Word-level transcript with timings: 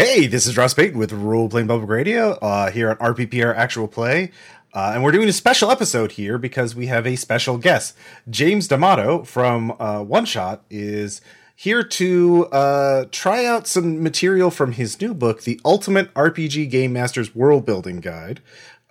Hey, 0.00 0.28
this 0.28 0.46
is 0.46 0.56
Ross 0.56 0.74
Payton 0.74 0.96
with 0.96 1.12
Role 1.12 1.48
Playing 1.48 1.66
Public 1.66 1.90
Radio 1.90 2.34
uh, 2.34 2.70
here 2.70 2.88
on 2.88 2.96
RPPR 2.98 3.52
Actual 3.56 3.88
Play. 3.88 4.30
Uh, 4.72 4.92
and 4.94 5.02
we're 5.02 5.10
doing 5.10 5.28
a 5.28 5.32
special 5.32 5.72
episode 5.72 6.12
here 6.12 6.38
because 6.38 6.76
we 6.76 6.86
have 6.86 7.04
a 7.04 7.16
special 7.16 7.58
guest. 7.58 7.96
James 8.30 8.68
D'Amato 8.68 9.24
from 9.24 9.74
uh, 9.80 10.04
One 10.04 10.24
Shot 10.24 10.62
is 10.70 11.20
here 11.56 11.82
to 11.82 12.46
uh, 12.52 13.06
try 13.10 13.44
out 13.44 13.66
some 13.66 14.00
material 14.00 14.52
from 14.52 14.70
his 14.70 15.00
new 15.00 15.12
book, 15.14 15.42
The 15.42 15.60
Ultimate 15.64 16.14
RPG 16.14 16.70
Game 16.70 16.92
Master's 16.92 17.34
World 17.34 17.66
Building 17.66 17.98
Guide. 17.98 18.40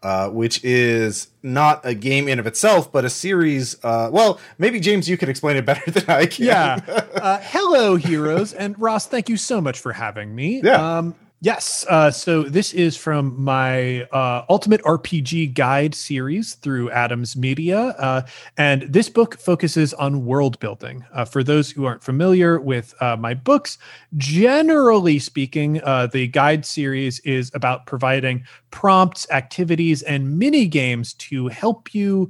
Uh, 0.04 0.29
which 0.29 0.64
is 0.64 1.29
not 1.41 1.84
a 1.84 1.95
game 1.95 2.27
in 2.27 2.38
of 2.38 2.46
itself, 2.46 2.91
but 2.91 3.04
a 3.04 3.09
series. 3.09 3.75
Uh, 3.84 4.09
well, 4.14 4.39
maybe 4.59 4.79
James, 4.79 5.09
you 5.09 5.18
could 5.18 5.27
explain 5.27 5.57
it 5.57 5.66
better 5.66 5.89
than 5.91 6.05
I 6.07 6.27
can. 6.27 6.46
Yeah. 6.46 6.79
Uh, 7.18 7.39
hello, 7.41 7.96
heroes, 7.96 8.54
and 8.54 8.79
Ross. 8.79 9.07
Thank 9.07 9.28
you 9.28 9.38
so 9.38 9.60
much 9.60 9.79
for 9.79 9.91
having 9.91 10.36
me. 10.36 10.61
Yeah. 10.64 10.97
Um, 11.00 11.15
Yes. 11.39 11.86
Uh, 11.88 12.10
so 12.10 12.41
this 12.43 12.73
is 12.73 12.97
from 12.97 13.39
my 13.39 14.04
uh, 14.06 14.43
Ultimate 14.50 14.82
RPG 14.82 15.54
Guide 15.54 15.93
series 15.93 16.56
through 16.56 16.89
Adams 16.89 17.37
Media. 17.37 17.78
Uh, 17.78 18.21
and 18.57 18.82
this 18.82 19.07
book 19.07 19.37
focuses 19.39 19.93
on 19.93 20.25
world 20.25 20.59
building. 20.59 21.06
Uh, 21.14 21.25
for 21.25 21.43
those 21.43 21.70
who 21.70 21.86
aren't 21.86 22.04
familiar 22.04 22.59
with 22.59 22.95
uh, 23.04 23.15
my 23.18 23.36
books, 23.36 23.78
generally 24.15 25.20
speaking, 25.20 25.79
uh, 25.84 26.07
the 26.07 26.28
guide 26.28 26.65
series 26.65 27.20
is 27.20 27.51
about 27.54 27.86
providing 27.86 28.43
prompts, 28.71 29.30
activities, 29.32 30.02
and 30.04 30.38
mini 30.38 30.68
games 30.68 31.14
to 31.14 31.48
help 31.48 31.94
you 31.94 32.30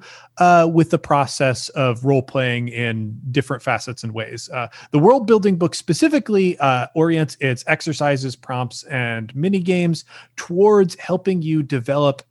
with 0.71 0.91
the 0.91 0.99
process 0.99 1.69
of 1.69 2.05
role 2.05 2.21
playing 2.21 2.67
in 2.67 3.19
different 3.31 3.63
facets 3.63 4.03
and 4.03 4.13
ways. 4.13 4.49
the 4.91 4.99
world 4.99 5.27
building 5.27 5.57
book 5.57 5.75
specifically 5.75 6.57
orients 6.95 7.37
its 7.39 7.63
exercises, 7.67 8.35
prompts, 8.35 8.83
and 8.83 9.35
mini 9.35 9.59
games 9.59 10.05
towards 10.35 10.95
helping 10.95 11.41
you 11.41 11.63
develop 11.63 12.21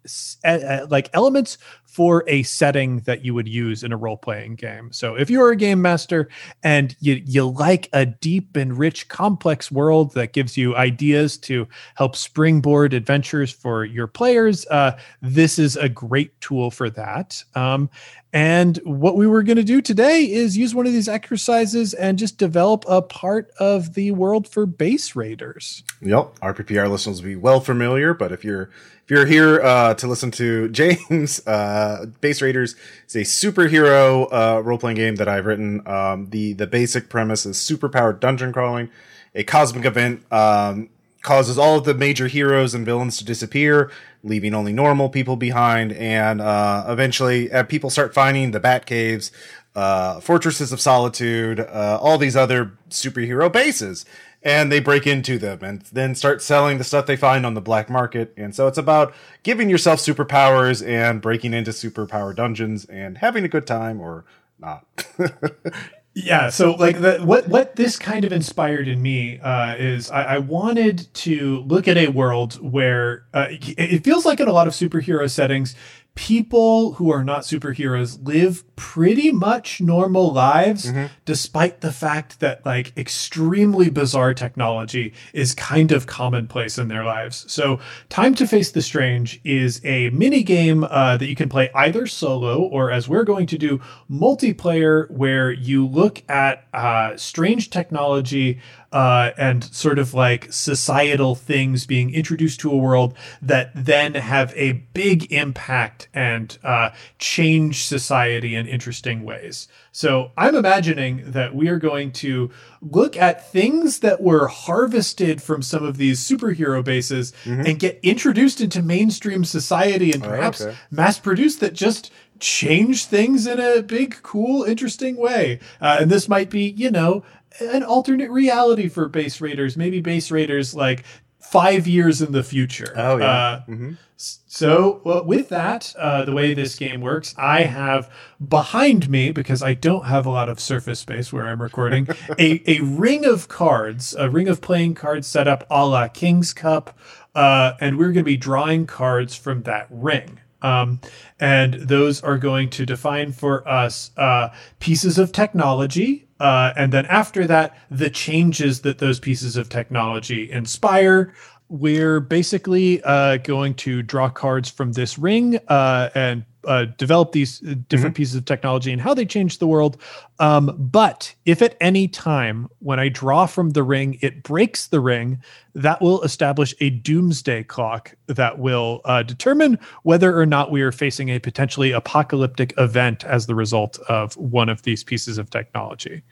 uh, 0.44 0.86
like 0.88 1.10
elements 1.12 1.58
for 1.84 2.24
a 2.26 2.42
setting 2.42 2.98
that 3.00 3.24
you 3.24 3.32
would 3.32 3.48
use 3.48 3.82
in 3.82 3.90
a 3.90 3.96
role 3.96 4.18
playing 4.18 4.54
game. 4.54 4.92
So 4.92 5.14
if 5.14 5.30
you're 5.30 5.50
a 5.50 5.56
game 5.56 5.80
master 5.80 6.28
and 6.62 6.94
you 7.00 7.22
you 7.24 7.48
like 7.48 7.88
a 7.94 8.04
deep 8.04 8.54
and 8.54 8.76
rich 8.76 9.08
complex 9.08 9.72
world 9.72 10.12
that 10.12 10.34
gives 10.34 10.58
you 10.58 10.76
ideas 10.76 11.38
to 11.38 11.66
help 11.94 12.14
springboard 12.14 12.92
adventures 12.92 13.50
for 13.50 13.86
your 13.96 14.06
players, 14.06 14.66
uh, 14.66 14.98
this 15.20 15.58
is 15.58 15.76
a 15.76 15.88
great 15.88 16.40
tool 16.40 16.70
for 16.70 16.88
that. 16.90 17.42
Um, 17.54 17.90
and 18.32 18.76
what 18.84 19.16
we 19.16 19.26
were 19.26 19.42
going 19.42 19.56
to 19.56 19.64
do 19.64 19.80
today 19.80 20.30
is 20.30 20.58
use 20.58 20.74
one 20.74 20.86
of 20.86 20.92
these 20.92 21.08
exercises 21.08 21.94
and 21.94 22.18
just 22.18 22.36
develop 22.36 22.84
a 22.86 23.00
part 23.00 23.50
of 23.58 23.94
the 23.94 24.10
world 24.10 24.46
for 24.46 24.66
base 24.66 25.16
raiders. 25.16 25.82
Yep, 26.02 26.38
RPPR 26.40 26.90
listeners 26.90 27.22
will 27.22 27.30
be 27.30 27.36
well 27.36 27.60
familiar, 27.60 28.12
but 28.12 28.32
if 28.32 28.44
you're 28.44 28.70
if 29.06 29.10
you're 29.10 29.24
here 29.26 29.62
uh, 29.62 29.94
to 29.94 30.06
listen 30.08 30.32
to 30.32 30.68
James, 30.70 31.46
uh, 31.46 32.06
Base 32.20 32.42
Raiders 32.42 32.74
is 33.08 33.14
a 33.14 33.20
superhero 33.20 34.26
uh, 34.32 34.62
role 34.62 34.78
playing 34.78 34.96
game 34.96 35.14
that 35.16 35.28
I've 35.28 35.46
written. 35.46 35.86
Um, 35.86 36.28
the 36.30 36.52
the 36.54 36.66
basic 36.66 37.08
premise 37.08 37.46
is 37.46 37.56
superpowered 37.56 38.20
dungeon 38.20 38.52
crawling. 38.52 38.90
A 39.34 39.44
cosmic 39.44 39.84
event 39.84 40.30
um, 40.32 40.88
causes 41.26 41.58
all 41.58 41.76
of 41.76 41.84
the 41.84 41.92
major 41.92 42.28
heroes 42.28 42.72
and 42.72 42.86
villains 42.86 43.18
to 43.18 43.24
disappear, 43.24 43.90
leaving 44.22 44.54
only 44.54 44.72
normal 44.72 45.10
people 45.10 45.36
behind. 45.36 45.92
And 45.92 46.40
uh, 46.40 46.86
eventually, 46.88 47.52
uh, 47.52 47.64
people 47.64 47.90
start 47.90 48.14
finding 48.14 48.52
the 48.52 48.60
Bat 48.60 48.86
Caves, 48.86 49.32
uh, 49.74 50.20
Fortresses 50.20 50.72
of 50.72 50.80
Solitude, 50.80 51.60
all 51.60 52.16
these 52.16 52.36
other 52.36 52.72
superhero 52.88 53.52
bases 53.52 54.06
and 54.46 54.70
they 54.70 54.78
break 54.78 55.08
into 55.08 55.38
them 55.38 55.58
and 55.62 55.82
then 55.92 56.14
start 56.14 56.40
selling 56.40 56.78
the 56.78 56.84
stuff 56.84 57.06
they 57.06 57.16
find 57.16 57.44
on 57.44 57.54
the 57.54 57.60
black 57.60 57.90
market. 57.90 58.32
And 58.36 58.54
so 58.54 58.68
it's 58.68 58.78
about 58.78 59.12
giving 59.42 59.68
yourself 59.68 59.98
superpowers 59.98 60.86
and 60.86 61.20
breaking 61.20 61.52
into 61.52 61.72
superpower 61.72 62.34
dungeons 62.34 62.84
and 62.84 63.18
having 63.18 63.42
a 63.42 63.48
good 63.48 63.66
time 63.66 64.00
or 64.00 64.24
not. 64.60 64.86
yeah 66.16 66.48
so 66.48 66.72
like 66.72 66.98
the, 67.02 67.18
what 67.18 67.46
what 67.46 67.76
this 67.76 67.98
kind 67.98 68.24
of 68.24 68.32
inspired 68.32 68.88
in 68.88 69.02
me 69.02 69.38
uh, 69.40 69.74
is 69.76 70.10
I, 70.10 70.22
I, 70.22 70.38
wanted 70.38 71.12
to 71.12 71.60
look 71.60 71.86
at 71.86 71.98
a 71.98 72.08
world 72.08 72.54
where 72.54 73.26
uh, 73.34 73.48
it 73.50 74.02
feels 74.02 74.24
like 74.24 74.40
in 74.40 74.48
a 74.48 74.52
lot 74.52 74.66
of 74.66 74.72
superhero 74.72 75.30
settings 75.30 75.76
people 76.16 76.94
who 76.94 77.12
are 77.12 77.22
not 77.22 77.42
superheroes 77.42 78.18
live 78.26 78.64
pretty 78.74 79.30
much 79.30 79.82
normal 79.82 80.32
lives 80.32 80.86
mm-hmm. 80.86 81.06
despite 81.26 81.82
the 81.82 81.92
fact 81.92 82.40
that 82.40 82.64
like 82.64 82.96
extremely 82.96 83.90
bizarre 83.90 84.32
technology 84.32 85.12
is 85.34 85.54
kind 85.54 85.92
of 85.92 86.06
commonplace 86.06 86.78
in 86.78 86.88
their 86.88 87.04
lives 87.04 87.44
so 87.52 87.78
time 88.08 88.34
to 88.34 88.46
face 88.46 88.72
the 88.72 88.80
strange 88.80 89.38
is 89.44 89.80
a 89.84 90.08
mini 90.10 90.42
game 90.42 90.84
uh, 90.84 91.18
that 91.18 91.26
you 91.26 91.36
can 91.36 91.50
play 91.50 91.70
either 91.74 92.06
solo 92.06 92.62
or 92.62 92.90
as 92.90 93.06
we're 93.08 93.24
going 93.24 93.46
to 93.46 93.58
do 93.58 93.78
multiplayer 94.10 95.10
where 95.10 95.52
you 95.52 95.86
look 95.86 96.22
at 96.30 96.66
uh, 96.72 97.14
strange 97.16 97.68
technology 97.68 98.58
uh, 98.96 99.30
and 99.36 99.62
sort 99.62 99.98
of 99.98 100.14
like 100.14 100.50
societal 100.50 101.34
things 101.34 101.84
being 101.84 102.14
introduced 102.14 102.58
to 102.58 102.72
a 102.72 102.76
world 102.78 103.12
that 103.42 103.70
then 103.74 104.14
have 104.14 104.54
a 104.56 104.72
big 104.94 105.30
impact 105.30 106.08
and 106.14 106.56
uh, 106.64 106.88
change 107.18 107.84
society 107.84 108.54
in 108.54 108.66
interesting 108.66 109.22
ways. 109.22 109.68
So 109.92 110.32
I'm 110.38 110.54
imagining 110.54 111.30
that 111.32 111.54
we 111.54 111.68
are 111.68 111.78
going 111.78 112.10
to 112.12 112.50
look 112.80 113.18
at 113.18 113.52
things 113.52 113.98
that 113.98 114.22
were 114.22 114.46
harvested 114.46 115.42
from 115.42 115.60
some 115.60 115.84
of 115.84 115.98
these 115.98 116.26
superhero 116.26 116.82
bases 116.82 117.34
mm-hmm. 117.44 117.66
and 117.66 117.78
get 117.78 118.00
introduced 118.02 118.62
into 118.62 118.80
mainstream 118.80 119.44
society 119.44 120.10
and 120.10 120.22
perhaps 120.22 120.62
oh, 120.62 120.68
okay. 120.68 120.76
mass 120.90 121.18
produced 121.18 121.60
that 121.60 121.74
just 121.74 122.10
change 122.38 123.06
things 123.06 123.46
in 123.46 123.60
a 123.60 123.82
big, 123.82 124.22
cool, 124.22 124.64
interesting 124.64 125.16
way. 125.16 125.60
Uh, 125.82 125.98
and 126.00 126.10
this 126.10 126.28
might 126.28 126.50
be, 126.50 126.70
you 126.70 126.90
know, 126.90 127.22
an 127.60 127.82
alternate 127.82 128.30
reality 128.30 128.88
for 128.88 129.08
base 129.08 129.40
raiders. 129.40 129.76
Maybe 129.76 130.00
base 130.00 130.30
raiders 130.30 130.74
like 130.74 131.04
five 131.40 131.86
years 131.86 132.20
in 132.20 132.32
the 132.32 132.42
future. 132.42 132.92
Oh 132.96 133.16
yeah. 133.18 133.26
Uh, 133.26 133.60
mm-hmm. 133.68 133.92
So 134.16 135.02
well, 135.04 135.24
with 135.24 135.50
that, 135.50 135.94
uh, 135.98 136.24
the 136.24 136.32
way 136.32 136.54
this 136.54 136.76
game 136.76 137.02
works, 137.02 137.34
I 137.36 137.62
have 137.62 138.10
behind 138.46 139.10
me 139.10 139.30
because 139.30 139.62
I 139.62 139.74
don't 139.74 140.06
have 140.06 140.24
a 140.24 140.30
lot 140.30 140.48
of 140.48 140.58
surface 140.58 141.00
space 141.00 141.32
where 141.32 141.46
I'm 141.46 141.60
recording 141.60 142.08
a 142.38 142.62
a 142.66 142.80
ring 142.80 143.24
of 143.24 143.48
cards, 143.48 144.14
a 144.14 144.30
ring 144.30 144.48
of 144.48 144.60
playing 144.60 144.94
cards 144.94 145.26
set 145.26 145.46
up 145.46 145.66
a 145.70 145.86
la 145.86 146.08
King's 146.08 146.54
Cup, 146.54 146.98
uh, 147.34 147.72
and 147.80 147.98
we're 147.98 148.12
going 148.12 148.24
to 148.24 148.30
be 148.30 148.38
drawing 148.38 148.86
cards 148.86 149.34
from 149.34 149.64
that 149.64 149.86
ring. 149.90 150.40
Um, 150.62 151.00
and 151.38 151.74
those 151.74 152.22
are 152.22 152.38
going 152.38 152.70
to 152.70 152.86
define 152.86 153.32
for 153.32 153.68
us 153.68 154.10
uh, 154.16 154.48
pieces 154.80 155.18
of 155.18 155.30
technology 155.30 156.25
uh, 156.40 156.72
and 156.76 156.92
then 156.92 157.06
after 157.06 157.46
that, 157.46 157.78
the 157.90 158.10
changes 158.10 158.82
that 158.82 158.98
those 158.98 159.18
pieces 159.20 159.56
of 159.56 159.68
technology 159.68 160.50
inspire. 160.50 161.34
We're 161.68 162.20
basically 162.20 163.02
uh, 163.02 163.38
going 163.38 163.74
to 163.76 164.02
draw 164.02 164.28
cards 164.28 164.70
from 164.70 164.92
this 164.92 165.18
ring 165.18 165.58
uh, 165.68 166.10
and 166.14 166.44
uh, 166.66 166.86
develop 166.96 167.32
these 167.32 167.62
uh, 167.62 167.74
different 167.88 168.14
mm-hmm. 168.14 168.22
pieces 168.22 168.34
of 168.34 168.44
technology 168.44 168.92
and 168.92 169.00
how 169.00 169.14
they 169.14 169.24
change 169.24 169.58
the 169.58 169.66
world. 169.66 169.96
Um, 170.38 170.74
but 170.78 171.34
if 171.44 171.62
at 171.62 171.76
any 171.80 172.08
time 172.08 172.68
when 172.80 173.00
I 173.00 173.08
draw 173.08 173.46
from 173.46 173.70
the 173.70 173.82
ring, 173.82 174.18
it 174.20 174.42
breaks 174.42 174.88
the 174.88 175.00
ring, 175.00 175.42
that 175.74 176.00
will 176.00 176.22
establish 176.22 176.74
a 176.80 176.88
doomsday 176.88 177.62
clock 177.62 178.14
that 178.28 178.58
will 178.58 179.02
uh, 179.04 179.22
determine 179.22 179.78
whether 180.04 180.38
or 180.38 180.46
not 180.46 180.70
we 180.70 180.80
are 180.80 180.90
facing 180.92 181.28
a 181.28 181.38
potentially 181.38 181.92
apocalyptic 181.92 182.72
event 182.78 183.24
as 183.24 183.46
the 183.46 183.54
result 183.54 183.98
of 184.08 184.34
one 184.38 184.70
of 184.70 184.82
these 184.82 185.04
pieces 185.04 185.36
of 185.36 185.50
technology. 185.50 186.22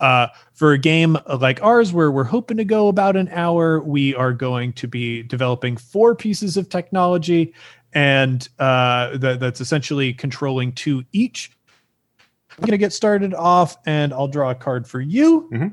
Uh, 0.00 0.26
for 0.54 0.72
a 0.72 0.78
game 0.78 1.18
like 1.38 1.62
ours, 1.62 1.92
where 1.92 2.10
we're 2.10 2.24
hoping 2.24 2.56
to 2.56 2.64
go 2.64 2.88
about 2.88 3.14
an 3.14 3.28
hour, 3.28 3.80
we 3.80 4.14
are 4.14 4.32
going 4.32 4.72
to 4.72 4.88
be 4.88 5.22
developing 5.22 5.76
four 5.76 6.14
pieces 6.14 6.56
of 6.56 6.68
technology 6.68 7.52
and 7.94 8.48
uh, 8.58 9.16
that, 9.18 9.40
that's 9.40 9.60
essentially 9.60 10.12
controlling 10.12 10.72
two 10.72 11.04
each. 11.12 11.50
I'm 12.50 12.62
going 12.62 12.72
to 12.72 12.78
get 12.78 12.92
started 12.92 13.34
off, 13.34 13.76
and 13.86 14.12
I'll 14.12 14.28
draw 14.28 14.50
a 14.50 14.54
card 14.54 14.86
for 14.86 15.00
you. 15.00 15.48
Mm-hmm. 15.52 15.68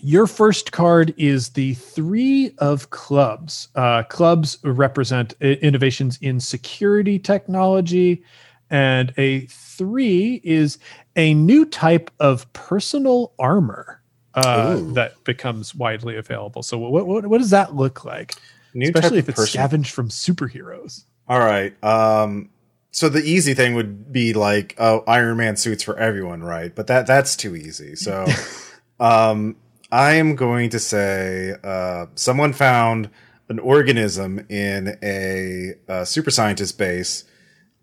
Your 0.00 0.26
first 0.26 0.70
card 0.70 1.12
is 1.16 1.50
the 1.50 1.74
three 1.74 2.52
of 2.58 2.90
clubs. 2.90 3.68
Uh, 3.74 4.04
clubs 4.04 4.58
represent 4.62 5.34
innovations 5.40 6.18
in 6.20 6.38
security 6.38 7.18
technology, 7.18 8.22
and 8.70 9.12
a 9.16 9.46
three 9.46 10.40
is 10.44 10.78
a 11.16 11.34
new 11.34 11.64
type 11.64 12.10
of 12.20 12.50
personal 12.52 13.32
armor 13.38 14.02
uh, 14.34 14.76
that 14.92 15.22
becomes 15.24 15.74
widely 15.74 16.16
available. 16.16 16.62
So, 16.62 16.78
what, 16.78 17.06
what, 17.06 17.26
what 17.26 17.38
does 17.38 17.50
that 17.50 17.74
look 17.74 18.04
like? 18.04 18.34
New 18.78 18.92
Especially 18.94 19.18
if 19.18 19.28
it's 19.28 19.36
person. 19.36 19.58
scavenged 19.58 19.90
from 19.90 20.08
superheroes. 20.08 21.04
All 21.26 21.40
right. 21.40 21.72
Um, 21.82 22.50
so 22.92 23.08
the 23.08 23.22
easy 23.22 23.52
thing 23.52 23.74
would 23.74 24.12
be 24.12 24.32
like, 24.32 24.76
oh, 24.78 25.02
Iron 25.06 25.36
Man 25.36 25.56
suits 25.56 25.82
for 25.82 25.98
everyone, 25.98 26.42
right? 26.42 26.74
But 26.74 26.86
that 26.86 27.06
that's 27.06 27.36
too 27.36 27.56
easy. 27.56 27.96
So, 27.96 28.26
um, 29.00 29.56
I 29.90 30.14
am 30.14 30.36
going 30.36 30.70
to 30.70 30.78
say 30.78 31.54
uh, 31.64 32.06
someone 32.14 32.52
found 32.52 33.10
an 33.48 33.58
organism 33.58 34.46
in 34.48 34.96
a, 35.02 35.74
a 35.88 36.06
super 36.06 36.30
scientist 36.30 36.78
base 36.78 37.24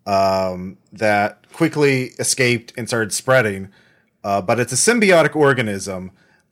um, 0.06 0.78
that 0.92 1.52
quickly 1.52 2.12
escaped 2.18 2.72
and 2.76 2.88
started 2.88 3.12
spreading. 3.12 3.68
Uh, 4.24 4.40
but 4.40 4.58
it's 4.58 4.72
a 4.72 4.76
symbiotic 4.76 5.36
organism 5.36 6.10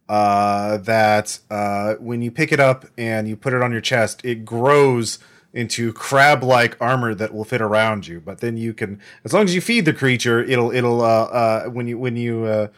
uh, 0.08 0.78
that 0.78 1.38
uh, 1.50 1.94
when 1.94 2.22
you 2.22 2.30
pick 2.30 2.52
it 2.52 2.60
up 2.60 2.86
and 2.98 3.28
you 3.28 3.36
put 3.36 3.52
it 3.54 3.62
on 3.62 3.72
your 3.72 3.80
chest, 3.80 4.24
it 4.24 4.44
grows 4.44 5.18
into 5.52 5.92
crab-like 5.92 6.76
armor 6.80 7.14
that 7.14 7.32
will 7.32 7.44
fit 7.44 7.60
around 7.60 8.06
you. 8.06 8.20
But 8.20 8.38
then 8.38 8.56
you 8.56 8.74
can, 8.74 9.00
as 9.24 9.32
long 9.32 9.44
as 9.44 9.54
you 9.54 9.60
feed 9.60 9.84
the 9.84 9.94
creature, 9.94 10.42
it'll 10.42 10.72
it'll 10.72 11.00
uh, 11.00 11.24
uh, 11.24 11.64
when 11.66 11.86
you 11.86 11.98
when 11.98 12.16
you 12.16 12.44
uh, 12.44 12.68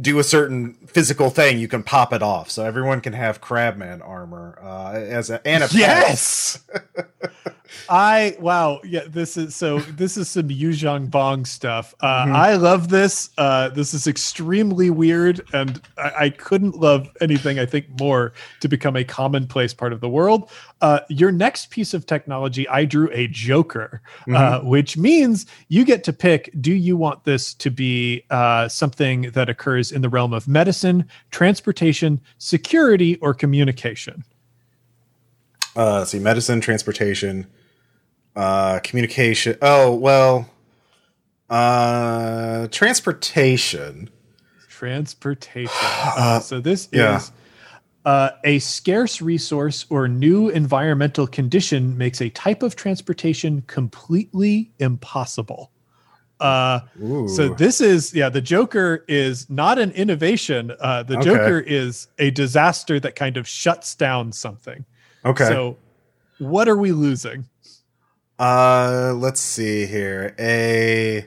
do 0.00 0.18
a 0.18 0.24
certain 0.24 0.74
physical 0.86 1.30
thing, 1.30 1.58
you 1.58 1.68
can 1.68 1.82
pop 1.82 2.12
it 2.12 2.22
off. 2.22 2.50
So 2.50 2.64
everyone 2.64 3.00
can 3.00 3.14
have 3.14 3.40
Crabman 3.40 4.02
armor 4.02 4.58
uh, 4.62 4.92
as 4.92 5.30
a 5.30 5.46
and 5.46 5.64
a. 5.64 5.68
Yes. 5.72 6.62
I 7.88 8.36
wow 8.38 8.80
yeah 8.84 9.02
this 9.06 9.36
is 9.36 9.56
so 9.56 9.78
this 9.80 10.16
is 10.16 10.28
some 10.28 10.48
Yuuzhan 10.48 11.08
Vong 11.08 11.46
stuff. 11.46 11.94
Uh, 12.00 12.26
Mhm. 12.26 12.34
I 12.34 12.54
love 12.56 12.88
this. 12.88 13.30
Uh, 13.38 13.68
this 13.70 13.94
is 13.94 14.06
extremely 14.06 14.90
weird, 14.90 15.40
and 15.52 15.80
I, 15.98 16.12
I 16.24 16.30
couldn't 16.30 16.76
love 16.76 17.08
anything 17.20 17.58
I 17.58 17.66
think 17.66 17.86
more 17.98 18.32
to 18.60 18.68
become 18.68 18.96
a 18.96 19.04
commonplace 19.04 19.74
part 19.74 19.92
of 19.92 20.00
the 20.00 20.08
world. 20.08 20.50
Uh, 20.80 21.00
your 21.08 21.32
next 21.32 21.70
piece 21.70 21.94
of 21.94 22.06
technology, 22.06 22.68
I 22.68 22.84
drew 22.84 23.08
a 23.12 23.26
Joker, 23.28 24.02
uh, 24.32 24.60
which 24.60 24.96
means 24.96 25.46
you 25.68 25.84
get 25.84 26.04
to 26.04 26.12
pick. 26.12 26.50
Do 26.60 26.72
you 26.72 26.96
want 26.96 27.24
this 27.24 27.54
to 27.54 27.70
be 27.70 28.24
uh, 28.30 28.68
something 28.68 29.30
that 29.32 29.48
occurs 29.48 29.90
in 29.92 30.02
the 30.02 30.08
realm 30.08 30.32
of 30.32 30.46
medicine, 30.46 31.06
transportation, 31.30 32.20
security, 32.38 33.16
or 33.16 33.34
communication? 33.34 34.24
Uh, 35.76 35.98
let's 35.98 36.10
see, 36.10 36.18
medicine, 36.18 36.60
transportation, 36.60 37.46
uh, 38.36 38.80
communication. 38.82 39.56
Oh 39.60 39.94
well, 39.94 40.48
uh, 41.50 42.68
transportation. 42.68 44.10
Transportation. 44.68 45.70
Uh, 46.16 46.38
so 46.38 46.60
this 46.60 46.88
yeah. 46.92 47.16
is 47.16 47.32
uh, 48.04 48.30
a 48.44 48.58
scarce 48.58 49.20
resource 49.22 49.86
or 49.90 50.06
new 50.06 50.48
environmental 50.48 51.26
condition 51.26 51.96
makes 51.96 52.20
a 52.20 52.28
type 52.30 52.62
of 52.62 52.76
transportation 52.76 53.62
completely 53.66 54.70
impossible. 54.78 55.70
Uh, 56.40 56.80
Ooh. 57.02 57.28
so 57.28 57.48
this 57.48 57.80
is 57.80 58.12
yeah, 58.14 58.28
the 58.28 58.40
Joker 58.40 59.04
is 59.08 59.48
not 59.48 59.78
an 59.78 59.92
innovation. 59.92 60.72
Uh, 60.80 61.02
the 61.02 61.14
Okay. 61.14 61.24
Joker 61.24 61.60
is 61.60 62.08
a 62.18 62.30
disaster 62.30 63.00
that 63.00 63.14
kind 63.16 63.36
of 63.36 63.48
shuts 63.48 63.94
down 63.94 64.32
something. 64.32 64.84
Okay. 65.24 65.48
So 65.48 65.76
what 66.38 66.68
are 66.68 66.76
we 66.76 66.92
losing? 66.92 67.46
Uh, 68.38 69.14
let's 69.16 69.40
see 69.40 69.86
here. 69.86 70.34
A 70.38 71.26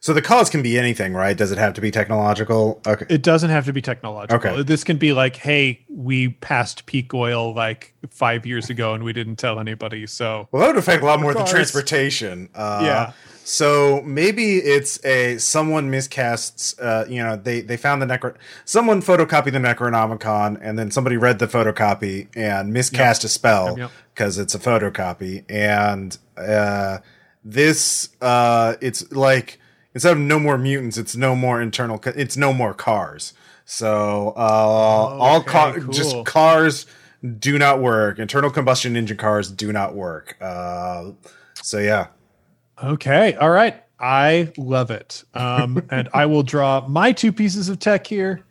so 0.00 0.14
the 0.14 0.22
cause 0.22 0.48
can 0.48 0.62
be 0.62 0.78
anything, 0.78 1.12
right? 1.12 1.36
Does 1.36 1.52
it 1.52 1.58
have 1.58 1.74
to 1.74 1.80
be 1.82 1.90
technological? 1.90 2.80
Okay. 2.86 3.04
It 3.10 3.22
doesn't 3.22 3.50
have 3.50 3.66
to 3.66 3.72
be 3.72 3.82
technological. 3.82 4.50
Okay. 4.52 4.62
This 4.62 4.82
can 4.82 4.96
be 4.96 5.12
like, 5.12 5.36
hey, 5.36 5.84
we 5.90 6.28
passed 6.28 6.86
peak 6.86 7.12
oil 7.12 7.54
like 7.54 7.94
five 8.08 8.46
years 8.46 8.70
ago 8.70 8.94
and 8.94 9.04
we 9.04 9.12
didn't 9.12 9.36
tell 9.36 9.60
anybody. 9.60 10.06
So 10.06 10.48
Well, 10.52 10.60
that 10.60 10.68
would 10.68 10.78
affect 10.78 11.02
a 11.02 11.06
lot 11.06 11.20
more 11.20 11.34
than 11.34 11.46
transportation. 11.46 12.48
Uh, 12.54 12.80
Yeah. 12.82 13.12
So 13.44 14.00
maybe 14.02 14.58
it's 14.58 15.04
a 15.04 15.36
someone 15.38 15.90
miscasts. 15.90 16.74
Uh, 16.80 17.04
you 17.08 17.20
know, 17.22 17.36
they 17.36 17.62
they 17.62 17.76
found 17.76 18.00
the 18.00 18.06
necro. 18.06 18.36
Someone 18.64 19.02
photocopied 19.02 19.52
the 19.52 19.58
Necronomicon, 19.58 20.58
and 20.62 20.78
then 20.78 20.90
somebody 20.90 21.16
read 21.16 21.40
the 21.40 21.48
photocopy 21.48 22.28
and 22.36 22.72
miscast 22.72 23.24
a 23.24 23.28
spell 23.28 23.70
Yep, 23.70 23.78
yep. 23.78 23.90
because 24.14 24.38
it's 24.38 24.54
a 24.54 24.58
photocopy. 24.58 25.44
And 25.48 26.16
uh, 26.36 26.98
this, 27.42 28.10
uh, 28.20 28.74
it's 28.80 29.10
like 29.10 29.58
instead 29.94 30.12
of 30.12 30.18
no 30.18 30.38
more 30.38 30.56
mutants, 30.58 30.96
it's 30.98 31.16
no 31.16 31.34
more 31.34 31.60
internal. 31.60 31.98
ca- 31.98 32.12
It's 32.16 32.36
no 32.36 32.52
more 32.52 32.74
cars. 32.74 33.34
So 33.64 34.32
uh, 34.36 34.40
all 34.40 35.38
Okay, 35.40 35.50
car, 35.50 35.80
cool. 35.80 35.92
just 35.92 36.24
cars 36.24 36.86
do 37.38 37.58
not 37.58 37.80
work. 37.80 38.18
Internal 38.18 38.50
combustion 38.50 38.96
engine 38.96 39.16
cars 39.16 39.50
do 39.50 39.72
not 39.72 39.94
work. 39.94 40.36
Uh, 40.40 41.12
so 41.54 41.78
yeah. 41.78 42.08
Okay. 42.82 43.34
All 43.34 43.50
right. 43.50 43.82
I 44.00 44.52
love 44.56 44.90
it. 44.90 45.22
Um, 45.34 45.86
and 45.90 46.08
I 46.14 46.26
will 46.26 46.42
draw 46.42 46.86
my 46.88 47.12
two 47.12 47.32
pieces 47.32 47.68
of 47.68 47.78
tech 47.78 48.06
here. 48.06 48.42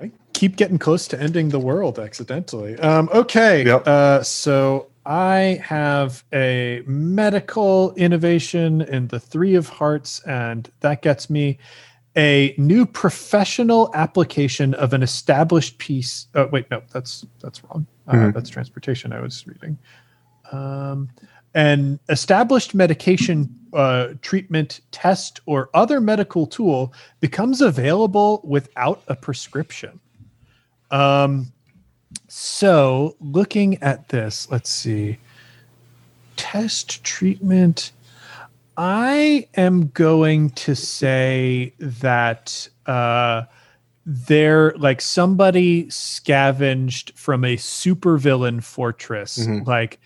I 0.00 0.10
keep 0.34 0.56
getting 0.56 0.78
close 0.78 1.06
to 1.08 1.20
ending 1.20 1.48
the 1.50 1.60
world 1.60 1.98
accidentally. 1.98 2.76
Um, 2.80 3.08
okay. 3.14 3.64
Yep. 3.64 3.86
Uh, 3.86 4.22
so 4.24 4.88
I 5.06 5.60
have 5.62 6.24
a 6.32 6.82
medical 6.86 7.94
innovation 7.94 8.82
in 8.82 9.06
the 9.06 9.20
three 9.20 9.54
of 9.54 9.68
hearts, 9.68 10.20
and 10.26 10.68
that 10.80 11.00
gets 11.02 11.30
me 11.30 11.58
a 12.16 12.54
new 12.58 12.84
professional 12.86 13.90
application 13.94 14.74
of 14.74 14.92
an 14.92 15.02
established 15.02 15.78
piece. 15.78 16.26
Oh, 16.34 16.48
wait, 16.48 16.68
no, 16.70 16.82
that's 16.92 17.24
that's 17.40 17.62
wrong. 17.64 17.86
Uh, 18.08 18.14
Mhm. 18.14 18.34
that's 18.34 18.50
transportation. 18.50 19.12
I 19.12 19.20
was 19.20 19.46
reading. 19.46 19.78
Um, 20.50 21.10
an 21.54 22.00
established 22.08 22.74
medication 22.74 23.54
uh, 23.72 24.14
treatment 24.22 24.80
test 24.90 25.40
or 25.46 25.70
other 25.72 26.00
medical 26.00 26.46
tool 26.46 26.92
becomes 27.20 27.60
available 27.60 28.40
without 28.44 29.02
a 29.08 29.14
prescription. 29.14 30.00
Um, 30.90 31.52
so, 32.38 33.16
looking 33.18 33.82
at 33.82 34.10
this, 34.10 34.50
let's 34.50 34.68
see. 34.68 35.16
Test 36.36 37.02
treatment. 37.02 37.92
I 38.76 39.48
am 39.56 39.88
going 39.88 40.50
to 40.50 40.74
say 40.76 41.72
that 41.78 42.68
uh, 42.84 43.44
they're 44.04 44.72
like 44.72 45.00
somebody 45.00 45.88
scavenged 45.88 47.18
from 47.18 47.42
a 47.42 47.56
supervillain 47.56 48.62
fortress, 48.62 49.38
Mhm. 49.38 49.66
like 49.66 49.98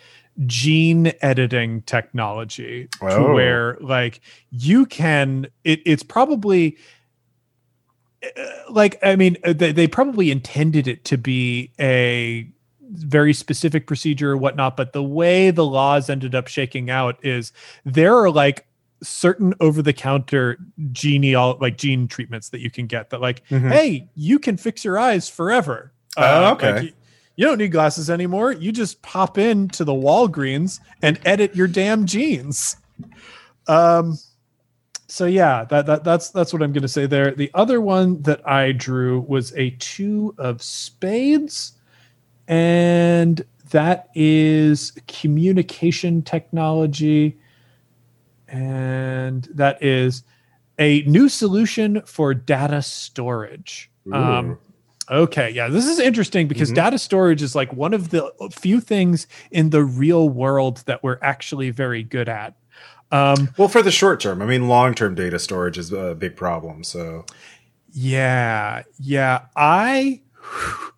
gene 0.46 1.12
editing 1.22 1.82
technology, 1.82 2.86
to 3.00 3.06
Oh. 3.08 3.34
where 3.34 3.76
like 3.80 4.20
you 4.52 4.86
can. 4.86 5.48
It, 5.64 5.80
it's 5.84 6.04
probably 6.04 6.76
like 8.70 8.98
I 9.02 9.16
mean 9.16 9.36
uh, 9.44 9.52
they, 9.52 9.72
they 9.72 9.86
probably 9.86 10.30
intended 10.30 10.86
it 10.86 11.04
to 11.06 11.16
be 11.18 11.72
a 11.80 12.48
very 12.92 13.32
specific 13.32 13.86
procedure 13.86 14.32
or 14.32 14.36
whatnot, 14.36 14.76
but 14.76 14.92
the 14.92 15.02
way 15.02 15.50
the 15.50 15.64
laws 15.64 16.10
ended 16.10 16.34
up 16.34 16.48
shaking 16.48 16.90
out 16.90 17.24
is 17.24 17.52
there 17.84 18.16
are 18.16 18.30
like 18.30 18.66
certain 19.02 19.54
over-the-counter 19.60 20.58
genial 20.92 21.56
like 21.60 21.78
gene 21.78 22.06
treatments 22.06 22.50
that 22.50 22.60
you 22.60 22.70
can 22.70 22.86
get 22.86 23.08
that 23.08 23.20
like 23.20 23.42
Mhm. 23.48 23.72
hey 23.72 24.08
you 24.14 24.38
can 24.38 24.58
fix 24.58 24.84
your 24.84 24.98
eyes 24.98 25.26
forever 25.26 25.92
Oh, 26.18 26.22
Uh, 26.48 26.52
okay. 26.52 26.72
like, 26.74 26.82
you, 26.82 26.92
you 27.36 27.46
don't 27.46 27.56
need 27.56 27.72
glasses 27.72 28.10
anymore 28.10 28.52
you 28.52 28.72
just 28.72 29.00
pop 29.00 29.38
in 29.38 29.68
to 29.68 29.84
the 29.84 29.92
walgreens 29.94 30.80
and 31.00 31.18
edit 31.24 31.56
your 31.56 31.66
damn 31.66 32.04
genes 32.04 32.76
um 33.68 34.18
so 35.10 35.26
yeah 35.26 35.64
that, 35.64 35.86
that 35.86 36.04
that's 36.04 36.30
that's 36.30 36.52
what 36.52 36.62
i'm 36.62 36.72
going 36.72 36.82
to 36.82 36.88
say 36.88 37.06
there 37.06 37.32
the 37.32 37.50
other 37.54 37.80
one 37.80 38.20
that 38.22 38.46
i 38.48 38.72
drew 38.72 39.20
was 39.20 39.52
a 39.56 39.70
two 39.78 40.34
of 40.38 40.62
spades 40.62 41.72
and 42.48 43.44
that 43.70 44.08
is 44.14 44.92
communication 45.08 46.22
technology 46.22 47.36
and 48.48 49.48
that 49.52 49.82
is 49.82 50.22
a 50.78 51.02
new 51.02 51.28
solution 51.28 52.00
for 52.02 52.32
data 52.32 52.80
storage 52.80 53.90
um, 54.12 54.58
Okay, 55.10 55.50
yeah, 55.50 55.68
this 55.68 55.86
is 55.86 55.98
interesting 55.98 56.46
because 56.46 56.70
Mhm. 56.70 56.76
data 56.76 56.98
storage 56.98 57.42
is 57.42 57.56
like 57.56 57.72
one 57.72 57.92
of 57.92 58.10
the 58.10 58.32
few 58.52 58.80
things 58.80 59.26
in 59.50 59.70
the 59.70 59.82
real 59.82 60.28
world 60.28 60.84
that 60.86 61.02
we're 61.02 61.18
actually 61.20 61.70
very 61.70 62.04
good 62.04 62.28
at. 62.28 62.54
Um, 63.12 63.50
Well, 63.56 63.68
for 63.68 63.82
the 63.82 63.90
short 63.90 64.20
term, 64.20 64.40
I 64.42 64.46
mean, 64.46 64.68
long 64.68 64.94
term 64.94 65.14
data 65.14 65.38
storage 65.38 65.78
is 65.78 65.92
a 65.92 66.14
big 66.14 66.36
problem. 66.36 66.84
So 66.84 67.24
yeah, 67.92 68.82
yeah, 68.98 69.42
I. 69.56 70.20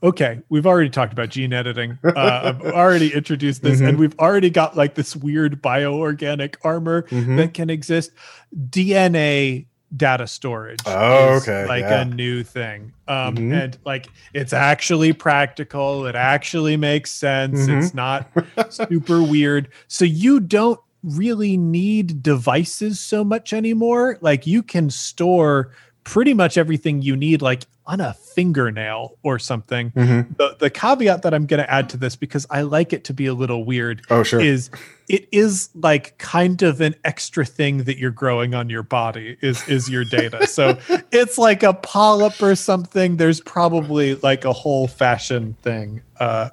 Okay, 0.02 0.40
we've 0.48 0.66
already 0.66 0.88
talked 0.90 1.12
about 1.12 1.28
gene 1.28 1.52
editing. 1.52 1.98
Uh, 2.04 2.40
I've 2.44 2.60
already 2.72 3.12
introduced 3.12 3.62
this, 3.62 3.80
and 3.80 3.98
we've 3.98 4.18
already 4.18 4.50
got 4.50 4.76
like 4.76 4.94
this 4.94 5.14
weird 5.16 5.60
bioorganic 5.62 6.56
armor 6.64 7.02
Mhm. 7.02 7.36
that 7.36 7.54
can 7.54 7.68
exist. 7.70 8.12
DNA 8.54 9.66
data 9.94 10.26
storage. 10.26 10.78
Oh, 10.86 11.36
is, 11.36 11.42
okay, 11.42 11.66
Like 11.66 11.82
yeah. 11.82 12.00
a 12.00 12.04
new 12.04 12.42
thing. 12.42 12.92
Um, 13.08 13.36
Mhm. 13.36 13.52
and 13.64 13.78
like 13.84 14.06
it's 14.32 14.52
actually 14.52 15.12
practical. 15.12 16.06
It 16.06 16.14
actually 16.14 16.76
makes 16.76 17.10
sense. 17.10 17.66
Mhm. 17.66 17.82
It's 17.82 17.94
not 17.94 18.30
super 18.72 19.22
weird. 19.22 19.68
So 19.88 20.04
you 20.04 20.40
don't 20.40 20.80
really 21.02 21.56
need 21.56 22.22
devices 22.22 23.00
so 23.00 23.24
much 23.24 23.52
anymore. 23.52 24.18
Like 24.20 24.46
you 24.46 24.62
can 24.62 24.90
store 24.90 25.72
pretty 26.04 26.34
much 26.34 26.56
everything 26.58 27.02
you 27.02 27.16
need, 27.16 27.42
like 27.42 27.62
on 27.84 28.00
a 28.00 28.14
fingernail 28.14 29.16
or 29.24 29.40
something. 29.40 29.90
The 29.96 30.56
the 30.60 30.70
caveat 30.70 31.22
that 31.22 31.34
I'm 31.34 31.46
going 31.46 31.58
to 31.62 31.68
add 31.68 31.88
to 31.90 31.96
this 31.96 32.14
because 32.14 32.46
I 32.48 32.62
like 32.62 32.92
it 32.92 33.02
to 33.04 33.14
be 33.14 33.26
a 33.26 33.34
little 33.34 33.64
weird 33.64 34.02
Oh, 34.08 34.22
sure. 34.22 34.40
is 34.40 34.70
it 35.08 35.28
is 35.32 35.68
like 35.74 36.16
kind 36.18 36.62
of 36.62 36.80
an 36.80 36.94
extra 37.04 37.44
thing 37.44 37.78
that 37.84 37.98
you're 37.98 38.12
growing 38.12 38.54
on 38.54 38.70
your 38.70 38.84
body 38.84 39.36
is 39.42 39.68
is 39.68 39.90
your 39.90 40.04
data. 40.04 40.46
so 40.46 40.78
it's 41.12 41.38
like 41.38 41.64
a 41.64 41.74
polyp 41.74 42.40
or 42.40 42.54
something. 42.54 43.16
There's 43.16 43.40
probably 43.40 44.14
like 44.16 44.44
a 44.44 44.52
whole 44.52 44.86
fashion 44.86 45.56
thing 45.62 46.02
uh, 46.20 46.50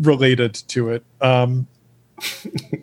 related 0.00 0.54
to 0.68 0.88
it. 0.90 1.04
Um, 1.20 1.66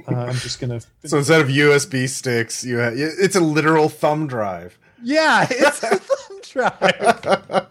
uh, 0.08 0.16
I'm 0.16 0.36
just 0.36 0.60
gonna. 0.60 0.82
So 1.06 1.18
instead 1.18 1.42
of 1.42 1.48
USB 1.48 2.08
sticks, 2.08 2.64
you 2.64 2.80
ha- 2.80 2.92
it's 2.94 3.36
a 3.36 3.42
literal 3.42 3.90
thumb 3.90 4.28
drive. 4.28 4.78
Yeah, 5.04 5.48
it's 5.52 5.84
a 5.84 5.98
thumb 5.98 6.40
drive. 6.44 7.68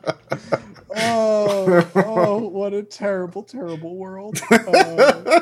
oh, 0.96 1.90
oh, 1.94 2.38
what 2.48 2.72
a 2.72 2.82
terrible, 2.82 3.42
terrible 3.42 3.96
world. 3.96 4.40
Uh, 4.50 5.40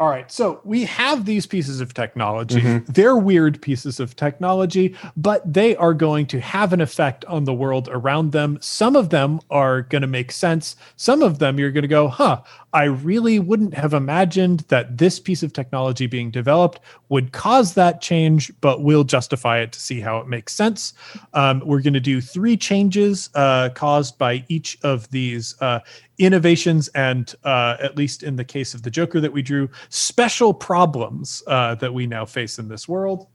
all 0.00 0.08
right, 0.08 0.30
so 0.30 0.60
we 0.62 0.84
have 0.84 1.24
these 1.24 1.44
pieces 1.44 1.80
of 1.80 1.92
technology. 1.92 2.60
They're 2.86 3.16
weird 3.16 3.60
pieces 3.60 3.98
of 3.98 4.14
technology, 4.14 4.94
but 5.16 5.52
they 5.52 5.74
are 5.74 5.92
going 5.92 6.26
to 6.28 6.40
have 6.40 6.72
an 6.72 6.80
effect 6.80 7.24
on 7.24 7.44
the 7.44 7.54
world 7.54 7.88
around 7.90 8.30
them. 8.30 8.58
Some 8.60 8.94
of 8.94 9.10
them 9.10 9.40
are 9.50 9.82
going 9.82 10.02
to 10.02 10.08
make 10.08 10.30
sense. 10.30 10.76
Some 10.94 11.20
of 11.20 11.40
them 11.40 11.58
you're 11.58 11.72
going 11.72 11.82
to 11.82 11.88
go, 11.88 12.06
huh, 12.06 12.42
I 12.72 12.84
really 12.84 13.38
wouldn't 13.38 13.72
have 13.74 13.94
imagined 13.94 14.60
that 14.68 14.98
this 14.98 15.18
piece 15.18 15.42
of 15.42 15.54
technology 15.54 16.06
being 16.06 16.30
developed 16.30 16.80
would 17.08 17.32
cause 17.32 17.74
that 17.74 18.02
change, 18.02 18.52
but 18.60 18.82
we'll 18.82 19.04
justify 19.04 19.60
it 19.60 19.72
to 19.72 19.80
see 19.80 20.00
how 20.00 20.18
it 20.18 20.26
makes 20.26 20.52
sense. 20.52 20.92
Um, 21.32 21.62
we're 21.64 21.80
going 21.80 21.94
to 21.94 22.00
do 22.00 22.20
three 22.20 22.56
changes 22.58 23.30
uh, 23.34 23.70
caused 23.70 24.18
by 24.18 24.44
each 24.48 24.76
of 24.82 25.10
these 25.10 25.54
uh, 25.62 25.80
innovations, 26.18 26.88
and 26.88 27.34
uh, 27.44 27.76
at 27.80 27.96
least 27.96 28.22
in 28.22 28.36
the 28.36 28.44
case 28.44 28.74
of 28.74 28.82
the 28.82 28.90
Joker 28.90 29.20
that 29.20 29.32
we 29.32 29.40
drew, 29.40 29.70
special 29.88 30.52
problems 30.52 31.42
uh, 31.46 31.74
that 31.76 31.94
we 31.94 32.06
now 32.06 32.26
face 32.26 32.58
in 32.58 32.68
this 32.68 32.86
world. 32.86 33.28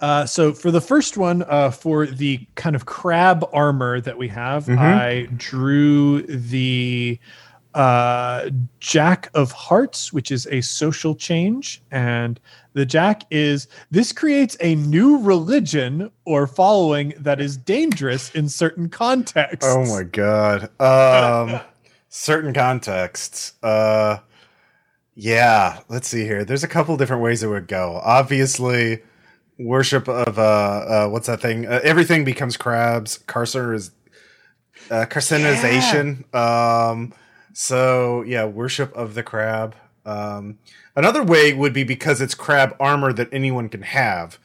Uh, 0.00 0.26
so 0.26 0.52
for 0.52 0.70
the 0.72 0.80
first 0.80 1.16
one, 1.16 1.44
uh, 1.44 1.70
for 1.70 2.06
the 2.06 2.44
kind 2.56 2.74
of 2.74 2.84
crab 2.84 3.48
armor 3.52 4.00
that 4.00 4.18
we 4.18 4.26
have, 4.28 4.68
I 4.68 5.28
drew 5.36 6.22
the 6.22 7.18
uh, 7.74 8.50
Jack 8.80 9.30
of 9.34 9.52
Hearts, 9.52 10.12
which 10.12 10.30
is 10.30 10.46
a 10.46 10.60
social 10.60 11.14
change, 11.14 11.82
and 11.90 12.38
the 12.74 12.84
Jack 12.84 13.22
is 13.30 13.68
this 13.90 14.12
creates 14.12 14.56
a 14.60 14.74
new 14.74 15.18
religion 15.18 16.10
or 16.24 16.46
following 16.46 17.14
that 17.18 17.40
is 17.40 17.56
dangerous 17.56 18.34
in 18.34 18.48
certain 18.48 18.88
contexts. 18.88 19.64
Oh 19.64 19.86
my 19.86 20.02
god. 20.02 20.70
Um 20.80 21.60
certain 22.08 22.52
contexts. 22.52 23.54
Uh 23.62 24.18
yeah, 25.14 25.80
let's 25.88 26.08
see 26.08 26.24
here. 26.24 26.44
There's 26.44 26.64
a 26.64 26.68
couple 26.68 26.96
different 26.96 27.22
ways 27.22 27.44
it 27.44 27.46
would 27.46 27.68
go. 27.68 28.00
Obviously, 28.02 29.02
worship 29.56 30.08
of 30.08 30.38
uh, 30.38 30.42
uh 30.42 31.08
what's 31.08 31.28
that 31.28 31.40
thing? 31.40 31.66
Uh, 31.66 31.80
everything 31.84 32.24
becomes 32.24 32.56
crabs. 32.56 33.18
Carcer 33.28 33.72
is 33.72 33.92
uh 34.90 35.06
carcinization. 35.08 36.34
Um 36.34 37.12
so 37.54 38.22
yeah, 38.22 38.44
worship 38.44 38.92
of 38.94 39.14
the 39.14 39.22
crab. 39.22 39.74
Um 40.04 40.58
another 40.94 41.22
way 41.22 41.54
would 41.54 41.72
be 41.72 41.84
because 41.84 42.20
it's 42.20 42.34
crab 42.34 42.76
armor 42.78 43.12
that 43.12 43.32
anyone 43.32 43.68
can 43.68 43.82
have. 43.82 44.38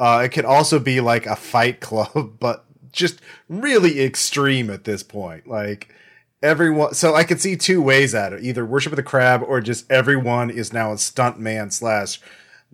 Uh 0.00 0.22
it 0.24 0.30
could 0.30 0.44
also 0.44 0.78
be 0.78 1.00
like 1.00 1.26
a 1.26 1.36
fight 1.36 1.80
club, 1.88 2.38
but 2.40 2.64
just 2.90 3.20
really 3.48 4.02
extreme 4.02 4.70
at 4.70 4.84
this 4.84 5.02
point. 5.02 5.46
Like 5.46 5.94
everyone 6.42 6.94
so 6.94 7.14
I 7.14 7.24
could 7.24 7.40
see 7.40 7.56
two 7.56 7.80
ways 7.80 8.14
at 8.14 8.32
it. 8.32 8.42
Either 8.42 8.64
worship 8.64 8.92
of 8.92 8.96
the 8.96 9.02
crab 9.02 9.42
or 9.46 9.60
just 9.60 9.90
everyone 9.90 10.50
is 10.50 10.72
now 10.72 10.92
a 10.92 10.98
stunt 10.98 11.38
man 11.38 11.70
slash 11.70 12.20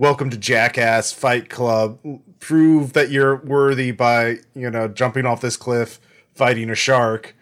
welcome 0.00 0.30
to 0.30 0.36
jackass 0.38 1.12
fight 1.12 1.50
club. 1.50 1.98
Prove 2.40 2.94
that 2.94 3.10
you're 3.10 3.36
worthy 3.36 3.90
by, 3.90 4.38
you 4.54 4.70
know, 4.70 4.88
jumping 4.88 5.26
off 5.26 5.42
this 5.42 5.58
cliff, 5.58 6.00
fighting 6.34 6.70
a 6.70 6.74
shark. 6.74 7.36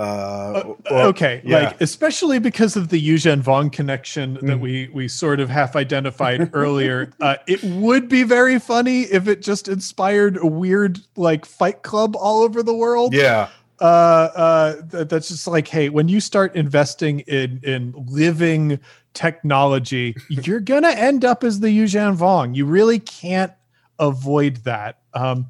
Uh, 0.00 0.74
or- 0.90 1.02
okay, 1.02 1.42
yeah. 1.44 1.58
like 1.58 1.80
especially 1.80 2.38
because 2.38 2.74
of 2.74 2.88
the 2.88 3.08
Yuuzhan 3.08 3.42
Vong 3.42 3.70
connection 3.70 4.38
that 4.42 4.58
we 4.58 4.88
we 4.94 5.08
sort 5.08 5.40
of 5.40 5.50
half 5.50 5.76
identified 5.76 6.50
earlier, 6.54 7.12
uh, 7.20 7.36
it 7.46 7.62
would 7.62 8.08
be 8.08 8.22
very 8.22 8.58
funny 8.58 9.02
if 9.02 9.28
it 9.28 9.42
just 9.42 9.68
inspired 9.68 10.38
a 10.38 10.46
weird 10.46 10.98
like 11.16 11.44
fight 11.44 11.82
club 11.82 12.16
all 12.16 12.42
over 12.42 12.62
the 12.62 12.74
world. 12.74 13.12
yeah. 13.14 13.48
Uh, 13.78 14.28
uh, 14.36 14.82
th- 14.90 15.08
that's 15.08 15.28
just 15.28 15.46
like, 15.46 15.66
hey, 15.66 15.88
when 15.88 16.06
you 16.06 16.20
start 16.20 16.54
investing 16.54 17.20
in 17.20 17.60
in 17.62 17.94
living 18.08 18.78
technology, 19.14 20.14
you're 20.28 20.60
gonna 20.60 20.90
end 20.90 21.24
up 21.24 21.44
as 21.44 21.60
the 21.60 21.68
Yuuzhan 21.68 22.16
Vong. 22.16 22.54
You 22.54 22.64
really 22.64 22.98
can't 22.98 23.52
avoid 23.98 24.56
that. 24.64 25.00
Um, 25.12 25.46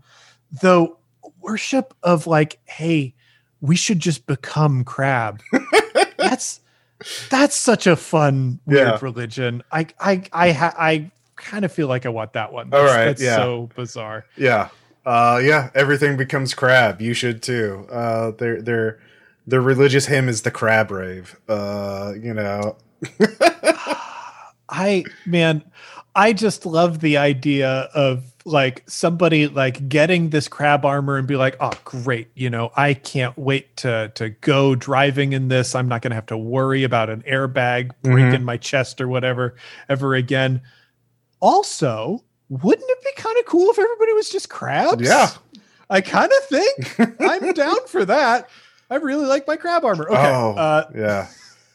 though 0.61 0.99
worship 1.40 1.95
of 2.02 2.26
like, 2.26 2.59
hey, 2.64 3.14
we 3.61 3.76
should 3.76 3.99
just 4.00 4.26
become 4.26 4.85
crab. 4.85 5.43
that's 6.19 6.61
that's 7.31 7.57
such 7.57 7.87
a 7.87 7.97
fun 7.97 8.61
weird 8.67 8.87
Yeah. 8.88 8.99
religion. 9.02 9.62
I 9.73 9.87
I 10.00 10.23
I 10.33 10.52
ha- 10.52 10.75
I 10.79 11.11
kind 11.37 11.64
of 11.64 11.73
feel 11.73 11.88
like 11.88 12.05
I 12.07 12.11
want 12.11 12.35
that 12.35 12.52
one. 12.52 12.73
All 12.73 12.83
That's, 12.83 12.93
right, 12.95 13.05
that's 13.07 13.23
yeah. 13.23 13.37
so 13.37 13.69
bizarre. 13.75 14.26
Yeah. 14.37 14.69
Uh 15.07 15.40
yeah, 15.43 15.71
everything 15.75 16.17
becomes 16.17 16.52
crab. 16.55 17.00
You 17.00 17.14
should 17.14 17.43
too. 17.43 17.87
Uh 17.90 18.33
their 18.33 18.61
their 18.61 18.99
their 19.47 19.61
religious 19.62 20.07
hymn 20.07 20.29
is 20.29 20.43
the 20.43 20.50
crab 20.50 20.90
rave. 20.90 21.40
Uh, 21.49 22.12
you 22.21 22.35
know. 22.35 22.76
I 24.69 25.05
man, 25.26 25.64
I 26.14 26.33
just 26.33 26.64
love 26.67 27.00
the 27.00 27.17
idea 27.17 27.88
of 27.95 28.29
like 28.44 28.82
somebody 28.87 29.47
like 29.47 29.88
getting 29.88 30.30
this 30.30 30.49
crab 30.49 30.85
armor 30.85 31.16
and 31.16 31.26
be 31.26 31.37
like, 31.37 31.56
"Oh, 31.61 31.73
great, 31.85 32.28
you 32.35 32.50
know, 32.50 32.70
I 32.76 32.94
can't 32.94 33.37
wait 33.38 33.76
to 33.78 34.12
to 34.14 34.30
go 34.30 34.75
driving 34.75 35.32
in 35.32 35.49
this. 35.49 35.75
I'm 35.75 35.88
not 35.88 36.02
going 36.02 36.11
to 36.11 36.14
have 36.16 36.26
to 36.26 36.38
worry 36.38 36.85
about 36.85 37.11
an 37.11 37.23
airbag 37.23 37.90
breaking 38.02 38.44
my 38.44 38.56
chest 38.56 39.00
or 39.00 39.09
whatever 39.09 39.56
ever 39.88 40.14
again." 40.14 40.62
Also, 41.40 42.25
wouldn't 42.49 42.90
it 42.90 43.04
be 43.04 43.23
kind 43.23 43.38
of 43.38 43.47
cool 43.47 43.70
if 43.70 43.78
everybody 43.78 44.12
was 44.12 44.28
just 44.28 44.50
crabs? 44.50 45.02
Yeah. 45.02 45.30
I 45.88 46.00
kind 46.00 46.30
of 46.30 46.44
think 46.44 47.20
I'm 47.20 47.52
down 47.52 47.87
for 47.87 48.04
that. 48.04 48.49
I 48.90 48.97
really 48.97 49.26
like 49.26 49.47
my 49.47 49.56
crab 49.56 49.85
armor. 49.85 50.09
Okay. 50.09 50.30
Oh, 50.30 50.54
uh, 50.54 50.90
yeah. 50.94 51.28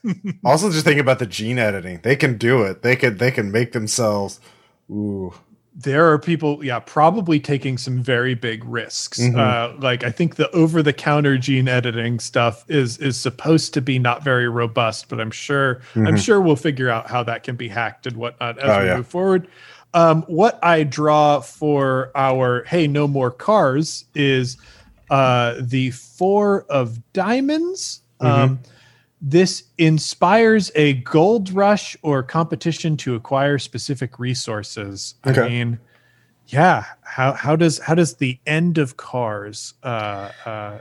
also 0.45 0.71
just 0.71 0.85
think 0.85 0.99
about 0.99 1.19
the 1.19 1.25
gene 1.25 1.57
editing. 1.57 1.99
They 2.03 2.15
can 2.15 2.37
do 2.37 2.63
it. 2.63 2.81
They 2.81 2.95
can 2.95 3.17
they 3.17 3.31
can 3.31 3.51
make 3.51 3.71
themselves 3.71 4.39
ooh. 4.89 5.33
There 5.77 6.09
are 6.09 6.17
people 6.17 6.63
yeah 6.63 6.79
probably 6.79 7.37
taking 7.39 7.77
some 7.77 8.01
very 8.01 8.33
big 8.33 8.63
risks. 8.63 9.19
Uh 9.19 9.75
like 9.79 10.03
i 10.05 10.09
think 10.09 10.35
the 10.35 10.49
over 10.51 10.81
the 10.81 10.93
counter 10.93 11.37
gene 11.37 11.67
editing 11.67 12.17
stuff 12.19 12.63
is 12.69 12.97
is 12.99 13.19
supposed 13.19 13.73
to 13.73 13.81
be 13.81 13.99
not 13.99 14.23
very 14.23 14.47
robust 14.47 15.09
but 15.09 15.19
i'm 15.19 15.31
sure 15.31 15.81
i'm 15.95 16.15
sure 16.15 16.39
we'll 16.39 16.55
figure 16.55 16.89
out 16.89 17.09
how 17.09 17.23
that 17.23 17.43
can 17.43 17.57
be 17.57 17.67
hacked 17.67 18.07
and 18.07 18.15
whatnot 18.15 18.57
as 18.57 18.69
Oh, 18.69 18.79
we 18.81 18.87
yeah. 18.87 18.95
move 18.97 19.07
forward. 19.07 19.47
Um 19.93 20.21
what 20.27 20.57
i 20.63 20.83
draw 20.83 21.41
for 21.41 22.09
our 22.15 22.63
hey 22.65 22.87
no 22.87 23.05
more 23.07 23.29
cars 23.31 24.05
is 24.15 24.55
uh 25.09 25.55
the 25.59 25.91
four 25.91 26.63
of 26.69 26.99
diamonds. 27.11 28.01
Um 28.21 28.59
this 29.27 29.63
inspires 29.79 30.71
a 30.75 30.93
gold 30.93 31.51
rush 31.51 31.97
or 32.03 32.21
competition 32.21 32.95
to 32.97 33.15
acquire 33.15 33.57
specific 33.57 34.19
resources. 34.19 35.15
I 35.23 35.49
mean, 35.49 35.79
yeah. 36.45 36.85
How 37.01 37.33
how 37.33 37.55
does 37.55 37.79
how 37.79 37.95
does 37.95 38.17
the 38.17 38.39
end 38.45 38.77
of 38.77 38.97
cars? 38.97 39.73
Uh, 39.81 40.29
uh, 40.45 40.79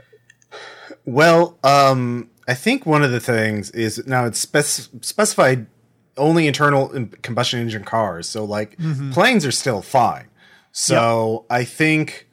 Well, 1.05 1.57
um, 1.63 2.29
I 2.47 2.53
think 2.53 2.85
one 2.85 3.01
of 3.01 3.09
the 3.09 3.19
things 3.19 3.71
is 3.71 4.05
now 4.05 4.25
it's 4.25 4.39
spec- 4.39 4.63
specified 5.01 5.65
only 6.15 6.45
internal 6.45 6.89
combustion 7.23 7.59
engine 7.59 7.83
cars. 7.83 8.29
So 8.29 8.45
like 8.45 8.77
planes 9.11 9.43
are 9.43 9.51
still 9.51 9.81
fine. 9.81 10.27
So 10.71 11.45
I 11.49 11.63
think 11.63 12.27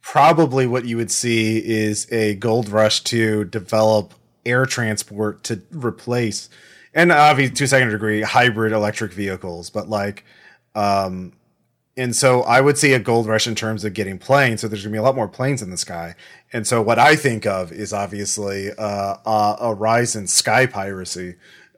probably 0.00 0.66
what 0.66 0.86
you 0.86 0.96
would 0.96 1.10
see 1.10 1.58
is 1.58 2.10
a 2.10 2.36
gold 2.36 2.70
rush 2.70 3.02
to 3.04 3.44
develop 3.44 4.14
air 4.48 4.66
transport 4.66 5.44
to 5.44 5.62
replace 5.70 6.48
and 6.94 7.12
obviously 7.12 7.54
to 7.54 7.64
a 7.64 7.68
second 7.68 7.90
degree 7.90 8.22
hybrid 8.22 8.72
electric 8.72 9.12
vehicles, 9.12 9.70
but 9.70 9.88
like 9.88 10.24
um 10.74 11.32
and 11.96 12.14
so 12.14 12.42
I 12.42 12.60
would 12.60 12.78
see 12.78 12.92
a 12.92 13.00
gold 13.00 13.26
rush 13.26 13.48
in 13.48 13.56
terms 13.56 13.84
of 13.84 13.92
getting 13.92 14.18
planes. 14.18 14.60
So 14.60 14.68
there's 14.68 14.84
gonna 14.84 14.92
be 14.92 14.98
a 14.98 15.02
lot 15.02 15.16
more 15.16 15.28
planes 15.28 15.62
in 15.62 15.70
the 15.70 15.76
sky. 15.76 16.14
And 16.52 16.64
so 16.64 16.80
what 16.80 16.98
I 16.98 17.16
think 17.16 17.44
of 17.44 17.72
is 17.72 17.92
obviously 17.92 18.70
uh, 18.70 19.16
uh, 19.26 19.56
a 19.60 19.74
rise 19.74 20.14
in 20.14 20.28
sky 20.28 20.66
piracy, 20.66 21.34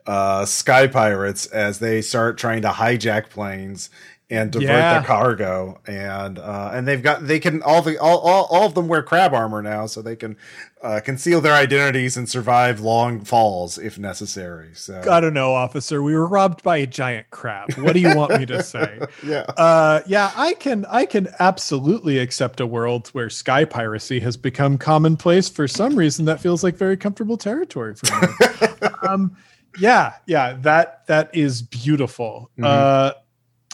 uh, 0.06 0.44
sky 0.44 0.86
pirates 0.86 1.46
as 1.46 1.78
they 1.78 2.02
start 2.02 2.36
trying 2.36 2.60
to 2.62 2.68
hijack 2.68 3.30
planes 3.30 3.88
and 4.30 4.52
divert 4.52 4.68
Yeah. 4.68 4.92
their 4.94 5.02
cargo 5.02 5.80
and 5.88 6.38
uh 6.38 6.70
and 6.72 6.86
they've 6.86 7.02
got 7.02 7.26
they 7.26 7.40
can 7.40 7.62
all 7.62 7.82
the 7.82 7.98
all, 7.98 8.18
all, 8.20 8.46
all 8.50 8.66
of 8.66 8.74
them 8.74 8.86
wear 8.86 9.02
crab 9.02 9.34
armor 9.34 9.60
now 9.60 9.86
so 9.86 10.00
they 10.00 10.14
can 10.14 10.36
uh 10.82 11.00
conceal 11.04 11.40
their 11.40 11.52
identities 11.54 12.16
and 12.16 12.28
survive 12.28 12.78
long 12.80 13.24
falls 13.24 13.76
if 13.76 13.98
necessary 13.98 14.70
so 14.74 15.02
I 15.10 15.18
don't 15.20 15.34
know, 15.34 15.52
officer. 15.54 16.00
We 16.02 16.14
were 16.14 16.26
robbed 16.26 16.62
by 16.62 16.76
a 16.78 16.86
giant 16.86 17.30
crab. 17.30 17.72
What 17.74 17.92
do 17.94 18.00
you 18.00 18.14
want 18.16 18.38
me 18.38 18.46
to 18.46 18.62
say? 18.74 19.00
yeah 19.24 19.40
Uh, 19.56 20.00
yeah, 20.06 20.30
I 20.36 20.54
can 20.54 20.86
I 20.88 21.06
can 21.06 21.28
absolutely 21.40 22.18
accept 22.18 22.60
a 22.60 22.66
world 22.66 23.08
where 23.08 23.28
sky 23.30 23.64
piracy 23.64 24.20
has 24.20 24.36
become 24.36 24.78
commonplace 24.78 25.48
for 25.48 25.66
some 25.66 25.96
reason 25.96 26.24
that 26.26 26.40
feels 26.40 26.62
like 26.62 26.76
very 26.76 26.96
comfortable 26.96 27.36
territory 27.36 27.94
for 27.96 28.06
me. 28.20 28.88
um, 29.08 29.36
yeah, 29.78 30.14
yeah, 30.26 30.56
that 30.62 31.06
that 31.08 31.34
is 31.34 31.62
beautiful. 31.62 32.50
Mhm. 32.58 33.14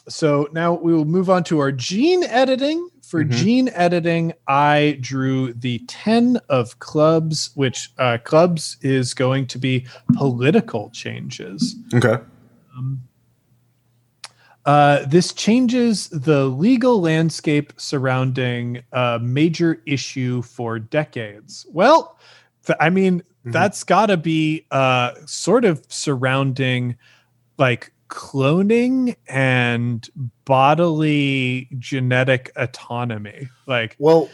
So 0.09 0.49
now 0.53 0.75
we 0.75 0.93
will 0.93 1.05
move 1.05 1.29
on 1.31 1.43
to 1.45 1.59
our 1.59 1.73
gene 1.73 2.25
editing. 2.25 2.89
For 3.03 3.25
Mhm. 3.25 3.31
gene 3.31 3.69
editing, 3.75 4.33
I 4.49 4.99
drew 5.01 5.53
the 5.53 5.79
10 5.87 6.39
of 6.49 6.79
clubs, 6.81 7.51
which 7.55 7.91
uh, 7.99 8.19
clubs 8.25 8.77
is 8.83 9.15
going 9.15 9.47
to 9.49 9.59
be 9.59 9.87
political 10.15 10.91
changes. 10.91 11.77
okay 11.95 12.19
Um, 12.77 13.03
uh, 14.65 15.07
this 15.07 15.33
changes 15.33 16.09
the 16.09 16.47
legal 16.47 17.01
landscape 17.01 17.73
surrounding 17.77 18.83
a 18.93 19.19
major 19.23 19.81
issue 19.87 20.43
for 20.43 20.79
decades. 20.81 21.65
Well, 21.73 22.19
th- 22.67 22.77
I 22.81 22.91
mean, 22.91 23.23
Mhm. 23.47 23.53
that's 23.53 23.85
got 23.85 24.07
to 24.07 24.17
be 24.17 24.67
uh, 24.73 25.13
sort 25.27 25.65
of 25.65 25.85
surrounding 25.89 26.97
like 27.59 27.93
cloning 28.09 29.17
and 29.29 30.09
bodily 30.45 31.69
genetic 31.79 32.53
autonomy. 32.57 33.49
Like, 33.67 33.97
Well, 33.99 34.29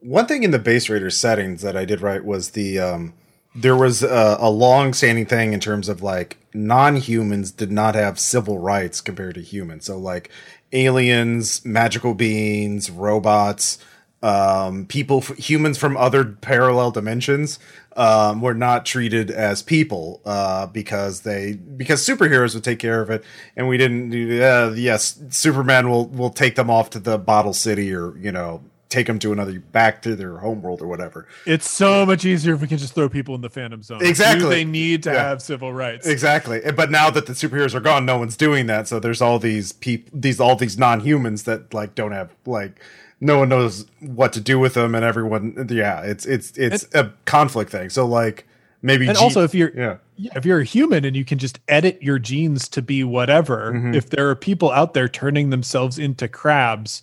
one 0.00 0.26
thing 0.26 0.42
in 0.42 0.50
the 0.50 0.58
base 0.58 0.88
Raiders 0.88 1.16
settings 1.16 1.62
that 1.62 1.76
I 1.76 1.84
did 1.84 2.00
right 2.00 2.24
was 2.24 2.50
the 2.50 2.78
um, 2.78 3.14
there 3.54 3.76
was 3.76 4.02
a, 4.02 4.36
a 4.38 4.50
long-standing 4.50 5.26
thing 5.26 5.52
in 5.52 5.60
terms 5.60 5.88
of 5.88 6.02
like 6.02 6.36
non-humans 6.54 7.50
did 7.50 7.72
not 7.72 7.94
have 7.94 8.18
civil 8.18 8.58
rights 8.58 9.00
compared 9.00 9.34
to 9.36 9.40
humans. 9.40 9.86
So 9.86 9.98
like 9.98 10.30
aliens, 10.72 11.64
magical 11.64 12.14
beings, 12.14 12.90
robots, 12.90 13.78
um, 14.26 14.86
people, 14.86 15.18
f- 15.18 15.36
humans 15.36 15.78
from 15.78 15.96
other 15.96 16.24
parallel 16.24 16.90
dimensions 16.90 17.58
um, 17.96 18.40
were 18.40 18.54
not 18.54 18.84
treated 18.84 19.30
as 19.30 19.62
people 19.62 20.20
uh, 20.26 20.66
because 20.66 21.20
they 21.20 21.54
because 21.54 22.04
superheroes 22.06 22.54
would 22.54 22.64
take 22.64 22.78
care 22.78 23.00
of 23.00 23.10
it, 23.10 23.22
and 23.56 23.68
we 23.68 23.76
didn't. 23.76 24.10
do 24.10 24.42
Uh, 24.42 24.74
yes, 24.76 25.18
Superman 25.30 25.88
will 25.88 26.06
will 26.08 26.30
take 26.30 26.56
them 26.56 26.70
off 26.70 26.90
to 26.90 26.98
the 26.98 27.18
Bottle 27.18 27.52
City, 27.52 27.94
or 27.94 28.16
you 28.18 28.32
know, 28.32 28.62
take 28.88 29.06
them 29.06 29.18
to 29.20 29.32
another 29.32 29.58
back 29.60 30.02
to 30.02 30.14
their 30.16 30.38
homeworld 30.38 30.80
or 30.82 30.86
whatever. 30.86 31.26
it's 31.46 31.68
so 31.70 32.04
much 32.06 32.24
easier 32.24 32.54
if 32.54 32.60
we 32.60 32.66
can 32.68 32.78
just 32.78 32.94
throw 32.94 33.08
people 33.08 33.34
in 33.34 33.40
the 33.40 33.50
Phantom 33.50 33.82
Zone. 33.82 33.98
Do 34.00 34.06
Exactly. 34.06 34.48
they 34.48 34.64
need 34.64 35.02
to 35.04 35.10
Yeah. 35.12 35.22
have 35.28 35.40
civil 35.42 35.72
rights? 35.72 36.06
Exactly, 36.06 36.60
but 36.76 36.90
now 36.90 37.10
that 37.10 37.26
the 37.26 37.32
superheroes 37.32 37.74
are 37.74 37.80
gone, 37.80 38.04
no 38.06 38.18
one's 38.18 38.36
doing 38.36 38.66
that. 38.66 38.88
So 38.88 38.98
there's 39.00 39.20
all 39.22 39.38
these 39.38 39.72
people, 39.72 40.10
these 40.18 40.38
all 40.40 40.56
these 40.56 40.76
non-humans 40.78 41.44
that 41.44 41.72
like 41.74 41.94
don't 41.94 42.12
have 42.12 42.30
like 42.44 42.80
no 43.20 43.38
one 43.38 43.48
knows 43.48 43.86
what 44.00 44.32
to 44.34 44.40
do 44.40 44.58
with 44.58 44.74
them, 44.74 44.94
and 44.94 45.04
everyone, 45.04 45.66
yeah, 45.70 46.02
it's 46.02 46.26
it's 46.26 46.52
it's 46.56 46.86
a 46.94 47.12
conflict 47.24 47.70
thing. 47.70 47.88
So 47.90 48.06
like 48.06 48.46
maybe 48.82 49.08
and 49.08 49.16
G- 49.16 49.22
also 49.24 49.42
if 49.42 49.54
you're 49.54 49.72
yeah. 49.76 49.96
yeah, 50.16 50.32
if 50.36 50.44
you're 50.44 50.60
a 50.60 50.64
human 50.64 51.04
and 51.04 51.16
you 51.16 51.24
can 51.24 51.38
just 51.38 51.58
edit 51.68 52.02
your 52.02 52.18
genes 52.18 52.68
to 52.70 52.82
be 52.82 53.02
whatever, 53.04 53.72
Mhm. 53.72 53.94
if 53.94 54.10
there 54.10 54.28
are 54.28 54.34
people 54.36 54.70
out 54.70 54.92
there 54.94 55.08
turning 55.08 55.50
themselves 55.50 55.98
into 55.98 56.28
crabs, 56.28 57.02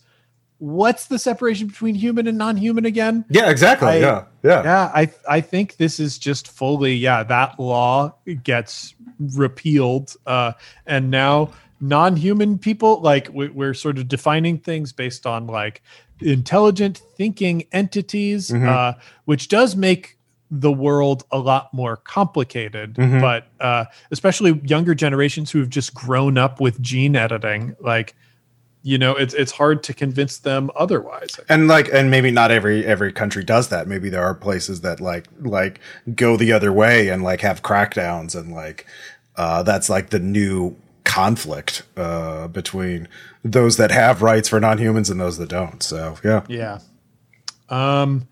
what's 0.59 1.07
the 1.07 1.17
separation 1.19 1.67
between 1.67 1.95
human 1.95 2.27
and 2.27 2.37
non-human 2.37 2.85
again? 2.85 3.25
Yeah, 3.29 3.49
exactly. 3.49 3.87
I- 3.89 3.95
yeah, 3.97 4.23
yeah, 4.43 4.63
Yeah, 4.63 4.91
I 4.93 5.11
I 5.27 5.41
think 5.41 5.77
this 5.77 5.99
is 5.99 6.17
just 6.19 6.47
fully 6.47 6.93
yeah, 6.95 7.23
that 7.23 7.59
law 7.59 8.13
gets 8.43 8.93
repealed 9.37 10.15
uh 10.25 10.51
and 10.85 11.09
now 11.11 11.49
non-human 11.83 12.57
people 12.57 13.01
like 13.01 13.27
we, 13.33 13.49
we're 13.49 13.73
sort 13.73 13.97
of 13.97 14.07
defining 14.07 14.57
things 14.57 14.93
based 14.93 15.25
on 15.27 15.45
like 15.47 15.81
intelligent 16.21 17.01
thinking 17.17 17.65
entities 17.73 18.49
Mhm. 18.49 18.65
uh 18.67 18.93
which 19.25 19.49
does 19.49 19.75
make 19.75 20.17
the 20.49 20.71
world 20.71 21.25
a 21.31 21.39
lot 21.39 21.73
more 21.73 21.97
complicated 21.97 22.93
Mhm. 22.95 23.19
but 23.19 23.47
uh 23.59 23.83
especially 24.11 24.61
younger 24.63 24.95
generations 24.95 25.51
who 25.51 25.59
have 25.59 25.69
just 25.69 25.93
grown 25.93 26.37
up 26.37 26.61
with 26.61 26.79
gene 26.81 27.17
editing 27.17 27.75
like 27.81 28.15
you 28.83 28.97
know 28.97 29.11
it's 29.15 29.33
it's 29.33 29.51
hard 29.51 29.83
to 29.83 29.93
convince 29.93 30.37
them 30.37 30.71
otherwise 30.77 31.37
and 31.49 31.67
like 31.67 31.89
and 31.91 32.09
maybe 32.09 32.31
not 32.31 32.49
every 32.49 32.85
every 32.85 33.11
country 33.11 33.43
does 33.43 33.67
that 33.67 33.87
maybe 33.89 34.07
there 34.09 34.23
are 34.23 34.33
places 34.35 34.79
that 34.81 35.01
like 35.01 35.25
like 35.41 35.81
go 36.15 36.37
the 36.37 36.53
other 36.53 36.71
way 36.71 37.09
and 37.09 37.23
like 37.23 37.41
have 37.41 37.61
crackdowns 37.61 38.35
and 38.39 38.53
like 38.53 38.85
uh 39.35 39.61
that's 39.63 39.89
like 39.89 40.11
the 40.11 40.19
new 40.19 40.75
conflict 41.13 41.83
uh 41.97 42.47
between 42.47 43.07
those 43.43 43.77
that 43.77 43.91
have 43.91 44.21
rights 44.21 44.49
for 44.49 44.59
non-humans 44.59 45.09
and 45.09 45.19
those 45.19 45.37
that 45.37 45.49
don't 45.49 45.83
so 45.83 46.17
yeah 46.23 46.41
Yeah. 46.47 46.79
Um, 47.69 48.27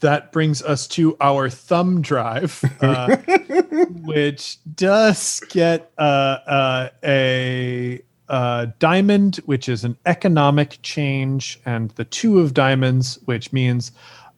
that 0.00 0.32
brings 0.32 0.62
us 0.62 0.88
to 0.88 1.16
our 1.20 1.48
thumb 1.50 2.00
drive, 2.02 2.62
uh, 2.80 3.16
which 4.04 4.58
does 4.74 5.40
get 5.50 5.92
uh, 5.98 6.02
uh, 6.46 6.88
a 7.04 8.02
uh, 8.28 8.66
diamond, 8.78 9.36
which 9.44 9.68
is 9.68 9.84
an 9.84 9.96
economic 10.06 10.78
change, 10.82 11.60
and 11.66 11.90
the 11.92 12.04
two 12.04 12.40
of 12.40 12.54
diamonds, 12.54 13.18
which 13.26 13.52
means 13.52 13.92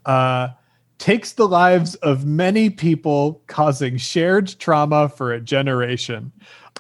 uh, 0.05 0.48
takes 0.98 1.33
the 1.33 1.46
lives 1.46 1.94
of 1.96 2.24
many 2.24 2.68
people, 2.68 3.42
causing 3.46 3.96
shared 3.96 4.48
trauma 4.59 5.09
for 5.09 5.33
a 5.33 5.40
generation. 5.40 6.33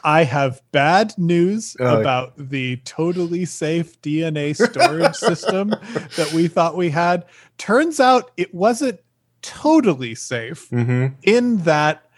I 0.04 0.24
have 0.24 0.60
bad 0.72 1.14
news 1.16 1.76
Uh, 1.80 2.00
about 2.00 2.32
the 2.36 2.76
totally 2.84 3.44
safe 3.44 4.00
DNA 4.02 4.54
storage 4.54 5.14
system 5.30 5.70
that 6.16 6.32
we 6.34 6.48
thought 6.48 6.76
we 6.76 6.90
had. 6.90 7.24
Turns 7.58 8.00
out 8.00 8.30
it 8.36 8.54
wasn't 8.54 9.00
totally 9.42 10.14
safe 10.14 10.68
mm-hmm. 10.70 11.08
in 11.22 11.58
that 11.58 12.08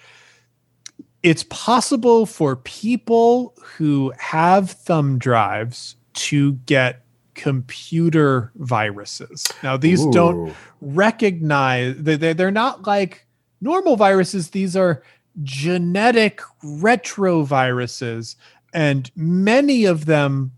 it's 1.23 1.44
possible 1.44 2.27
for 2.27 2.57
people 2.57 3.55
who 3.62 4.12
have 4.18 4.70
thumb 4.70 5.18
drives 5.18 5.97
to 6.12 6.53
get 6.66 7.05
computer 7.35 8.53
viruses. 8.57 9.49
Now, 9.62 9.77
these 9.77 10.05
don't 10.07 10.55
recognize 10.81 11.97
they, 11.97 12.16
they 12.16 12.33
they're 12.35 12.51
not 12.51 12.87
like 12.87 13.27
normal 13.61 13.97
viruses 13.97 14.51
these 14.51 14.77
are 14.77 15.03
genetic 15.42 16.40
retroviruses 16.62 18.37
and 18.73 19.11
many 19.16 19.85
of 19.85 20.07
them 20.07 20.53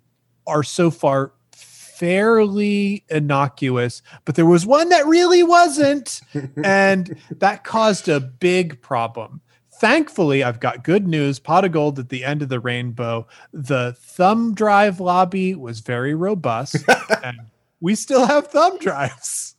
are 0.46 0.62
so 0.62 0.90
far 0.90 1.32
fairly 1.52 3.04
innocuous 3.08 4.02
but 4.26 4.34
there 4.34 4.44
was 4.44 4.66
one 4.66 4.90
that 4.90 5.06
really 5.06 5.42
wasn't 5.42 6.20
and 6.64 7.16
that 7.30 7.64
caused 7.64 8.08
a 8.08 8.20
big 8.20 8.80
problem. 8.82 9.40
Thankfully 9.80 10.44
i've 10.44 10.60
got 10.60 10.84
good 10.84 11.08
news 11.08 11.38
pot 11.38 11.64
of 11.64 11.72
gold 11.72 11.98
at 11.98 12.10
the 12.10 12.24
end 12.24 12.42
of 12.42 12.50
the 12.50 12.60
rainbow. 12.60 13.26
The 13.52 13.94
thumb 13.98 14.54
drive 14.54 15.00
lobby 15.00 15.54
was 15.54 15.80
very 15.80 16.14
robust 16.14 16.76
and 17.22 17.38
we 17.80 17.94
still 17.94 18.26
have 18.26 18.48
thumb 18.48 18.78
drives 18.78 19.55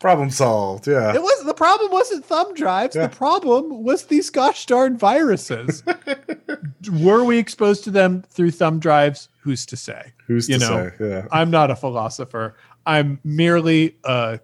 problem 0.00 0.30
solved 0.30 0.88
yeah 0.88 1.14
it 1.14 1.22
was 1.22 1.40
the 1.44 1.54
problem 1.54 1.90
wasn't 1.90 2.24
thumb 2.24 2.54
drives. 2.54 2.96
Yeah. 2.96 3.08
The 3.08 3.16
problem 3.16 3.82
was 3.82 4.04
these 4.04 4.30
gosh 4.30 4.66
darn 4.66 4.96
viruses. 4.96 5.82
Were 6.92 7.24
we 7.24 7.38
exposed 7.38 7.84
to 7.84 7.90
them 7.90 8.22
through 8.30 8.52
thumb 8.52 8.78
drives? 8.78 9.28
Who's 9.40 9.66
to 9.66 9.76
say? 9.76 10.12
who's 10.26 10.48
you 10.48 10.58
to 10.58 10.60
know, 10.60 10.90
say 10.98 11.08
yeah 11.08 11.26
I'm 11.32 11.50
not 11.50 11.70
a 11.70 11.76
philosopher. 11.76 12.56
I'm 12.86 13.18
merely 13.24 13.96
a 14.04 14.40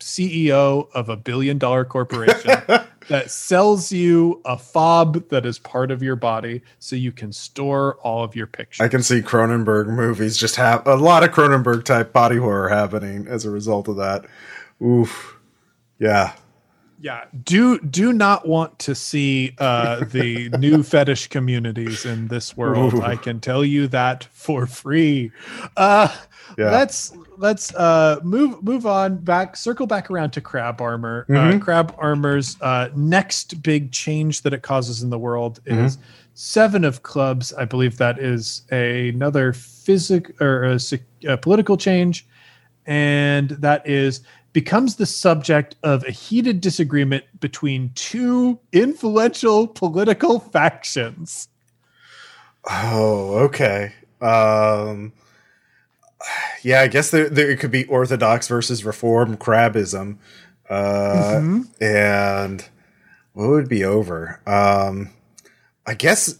CEO 0.00 0.88
of 0.94 1.08
a 1.08 1.16
billion 1.16 1.58
dollar 1.58 1.84
corporation 1.84 2.62
that 3.08 3.30
sells 3.30 3.90
you 3.90 4.40
a 4.44 4.56
fob 4.56 5.28
that 5.30 5.44
is 5.44 5.58
part 5.58 5.90
of 5.90 6.02
your 6.02 6.16
body 6.16 6.62
so 6.78 6.94
you 6.94 7.12
can 7.12 7.32
store 7.32 7.96
all 7.96 8.22
of 8.22 8.36
your 8.36 8.46
pictures. 8.46 8.84
I 8.84 8.88
can 8.88 9.02
see 9.02 9.20
Cronenberg 9.20 9.88
movies 9.88 10.36
just 10.36 10.56
have 10.56 10.86
a 10.86 10.96
lot 10.96 11.24
of 11.24 11.30
Cronenberg 11.30 11.84
type 11.84 12.12
body 12.12 12.36
horror 12.36 12.68
happening 12.68 13.26
as 13.26 13.44
a 13.44 13.50
result 13.50 13.88
of 13.88 13.96
that. 13.96 14.24
Oof. 14.82 15.36
Yeah. 15.98 16.32
Yeah, 17.00 17.24
do 17.42 17.78
do 17.80 18.14
not 18.14 18.48
want 18.48 18.78
to 18.78 18.94
see 18.94 19.54
uh, 19.58 20.04
the 20.06 20.48
new 20.58 20.82
fetish 20.82 21.26
communities 21.26 22.06
in 22.06 22.28
this 22.28 22.56
world. 22.56 22.94
Ooh. 22.94 23.02
I 23.02 23.16
can 23.16 23.40
tell 23.40 23.62
you 23.62 23.88
that 23.88 24.24
for 24.32 24.66
free. 24.66 25.30
Uh, 25.76 26.08
Yeah. 26.56 26.70
Let's 26.70 27.12
let's 27.36 27.74
uh, 27.74 28.20
move 28.22 28.62
move 28.62 28.86
on 28.86 29.16
back, 29.16 29.56
circle 29.56 29.86
back 29.86 30.10
around 30.10 30.30
to 30.32 30.40
crab 30.40 30.80
armor. 30.80 31.26
Uh, 31.28 31.32
Mhm. 31.32 31.60
crab 31.60 31.94
armor's 31.98 32.56
uh, 32.62 32.88
next 32.94 33.62
big 33.62 33.92
change 33.92 34.42
that 34.42 34.52
it 34.54 34.62
causes 34.62 35.02
in 35.02 35.10
the 35.10 35.18
world 35.18 35.60
Mm-hmm. 35.64 35.84
is 35.86 35.98
seven 36.34 36.84
of 36.84 37.02
clubs. 37.02 37.52
I 37.52 37.64
believe 37.66 37.98
that 37.98 38.18
is 38.18 38.62
another 38.70 39.52
physic 39.52 40.40
or 40.40 40.64
a, 40.64 40.78
a 41.26 41.36
political 41.36 41.76
change, 41.76 42.26
and 42.86 43.50
that 43.50 43.86
is 43.88 44.20
becomes 44.54 44.96
the 44.96 45.04
subject 45.04 45.74
of 45.82 46.02
a 46.04 46.10
heated 46.10 46.62
disagreement 46.62 47.24
between 47.40 47.90
two 47.94 48.58
influential 48.72 49.66
political 49.66 50.40
factions. 50.40 51.48
Oh, 52.70 53.34
okay. 53.40 53.92
Um, 54.22 55.12
yeah, 56.62 56.80
I 56.80 56.86
guess 56.86 57.10
there, 57.10 57.28
there 57.28 57.50
it 57.50 57.58
could 57.60 57.70
be 57.72 57.84
orthodox 57.86 58.48
versus 58.48 58.84
reform 58.84 59.36
crabism. 59.36 60.18
Uh, 60.70 61.40
Mhm. 61.42 61.66
and 61.82 62.64
what 63.34 63.50
would 63.50 63.68
be 63.68 63.84
over? 63.84 64.40
Um, 64.46 65.10
I 65.86 65.92
guess 65.94 66.36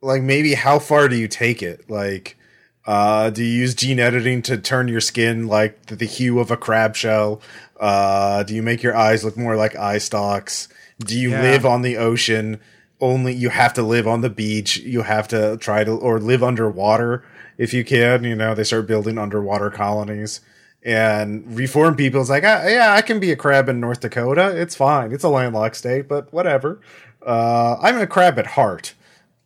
like 0.00 0.22
maybe 0.22 0.54
how 0.54 0.78
far 0.78 1.08
do 1.08 1.16
you 1.16 1.28
take 1.28 1.62
it? 1.62 1.90
Like, 1.90 2.38
uh, 2.86 3.30
do 3.30 3.42
you 3.42 3.60
use 3.60 3.74
gene 3.74 3.98
editing 4.00 4.42
to 4.42 4.58
turn 4.58 4.88
your 4.88 5.00
skin 5.00 5.46
like 5.46 5.86
the, 5.86 5.96
the 5.96 6.06
hue 6.06 6.38
of 6.38 6.50
a 6.50 6.56
crab 6.56 6.94
shell? 6.96 7.40
Uh, 7.80 8.42
do 8.42 8.54
you 8.54 8.62
make 8.62 8.82
your 8.82 8.96
eyes 8.96 9.24
look 9.24 9.36
more 9.36 9.56
like 9.56 9.74
eye 9.76 9.98
stalks? 9.98 10.68
Do 11.00 11.18
you 11.18 11.30
Yeah. 11.30 11.42
live 11.42 11.66
on 11.66 11.82
the 11.82 11.96
ocean? 11.96 12.60
Only 13.00 13.32
you 13.34 13.48
have 13.50 13.72
to 13.74 13.82
live 13.82 14.06
on 14.06 14.20
the 14.20 14.30
beach. 14.30 14.76
You 14.78 15.02
have 15.02 15.26
to 15.28 15.56
try 15.56 15.82
to 15.84 15.90
or 15.92 16.18
live 16.20 16.42
underwater 16.42 17.24
if 17.58 17.74
you 17.74 17.84
can. 17.84 18.24
You 18.24 18.36
know 18.36 18.54
they 18.54 18.64
start 18.64 18.86
building 18.86 19.18
underwater 19.18 19.70
colonies. 19.70 20.40
And 20.86 21.56
reform 21.56 21.96
people's 21.96 22.28
like, 22.28 22.44
ah, 22.44 22.66
yeah, 22.66 22.92
I 22.92 23.00
can 23.00 23.18
be 23.18 23.32
a 23.32 23.36
crab 23.36 23.68
in 23.70 23.80
North 23.80 24.00
Dakota. 24.00 24.54
It's 24.60 24.74
fine. 24.76 25.12
It's 25.12 25.24
a 25.24 25.30
landlocked 25.30 25.76
state, 25.76 26.06
but 26.08 26.30
whatever. 26.32 26.78
Uh, 27.26 27.76
I'm 27.80 27.96
a 27.98 28.06
crab 28.06 28.38
at 28.38 28.48
heart. 28.48 28.92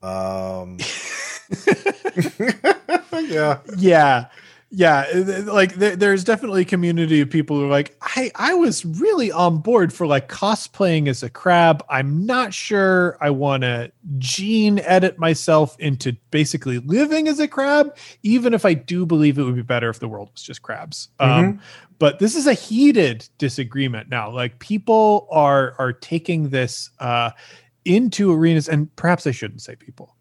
Um, 0.03 0.79
yeah. 3.29 3.59
yeah. 3.77 4.27
Yeah. 4.71 5.07
Like 5.47 5.75
there's 5.77 6.25
definitely 6.25 6.63
a 6.63 6.67
community 6.67 7.23
of 7.23 7.31
people 7.31 7.57
who 7.57 7.65
are 7.65 7.71
like 7.71 7.97
i 8.03 8.31
i 8.35 8.53
was 8.53 8.85
really 8.85 9.33
on 9.33 9.59
board 9.59 9.95
for 9.95 10.07
like 10.07 10.29
cosplaying 10.29 11.09
as 11.09 11.23
a 11.23 11.31
crab. 11.31 11.83
I'm 11.89 12.27
not 12.27 12.53
sure 12.53 13.17
i 13.21 13.31
want 13.31 13.63
to 13.63 13.91
gene 14.19 14.79
edit 14.81 15.19
myself 15.19 15.79
into 15.79 16.17
basically 16.31 16.81
living 16.81 17.29
as 17.29 17.41
a 17.41 17.49
crab 17.49 17.97
even 18.23 18.53
if 18.53 18.67
i 18.67 18.75
do 18.75 19.07
believe 19.07 19.39
it 19.39 19.45
would 19.45 19.57
be 19.57 19.63
better 19.63 19.89
if 19.89 20.01
the 20.01 20.09
world 20.09 20.29
was 20.35 20.43
just 20.43 20.61
crabs. 20.61 21.09
Um 21.19 21.61
but 21.99 22.19
this 22.19 22.37
is 22.37 22.47
a 22.47 22.55
heated 22.55 23.29
disagreement 23.39 24.09
now. 24.09 24.31
Like 24.31 24.59
people 24.59 25.27
are 25.31 25.75
are 25.79 25.95
taking 25.95 26.51
this 26.51 26.91
uh 26.99 27.31
into 27.87 28.31
arenas 28.31 28.69
and 28.69 28.95
perhaps 28.97 29.27
i 29.27 29.31
shouldn't 29.31 29.63
say 29.63 29.75
people 29.77 30.15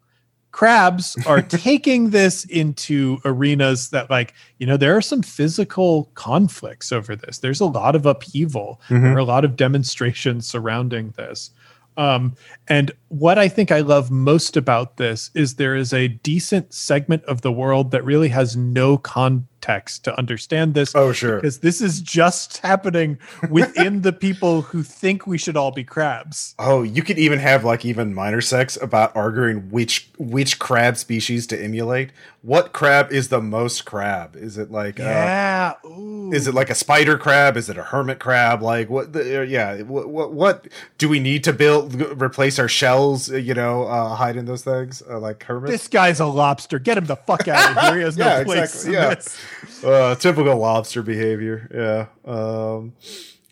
crabs 0.58 1.16
are 1.24 1.40
taking 1.70 2.10
this 2.10 2.44
into 2.46 3.18
arenas 3.24 3.90
that 3.90 4.10
like 4.10 4.34
you 4.58 4.66
know 4.66 4.76
there 4.76 4.96
are 4.96 5.00
some 5.00 5.22
physical 5.22 6.10
conflicts 6.14 6.90
over 6.90 7.14
this. 7.14 7.38
There's 7.38 7.60
a 7.60 7.64
lot 7.66 7.94
of 7.94 8.06
upheaval. 8.06 8.80
Mhm. 8.88 9.02
there 9.02 9.14
are 9.14 9.18
a 9.18 9.24
lot 9.24 9.44
of 9.44 9.54
demonstrations 9.54 10.48
surrounding 10.48 11.14
this. 11.16 11.50
Um, 11.96 12.34
and 12.66 12.90
what 13.08 13.38
i 13.38 13.48
think 13.48 13.70
i 13.72 13.80
love 13.80 14.10
most 14.10 14.56
about 14.56 14.96
this 14.96 15.30
is 15.34 15.54
there 15.54 15.74
is 15.74 15.92
a 15.92 16.08
decent 16.08 16.72
segment 16.72 17.24
of 17.24 17.40
the 17.42 17.52
world 17.52 17.90
that 17.90 18.04
really 18.04 18.28
has 18.28 18.56
no 18.56 18.98
context 18.98 20.04
to 20.04 20.16
understand 20.16 20.74
this 20.74 20.94
Oh, 20.94 21.12
sure. 21.12 21.36
because 21.36 21.58
this 21.60 21.80
is 21.80 22.00
just 22.00 22.58
happening 22.68 23.18
within 23.50 24.02
the 24.02 24.12
people 24.12 24.62
who 24.62 24.82
think 24.82 25.26
we 25.26 25.36
should 25.38 25.56
all 25.56 25.72
be 25.72 25.84
crabs 25.84 26.54
Oh, 26.58 26.82
you 26.82 27.02
could 27.02 27.18
even 27.18 27.38
have 27.38 27.64
like 27.64 27.84
even 27.84 28.14
minor 28.14 28.40
sex 28.40 28.78
about 28.80 29.14
arguing 29.16 29.70
which 29.70 30.10
which 30.18 30.58
crab 30.58 30.96
species 30.96 31.46
to 31.48 31.62
emulate. 31.62 32.10
What 32.42 32.72
crab 32.72 33.10
is 33.12 33.28
the 33.28 33.40
most 33.40 33.84
crab? 33.84 34.36
Is 34.36 34.58
it 34.58 34.70
like 34.70 35.00
uh, 35.00 35.04
yeah 35.04 35.74
Ooh. 35.84 36.30
is 36.32 36.46
it 36.46 36.54
like 36.54 36.70
a 36.70 36.74
spider 36.74 37.18
crab? 37.18 37.56
Is 37.56 37.68
it 37.68 37.76
a 37.76 37.82
hermit 37.82 38.20
crab? 38.20 38.62
Like 38.62 38.88
what? 38.88 39.12
The, 39.12 39.40
uh, 39.40 39.42
yeah. 39.42 39.82
What, 39.82 40.08
what? 40.08 40.32
What 40.32 40.68
do 40.98 41.08
we 41.08 41.18
need 41.20 41.42
to 41.44 41.52
build? 41.52 41.94
Replace 42.22 42.58
our 42.58 42.68
shells? 42.98 43.30
uh, 43.32 43.36
You 43.36 43.54
know, 43.54 43.84
uh, 43.84 44.14
hide 44.14 44.36
in 44.36 44.44
those 44.44 44.62
things 44.64 45.02
uh, 45.08 45.18
like 45.18 45.42
hermits. 45.42 45.72
this 45.72 45.88
guy's 45.88 46.20
a 46.20 46.26
lobster. 46.26 46.78
Get 46.78 46.98
him 46.98 47.06
the 47.06 47.16
fuck 47.16 47.46
out 47.48 47.76
of 47.76 47.82
here. 47.84 47.96
He 47.96 48.02
has 48.02 48.16
no 48.16 48.24
Yeah, 48.38 48.44
place 48.44 48.84
exactly, 48.86 49.88
yeah. 49.88 49.88
uh, 49.90 50.14
typical 50.16 50.56
lobster 50.56 51.02
behavior. 51.02 52.08
Yeah. 52.26 52.30
Um, 52.32 52.92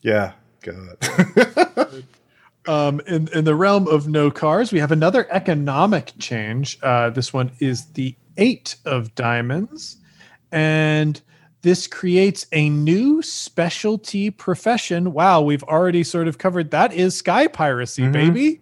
yeah. 0.02 0.32
God. 0.62 2.04
Um, 2.68 3.00
in, 3.06 3.28
in 3.32 3.44
the 3.44 3.54
realm 3.54 3.86
of 3.86 4.08
no 4.08 4.28
cars, 4.28 4.72
we 4.72 4.80
have 4.80 4.90
another 4.90 5.28
economic 5.30 6.12
change. 6.18 6.80
Uh, 6.82 7.10
this 7.10 7.32
one 7.32 7.52
is 7.60 7.86
the 7.92 8.16
eight 8.38 8.74
of 8.84 9.14
diamonds. 9.14 9.98
And 10.50 11.20
this 11.62 11.86
creates 11.86 12.44
a 12.50 12.68
new 12.68 13.22
specialty 13.22 14.30
profession. 14.30 15.12
Wow, 15.12 15.42
we've 15.42 15.62
already 15.62 16.02
sort 16.02 16.26
of 16.26 16.38
covered 16.38 16.72
that 16.72 16.92
is 16.92 17.16
sky 17.16 17.46
piracy, 17.46 18.02
Mhm. 18.02 18.12
baby. 18.12 18.60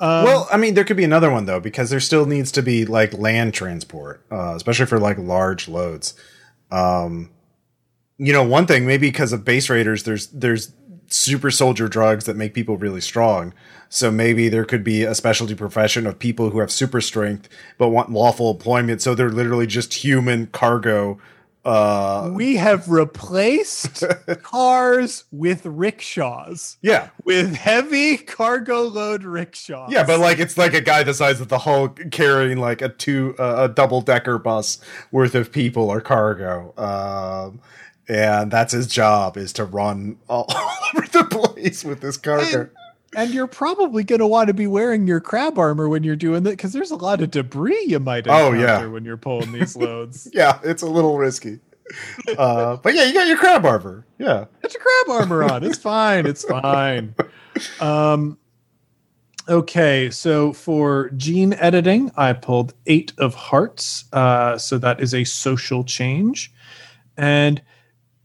Um, 0.00 0.24
well, 0.24 0.48
I 0.50 0.56
mean, 0.56 0.74
there 0.74 0.84
could 0.84 0.96
be 0.96 1.04
another 1.04 1.30
one 1.30 1.46
though, 1.46 1.60
because 1.60 1.90
there 1.90 2.00
still 2.00 2.26
needs 2.26 2.50
to 2.52 2.62
be 2.62 2.84
like 2.84 3.12
land 3.12 3.54
transport, 3.54 4.24
uh, 4.30 4.54
especially 4.56 4.86
for 4.86 4.98
like 4.98 5.18
large 5.18 5.68
loads. 5.68 6.14
Um, 6.70 7.30
you 8.18 8.32
know, 8.32 8.42
one 8.42 8.66
thing 8.66 8.86
maybe 8.86 9.08
because 9.08 9.32
of 9.32 9.44
base 9.44 9.70
raiders, 9.70 10.02
there's 10.02 10.28
there's 10.28 10.72
super 11.08 11.50
soldier 11.50 11.88
drugs 11.88 12.24
that 12.24 12.36
make 12.36 12.54
people 12.54 12.76
really 12.76 13.00
strong. 13.00 13.54
So 13.88 14.10
maybe 14.10 14.48
there 14.48 14.64
could 14.64 14.82
be 14.82 15.04
a 15.04 15.14
specialty 15.14 15.54
profession 15.54 16.06
of 16.06 16.18
people 16.18 16.50
who 16.50 16.58
have 16.58 16.72
super 16.72 17.00
strength 17.00 17.48
but 17.78 17.90
want 17.90 18.10
lawful 18.10 18.50
employment. 18.50 19.00
So 19.02 19.14
they're 19.14 19.30
literally 19.30 19.66
just 19.66 19.94
human 19.94 20.48
cargo. 20.48 21.18
Uh, 21.64 22.30
we 22.34 22.56
have 22.56 22.90
replaced 22.90 24.04
cars 24.42 25.24
with 25.32 25.64
rickshaws, 25.64 26.76
yeah, 26.82 27.08
with 27.24 27.54
heavy 27.54 28.18
cargo 28.18 28.82
load 28.82 29.24
rickshaws. 29.24 29.90
Yeah, 29.90 30.04
but 30.04 30.20
like 30.20 30.38
it's 30.38 30.58
like 30.58 30.74
a 30.74 30.82
guy 30.82 31.02
the 31.04 31.14
size 31.14 31.40
of 31.40 31.48
the 31.48 31.60
Hulk 31.60 32.00
carrying 32.10 32.58
like 32.58 32.82
a 32.82 32.90
two 32.90 33.34
uh, 33.38 33.68
a 33.70 33.72
double 33.72 34.02
decker 34.02 34.38
bus 34.38 34.78
worth 35.10 35.34
of 35.34 35.52
people 35.52 35.88
or 35.88 36.02
cargo, 36.02 36.74
um, 36.76 37.60
and 38.08 38.50
that's 38.50 38.72
his 38.72 38.86
job 38.86 39.38
is 39.38 39.54
to 39.54 39.64
run 39.64 40.18
all 40.28 40.46
over 40.94 41.06
the 41.06 41.24
place 41.24 41.82
with 41.82 42.02
this 42.02 42.18
cargo. 42.18 42.60
And, 42.60 42.70
and 43.16 43.32
you're 43.32 43.46
probably 43.46 44.04
going 44.04 44.18
to 44.20 44.26
want 44.26 44.48
to 44.48 44.54
be 44.54 44.66
wearing 44.66 45.06
your 45.06 45.20
crab 45.20 45.58
armor 45.58 45.88
when 45.88 46.02
you're 46.04 46.16
doing 46.16 46.42
that 46.44 46.50
because 46.50 46.72
there's 46.72 46.90
a 46.90 46.96
lot 46.96 47.20
of 47.22 47.30
debris 47.30 47.84
you 47.86 47.98
might 48.00 48.26
Oh, 48.28 48.52
encounter 48.52 48.58
yeah. 48.58 48.86
when 48.86 49.04
you're 49.04 49.16
pulling 49.16 49.52
these 49.52 49.76
loads. 49.84 50.28
yeah, 50.32 50.58
it's 50.62 50.82
a 50.82 50.86
little 50.88 51.18
risky, 51.18 51.60
uh, 52.38 52.76
but 52.76 52.94
yeah, 52.94 53.04
you 53.04 53.12
got 53.14 53.26
your 53.26 53.36
crab 53.38 53.64
armor. 53.64 54.06
Yeah, 54.18 54.44
Put 54.62 54.72
your 54.74 54.82
crab 54.82 55.20
armor 55.20 55.44
on. 55.44 55.64
It's 55.64 55.78
fine. 55.78 56.26
It's 56.26 56.44
fine. 56.44 57.14
Um, 57.80 58.38
okay, 59.48 60.10
so 60.10 60.52
for 60.52 61.10
gene 61.10 61.52
editing, 61.54 62.10
I 62.16 62.32
pulled 62.32 62.74
eight 62.86 63.12
of 63.18 63.34
hearts. 63.34 64.04
Uh, 64.12 64.56
so 64.58 64.78
that 64.78 65.00
is 65.00 65.14
a 65.14 65.24
social 65.24 65.84
change, 65.84 66.52
and 67.16 67.60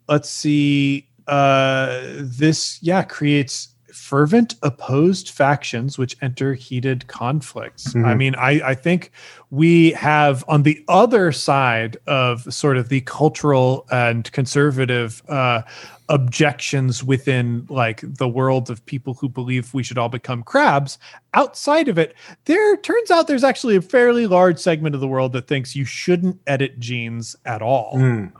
let's 0.07 0.29
see. 0.29 1.05
Uh, 1.27 2.01
this 2.17 2.79
yeah 2.81 3.03
creates 3.03 3.67
fervent 4.09 4.55
opposed 4.63 5.29
factions 5.29 5.99
which 5.99 6.17
enter 6.19 6.55
heated 6.55 7.05
conflicts. 7.05 7.95
I 7.95 7.99
Mhm. 7.99 8.17
mean, 8.17 8.35
I, 8.35 8.51
I 8.71 8.73
think 8.73 9.11
we 9.51 9.91
have 9.91 10.43
on 10.47 10.63
the 10.63 10.83
other 10.87 11.31
side 11.31 11.95
of 12.07 12.51
sort 12.51 12.77
of 12.77 12.89
the 12.89 13.01
cultural 13.01 13.85
and 13.91 14.31
conservative 14.31 15.21
uh, 15.29 15.61
objections 16.09 17.03
within 17.03 17.67
like 17.69 18.01
the 18.03 18.27
world 18.27 18.71
of 18.71 18.83
people 18.87 19.13
who 19.13 19.29
believe 19.29 19.71
we 19.75 19.83
should 19.83 19.99
all 19.99 20.09
become 20.09 20.41
crabs. 20.41 20.97
Outside 21.35 21.87
of 21.87 21.99
it, 21.99 22.15
there 22.45 22.77
turns 22.77 23.11
out 23.11 23.27
there's 23.27 23.43
actually 23.43 23.75
a 23.75 23.81
fairly 23.81 24.25
large 24.25 24.57
segment 24.57 24.95
of 24.95 25.01
the 25.01 25.07
world 25.07 25.33
that 25.33 25.45
thinks 25.47 25.75
you 25.75 25.85
shouldn't 25.85 26.39
edit 26.47 26.79
genes 26.79 27.35
at 27.45 27.61
all 27.61 27.93
Mm. 27.95 28.31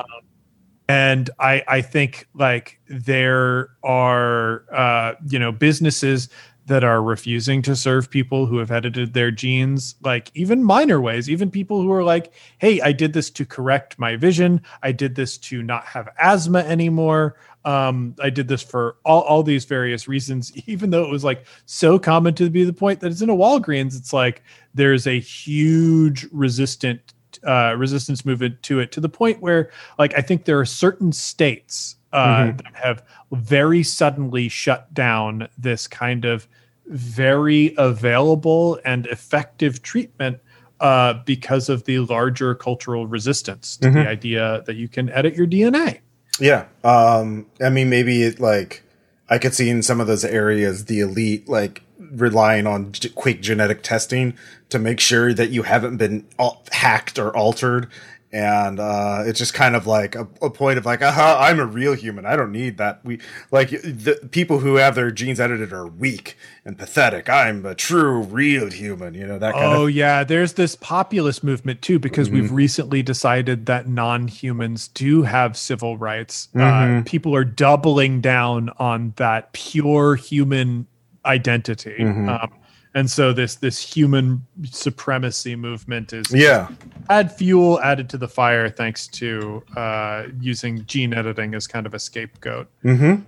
And 0.90 1.32
i 1.40 1.64
i 1.70 1.82
think 1.82 2.30
like 2.36 2.82
there 2.90 3.72
are 3.84 4.66
uh 4.74 5.16
you 5.30 5.40
know 5.40 5.54
businesses 5.54 6.30
that 6.68 6.84
are 6.86 7.04
refusing 7.04 7.62
to 7.64 7.76
serve 7.76 8.12
people 8.12 8.48
who 8.48 8.60
have 8.60 8.72
edited 8.72 9.14
their 9.16 9.32
genes 9.32 9.96
like 10.04 10.32
even 10.36 10.64
minor 10.66 11.02
ways 11.02 11.30
even 11.30 11.52
people 11.52 11.82
who 11.84 11.94
are 11.94 12.04
like 12.06 12.34
hey 12.60 12.82
i 12.82 12.94
did 12.94 13.14
this 13.14 13.32
to 13.32 13.46
correct 13.46 14.00
my 14.00 14.18
vision 14.18 14.62
i 14.84 14.92
did 14.94 15.16
this 15.16 15.38
to 15.40 15.64
not 15.64 15.86
have 15.86 16.10
asthma 16.20 16.62
anymore 16.62 17.36
Um, 17.66 18.16
I 18.24 18.32
did 18.32 18.50
this 18.50 18.64
for 18.64 18.98
all, 19.06 19.22
all 19.24 19.44
these 19.44 19.66
various 19.66 20.08
reasons, 20.10 20.52
even 20.68 20.92
though 20.92 21.06
it 21.06 21.12
was 21.12 21.26
like 21.26 21.46
so 21.68 22.00
common 22.00 22.36
to 22.36 22.50
be 22.50 22.66
the 22.66 22.74
point 22.74 23.02
that 23.02 23.12
it's 23.12 23.22
in 23.22 23.30
a 23.30 23.36
Walgreens. 23.36 23.98
It's 23.98 24.14
like 24.14 24.44
there's 24.74 25.08
a 25.08 25.20
huge 25.20 26.28
resistant 26.34 27.14
uh, 27.46 27.76
resistance 27.78 28.26
movement 28.26 28.62
to 28.64 28.80
it 28.80 28.92
to 28.94 29.00
the 29.00 29.10
point 29.10 29.42
where, 29.42 29.72
like, 29.98 30.14
I 30.18 30.22
think 30.22 30.46
there 30.46 30.60
are 30.60 30.66
certain 30.66 31.12
states 31.12 31.96
uh, 32.12 32.46
mm-hmm. 32.46 32.58
that 32.58 32.76
have 32.76 33.04
very 33.32 33.84
suddenly 33.84 34.50
shut 34.50 34.94
down 34.94 35.48
this 35.58 35.88
kind 35.88 36.26
of 36.26 36.48
very 36.88 37.74
available 37.78 38.80
and 38.84 39.06
effective 39.08 39.82
treatment 39.82 40.40
uh, 40.80 41.14
because 41.26 41.70
of 41.70 41.84
the 41.84 42.00
larger 42.00 42.56
cultural 42.56 43.06
resistance 43.06 43.78
to 43.78 43.88
mm-hmm. 43.88 43.98
the 43.98 44.08
idea 44.08 44.64
that 44.66 44.76
you 44.76 44.88
can 44.88 45.10
edit 45.10 45.36
your 45.36 45.46
DNA. 45.46 46.00
Yeah. 46.40 46.66
Um, 46.84 47.46
I 47.62 47.70
mean, 47.70 47.90
maybe 47.90 48.24
it 48.24 48.40
like 48.40 48.84
I 49.30 49.38
could 49.38 49.54
see 49.54 49.70
in 49.70 49.84
some 49.84 50.02
of 50.02 50.08
those 50.08 50.26
areas 50.26 50.86
the 50.86 51.00
elite 51.02 51.48
like 51.48 51.84
relying 52.00 52.66
on 52.66 52.94
quick 53.16 53.42
genetic 53.42 53.84
testing 53.84 54.34
to 54.70 54.80
make 54.80 55.00
sure 55.00 55.34
that 55.34 55.52
you 55.52 55.64
haven't 55.64 55.98
been 55.98 56.26
hacked 56.72 57.20
or 57.20 57.36
altered 57.36 57.88
and 58.32 58.80
uh, 58.80 59.24
it's 59.26 59.40
just 59.40 59.56
kind 59.56 59.76
of 59.76 59.88
like 59.88 60.16
a, 60.16 60.28
a 60.42 60.50
point 60.52 60.78
of 60.78 60.86
like, 60.86 61.02
aha, 61.02 61.40
I'm 61.42 61.60
a 61.60 61.66
real 61.66 61.94
human. 61.94 62.26
I 62.26 62.36
don't 62.36 62.52
need 62.52 62.78
that. 62.78 63.04
We 63.04 63.20
like 63.52 63.70
the 63.70 64.30
people 64.32 64.60
who 64.60 64.76
have 64.76 64.94
their 64.94 65.10
genes 65.10 65.40
edited 65.40 65.74
are 65.74 65.88
weak 65.88 66.38
and 66.64 66.78
pathetic. 66.78 67.28
I'm 67.28 67.66
a 67.66 67.74
true, 67.74 68.22
real 68.22 68.70
human. 68.70 69.16
You 69.16 69.26
know 69.26 69.40
that. 69.40 69.54
kind 69.54 69.66
Oh 69.66 69.88
of- 69.88 69.92
yeah, 69.92 70.24
there's 70.24 70.54
this 70.54 70.76
populist 70.76 71.44
movement 71.44 71.82
too 71.82 71.98
because 71.98 72.28
mm-hmm. 72.28 72.42
we've 72.42 72.52
recently 72.52 73.02
decided 73.02 73.66
that 73.66 73.88
non-humans 73.88 74.90
do 74.90 75.24
have 75.24 75.58
civil 75.58 75.98
rights. 75.98 76.50
Uh, 76.56 76.60
mm-hmm. 76.60 77.00
Uh, 77.00 77.04
people 77.06 77.36
are 77.36 77.46
doubling 77.46 78.22
down 78.22 78.70
on 78.78 79.14
that 79.16 79.54
pure 79.54 80.16
human 80.16 80.86
identity. 81.26 81.96
Mm-hmm. 82.00 82.30
Um, 82.30 82.52
and 83.00 83.10
so 83.10 83.32
this 83.32 83.56
this 83.56 83.80
human 83.80 84.46
supremacy 84.66 85.56
movement 85.56 86.12
is 86.12 86.26
yeah 86.34 86.68
add 87.10 87.32
fuel 87.32 87.80
added 87.80 88.10
to 88.10 88.18
the 88.18 88.28
fire 88.28 88.70
thanks 88.70 89.08
to 89.08 89.64
uh, 89.78 90.24
using 90.42 90.86
gene 90.86 91.14
editing 91.14 91.56
as 91.56 91.66
kind 91.66 91.86
of 91.86 91.94
a 91.94 92.00
scapegoat. 92.00 92.68
Mm-hmm. 92.84 93.22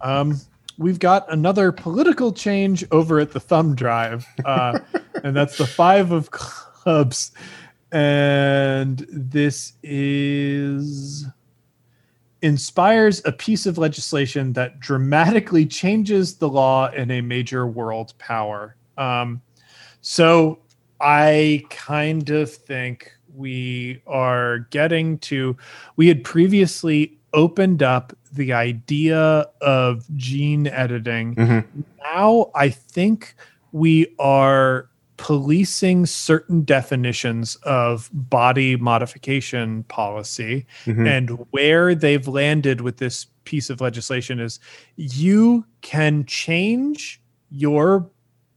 Um, 0.00 0.40
we've 0.76 0.98
got 0.98 1.30
another 1.32 1.70
political 1.70 2.32
change 2.32 2.84
over 2.90 3.20
at 3.20 3.30
the 3.30 3.38
thumb 3.38 3.76
drive, 3.76 4.26
uh, 4.44 4.80
and 5.24 5.36
that's 5.36 5.56
the 5.56 5.66
five 5.66 6.10
of 6.10 6.32
clubs, 6.32 7.30
and 7.92 9.06
this 9.08 9.74
is 9.84 11.26
inspires 12.42 13.22
a 13.24 13.30
piece 13.30 13.66
of 13.66 13.78
legislation 13.78 14.52
that 14.54 14.80
dramatically 14.80 15.64
changes 15.64 16.34
the 16.34 16.48
law 16.48 16.90
in 16.90 17.08
a 17.12 17.20
major 17.20 17.68
world 17.68 18.12
power. 18.18 18.74
Um, 18.98 19.42
so 20.00 20.58
I 21.00 21.64
kind 21.70 22.28
of 22.30 22.52
think 22.52 23.12
we 23.34 24.02
are 24.06 24.60
getting 24.70 25.18
to, 25.18 25.56
we 25.96 26.08
had 26.08 26.22
previously 26.24 27.18
opened 27.32 27.82
up 27.82 28.12
the 28.32 28.52
idea 28.52 29.46
of 29.60 30.04
gene 30.16 30.66
editing. 30.66 31.34
Mm-hmm. 31.34 31.80
Now 32.02 32.50
I 32.54 32.68
think 32.68 33.34
we 33.72 34.14
are 34.18 34.88
policing 35.16 36.04
certain 36.04 36.64
definitions 36.64 37.56
of 37.62 38.10
body 38.12 38.76
modification 38.76 39.84
policy 39.84 40.66
mm-hmm. 40.84 41.06
and 41.06 41.30
where 41.50 41.94
they've 41.94 42.26
landed 42.26 42.80
with 42.80 42.96
this 42.96 43.26
piece 43.44 43.70
of 43.70 43.80
legislation 43.80 44.40
is 44.40 44.58
you 44.96 45.64
can 45.80 46.24
change 46.24 47.20
your 47.50 48.10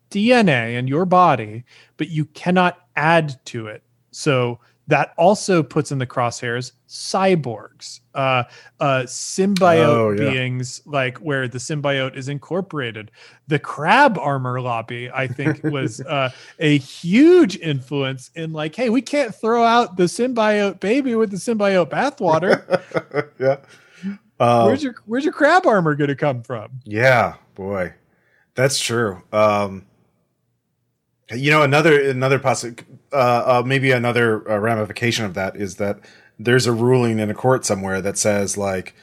DNA 0.10 0.78
in 0.78 0.88
your 0.88 1.06
body, 1.06 1.64
but 1.98 2.10
you 2.10 2.26
cannot 2.26 2.88
add 2.96 3.40
to 3.46 3.68
it. 3.68 3.84
So 4.12 4.60
that 4.88 5.14
also 5.18 5.64
puts 5.64 5.92
in 5.92 5.98
the 5.98 6.06
crosshairs 6.06 6.74
cyborgs, 6.88 8.02
uh, 8.14 8.44
uh, 8.80 9.04
symbiote 9.04 9.86
oh, 9.86 10.12
yeah. 10.12 10.30
beings, 10.30 10.82
like 10.86 11.18
where 11.18 11.48
the 11.48 11.58
symbiote 11.58 12.16
is 12.16 12.30
incorporated. 12.30 13.12
The 13.48 13.60
crab 13.60 14.18
armor 14.18 14.62
lobby, 14.62 15.10
I 15.12 15.28
think, 15.28 15.64
was 15.64 16.02
uh, 16.10 16.30
a 16.60 16.78
huge 16.78 17.58
influence 17.58 18.30
in 18.36 18.54
like, 18.54 18.76
hey, 18.76 18.90
we 18.90 19.02
can't 19.02 19.34
throw 19.34 19.64
out 19.64 19.98
the 19.98 20.04
symbiote 20.04 20.80
baby 20.80 21.16
with 21.16 21.32
the 21.32 21.38
symbiote 21.38 21.90
bathwater. 21.90 23.30
yeah. 23.40 23.58
Um, 24.40 24.68
where's 24.68 24.84
your 24.84 24.96
Where's 25.06 25.24
your 25.24 25.34
crab 25.34 25.66
armor 25.66 25.96
going 25.96 26.10
to 26.10 26.16
come 26.16 26.44
from? 26.44 26.70
Yeah, 26.84 27.36
boy, 27.56 27.94
that's 28.54 28.80
true. 28.80 29.24
Um, 29.32 29.86
you 31.32 31.52
know, 31.52 31.64
another 31.64 32.10
another 32.10 32.40
possi- 32.40 32.84
uh, 33.12 33.16
uh, 33.60 33.64
maybe 33.66 33.92
another 33.92 34.50
uh, 34.50 34.58
ramification 34.58 35.26
of 35.26 35.34
that 35.34 35.56
is 35.56 35.76
that 35.78 36.00
there's 36.38 36.68
a 36.68 36.72
ruling 36.72 37.20
in 37.20 37.30
a 37.30 37.34
court 37.34 37.66
somewhere 37.66 38.02
that 38.02 38.18
says 38.18 38.58
like 38.58 38.94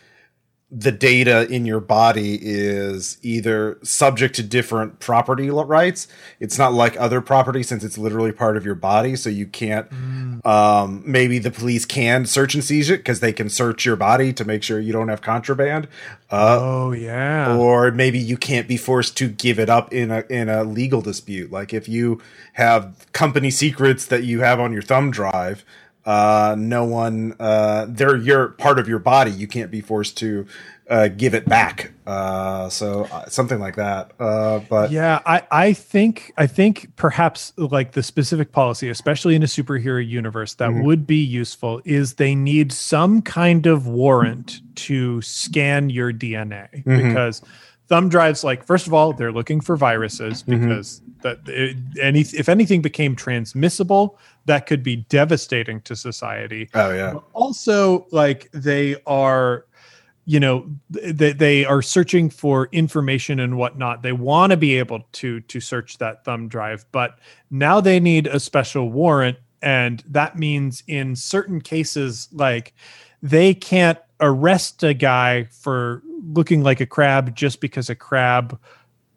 the 0.74 0.90
data 0.90 1.46
in 1.50 1.66
your 1.66 1.80
body 1.80 2.38
is 2.40 3.18
either 3.20 3.78
subject 3.82 4.34
to 4.36 4.42
different 4.42 5.00
property 5.00 5.50
rights. 5.50 6.08
It's 6.40 6.58
not 6.58 6.72
like 6.72 6.98
other 6.98 7.20
property 7.20 7.62
since 7.62 7.84
it's 7.84 7.98
literally 7.98 8.32
part 8.32 8.56
of 8.56 8.64
your 8.64 8.74
body. 8.74 9.14
So 9.16 9.28
you 9.28 9.46
can't, 9.46 9.90
mm. 9.90 10.46
um, 10.46 11.02
maybe 11.04 11.38
the 11.38 11.50
police 11.50 11.84
can 11.84 12.24
search 12.24 12.54
and 12.54 12.64
seize 12.64 12.88
it 12.88 13.00
because 13.00 13.20
they 13.20 13.34
can 13.34 13.50
search 13.50 13.84
your 13.84 13.96
body 13.96 14.32
to 14.32 14.46
make 14.46 14.62
sure 14.62 14.80
you 14.80 14.94
don't 14.94 15.08
have 15.08 15.20
contraband. 15.20 15.88
Uh, 16.30 16.58
oh 16.58 16.92
yeah. 16.92 17.54
Or 17.54 17.90
maybe 17.90 18.18
you 18.18 18.38
can't 18.38 18.66
be 18.66 18.78
forced 18.78 19.14
to 19.18 19.28
give 19.28 19.58
it 19.58 19.68
up 19.68 19.92
in 19.92 20.10
a, 20.10 20.24
in 20.30 20.48
a 20.48 20.64
legal 20.64 21.02
dispute. 21.02 21.52
Like 21.52 21.74
if 21.74 21.86
you 21.86 22.22
have 22.54 23.06
company 23.12 23.50
secrets 23.50 24.06
that 24.06 24.24
you 24.24 24.40
have 24.40 24.58
on 24.58 24.72
your 24.72 24.82
thumb 24.82 25.10
drive, 25.10 25.66
uh, 26.04 26.56
no 26.58 26.84
one, 26.84 27.34
uh, 27.38 27.86
they're 27.88 28.16
your 28.16 28.48
part 28.48 28.78
of 28.78 28.88
your 28.88 28.98
body. 28.98 29.30
You 29.30 29.46
can't 29.46 29.70
be 29.70 29.80
forced 29.80 30.18
to 30.18 30.46
uh, 30.90 31.08
give 31.08 31.34
it 31.34 31.48
back. 31.48 31.92
Uh, 32.06 32.68
so 32.68 33.04
uh, 33.04 33.26
something 33.28 33.60
like 33.60 33.76
that. 33.76 34.12
Uh, 34.18 34.58
but 34.68 34.90
yeah, 34.90 35.20
I, 35.24 35.42
I 35.50 35.72
think 35.72 36.32
I 36.36 36.46
think 36.46 36.94
perhaps 36.96 37.52
like 37.56 37.92
the 37.92 38.02
specific 38.02 38.52
policy, 38.52 38.88
especially 38.88 39.34
in 39.34 39.42
a 39.42 39.46
superhero 39.46 40.06
universe, 40.06 40.54
that 40.54 40.70
mm-hmm. 40.70 40.84
would 40.84 41.06
be 41.06 41.22
useful 41.22 41.80
is 41.84 42.14
they 42.14 42.34
need 42.34 42.72
some 42.72 43.22
kind 43.22 43.66
of 43.66 43.86
warrant 43.86 44.60
to 44.74 45.22
scan 45.22 45.88
your 45.88 46.12
DNA 46.12 46.84
mm-hmm. 46.84 47.08
because 47.08 47.42
thumb 47.92 48.08
drives 48.08 48.42
like 48.42 48.64
first 48.64 48.86
of 48.86 48.94
all 48.94 49.12
they're 49.12 49.30
looking 49.30 49.60
for 49.60 49.76
viruses 49.76 50.42
mm-hmm. 50.44 50.66
because 50.66 51.00
mm-hmm. 51.00 51.20
that 51.20 51.46
it, 51.46 51.76
any 52.00 52.20
if 52.20 52.48
anything 52.48 52.80
became 52.80 53.14
transmissible 53.14 54.18
that 54.46 54.64
could 54.66 54.82
be 54.82 54.96
devastating 55.10 55.78
to 55.82 55.94
society 55.94 56.70
oh 56.72 56.90
yeah 56.90 57.12
but 57.12 57.24
also 57.34 58.06
like 58.10 58.50
they 58.52 58.96
are 59.06 59.66
you 60.24 60.40
know 60.40 60.66
they, 60.88 61.34
they 61.34 61.66
are 61.66 61.82
searching 61.82 62.30
for 62.30 62.70
information 62.72 63.38
and 63.40 63.58
whatnot 63.58 64.00
they 64.00 64.12
want 64.12 64.52
to 64.52 64.56
be 64.56 64.78
able 64.78 65.00
to 65.12 65.40
to 65.40 65.60
search 65.60 65.98
that 65.98 66.24
thumb 66.24 66.48
drive 66.48 66.86
but 66.92 67.18
now 67.50 67.78
they 67.78 68.00
need 68.00 68.26
a 68.26 68.40
special 68.40 68.90
warrant 68.90 69.36
and 69.60 70.02
that 70.08 70.38
means 70.38 70.82
in 70.86 71.14
certain 71.14 71.60
cases 71.60 72.30
like 72.32 72.72
they 73.22 73.52
can't 73.52 73.98
arrest 74.22 74.82
a 74.82 74.94
guy 74.94 75.44
for 75.44 76.02
looking 76.32 76.62
like 76.62 76.80
a 76.80 76.86
crab 76.86 77.34
just 77.34 77.60
because 77.60 77.90
a 77.90 77.94
crab 77.94 78.58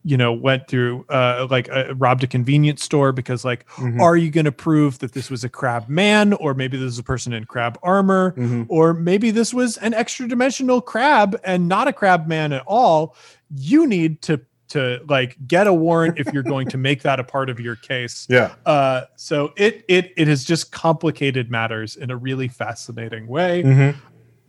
you 0.04 0.18
know 0.18 0.32
went 0.32 0.68
through 0.68 1.06
uh 1.10 1.48
like 1.50 1.70
uh, 1.70 1.94
robbed 1.96 2.24
a 2.24 2.28
convenience 2.28 2.84
store 2.84 3.12
because 3.12 3.44
like 3.44 3.68
mm-hmm. 3.70 4.00
are 4.00 4.15
you 4.15 4.30
going 4.30 4.46
to 4.46 4.52
prove 4.52 5.00
that 5.00 5.13
this 5.13 5.30
was 5.30 5.44
a 5.44 5.50
crab 5.50 5.89
man 5.89 6.34
or 6.34 6.54
maybe 6.54 6.78
this 6.78 6.94
is 6.94 7.00
a 7.00 7.04
person 7.04 7.34
in 7.34 7.44
crab 7.46 7.78
armor 7.82 8.32
mm-hmm. 8.32 8.63
or 8.68 8.94
maybe 8.94 9.32
this 9.32 9.54
was 9.54 9.78
an 9.78 9.94
extra 9.94 10.28
dimensional 10.28 10.82
crab 10.82 11.39
and 11.44 11.68
not 11.68 11.88
a 11.88 11.94
crab 11.94 12.28
man 12.28 12.54
at 12.54 12.63
all 12.68 13.15
you 13.56 13.88
need 13.88 14.22
to 14.22 14.39
to 14.68 15.00
like 15.08 15.38
get 15.48 15.68
a 15.68 15.74
warrant 15.74 16.20
if 16.20 16.32
you're 16.34 16.44
going 16.44 16.68
to 16.68 16.78
make 16.78 17.02
that 17.02 17.20
a 17.20 17.24
part 17.24 17.50
of 17.50 17.60
your 17.60 17.76
case 17.76 18.28
yeah 18.30 18.54
uh 18.65 19.02
so 19.15 19.54
it 19.58 19.84
it 19.88 20.13
it 20.18 20.28
has 20.28 20.44
just 20.44 20.72
complicated 20.72 21.50
matters 21.50 21.96
in 21.96 22.12
a 22.12 22.15
really 22.15 22.48
fascinating 22.48 23.28
way 23.28 23.63
mm-hmm. 23.63 24.00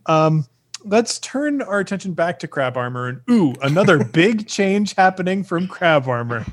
Um 0.07 0.45
let's 0.85 1.19
turn 1.19 1.61
our 1.61 1.79
attention 1.79 2.13
back 2.13 2.39
to 2.39 2.47
crab 2.47 2.77
armor 2.77 3.07
and 3.07 3.21
ooh 3.29 3.53
another 3.61 4.03
big 4.03 4.47
change 4.47 4.95
happening 4.95 5.43
from 5.43 5.67
crab 5.67 6.07
armor. 6.07 6.45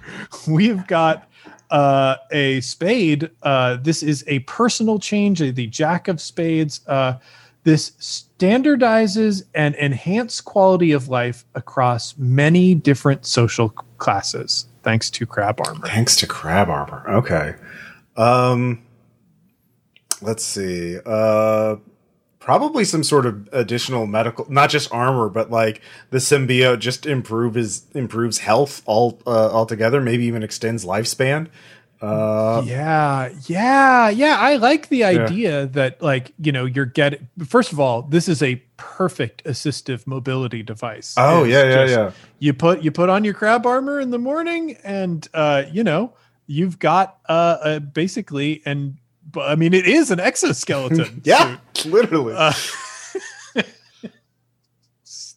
We've 0.48 0.86
got 0.86 1.28
uh, 1.70 2.16
a 2.30 2.60
spade 2.60 3.30
uh, 3.42 3.76
this 3.82 4.02
is 4.02 4.24
a 4.26 4.40
personal 4.40 4.98
change 4.98 5.38
the 5.40 5.66
jack 5.66 6.08
of 6.08 6.20
spades. 6.20 6.80
Uh, 6.86 7.18
this 7.64 7.92
standardizes 7.92 9.42
and 9.54 9.74
enhance 9.76 10.42
quality 10.42 10.92
of 10.92 11.08
life 11.08 11.46
across 11.54 12.16
many 12.18 12.74
different 12.74 13.24
social 13.24 13.70
classes 13.70 14.66
thanks 14.84 15.10
to 15.10 15.26
crab 15.26 15.60
armor. 15.66 15.86
Thanks 15.86 16.14
to 16.16 16.26
crab 16.26 16.68
armor. 16.68 17.04
Okay. 17.08 17.54
Um 18.16 18.82
let's 20.20 20.44
see. 20.44 20.98
Uh 21.04 21.76
probably 22.44 22.84
some 22.84 23.02
sort 23.02 23.24
of 23.24 23.48
additional 23.52 24.06
medical, 24.06 24.46
not 24.52 24.68
just 24.68 24.92
armor, 24.92 25.30
but 25.30 25.50
like 25.50 25.80
the 26.10 26.18
symbiote 26.18 26.78
just 26.78 27.06
improve 27.06 27.54
his 27.54 27.86
improves 27.94 28.38
health 28.38 28.82
all 28.84 29.18
uh, 29.26 29.50
altogether. 29.50 30.00
Maybe 30.00 30.24
even 30.26 30.42
extends 30.42 30.84
lifespan. 30.84 31.48
Uh, 32.02 32.62
yeah, 32.66 33.30
yeah, 33.46 34.10
yeah. 34.10 34.36
I 34.38 34.56
like 34.56 34.90
the 34.90 35.04
idea 35.04 35.60
yeah. 35.60 35.66
that, 35.72 36.02
like, 36.02 36.32
you 36.38 36.52
know, 36.52 36.66
you're 36.66 36.84
getting. 36.84 37.28
First 37.46 37.72
of 37.72 37.80
all, 37.80 38.02
this 38.02 38.28
is 38.28 38.42
a 38.42 38.56
perfect 38.76 39.42
assistive 39.44 40.06
mobility 40.06 40.62
device. 40.62 41.14
Oh 41.16 41.44
it's 41.44 41.52
yeah, 41.52 41.64
yeah, 41.64 41.86
yeah. 41.86 42.10
You 42.40 42.52
put 42.52 42.82
you 42.82 42.90
put 42.90 43.08
on 43.08 43.24
your 43.24 43.32
crab 43.32 43.64
armor 43.64 44.00
in 44.00 44.10
the 44.10 44.18
morning, 44.18 44.76
and 44.84 45.26
uh, 45.32 45.62
you 45.72 45.82
know, 45.82 46.12
you've 46.46 46.78
got 46.78 47.20
uh, 47.26 47.56
uh 47.62 47.78
basically, 47.78 48.60
and 49.36 49.44
I 49.44 49.54
mean, 49.54 49.74
it 49.74 49.86
is 49.86 50.10
an 50.10 50.20
exoskeleton. 50.20 51.20
yeah, 51.24 51.58
suit. 51.74 51.92
literally. 51.92 52.34
Uh, 52.36 52.52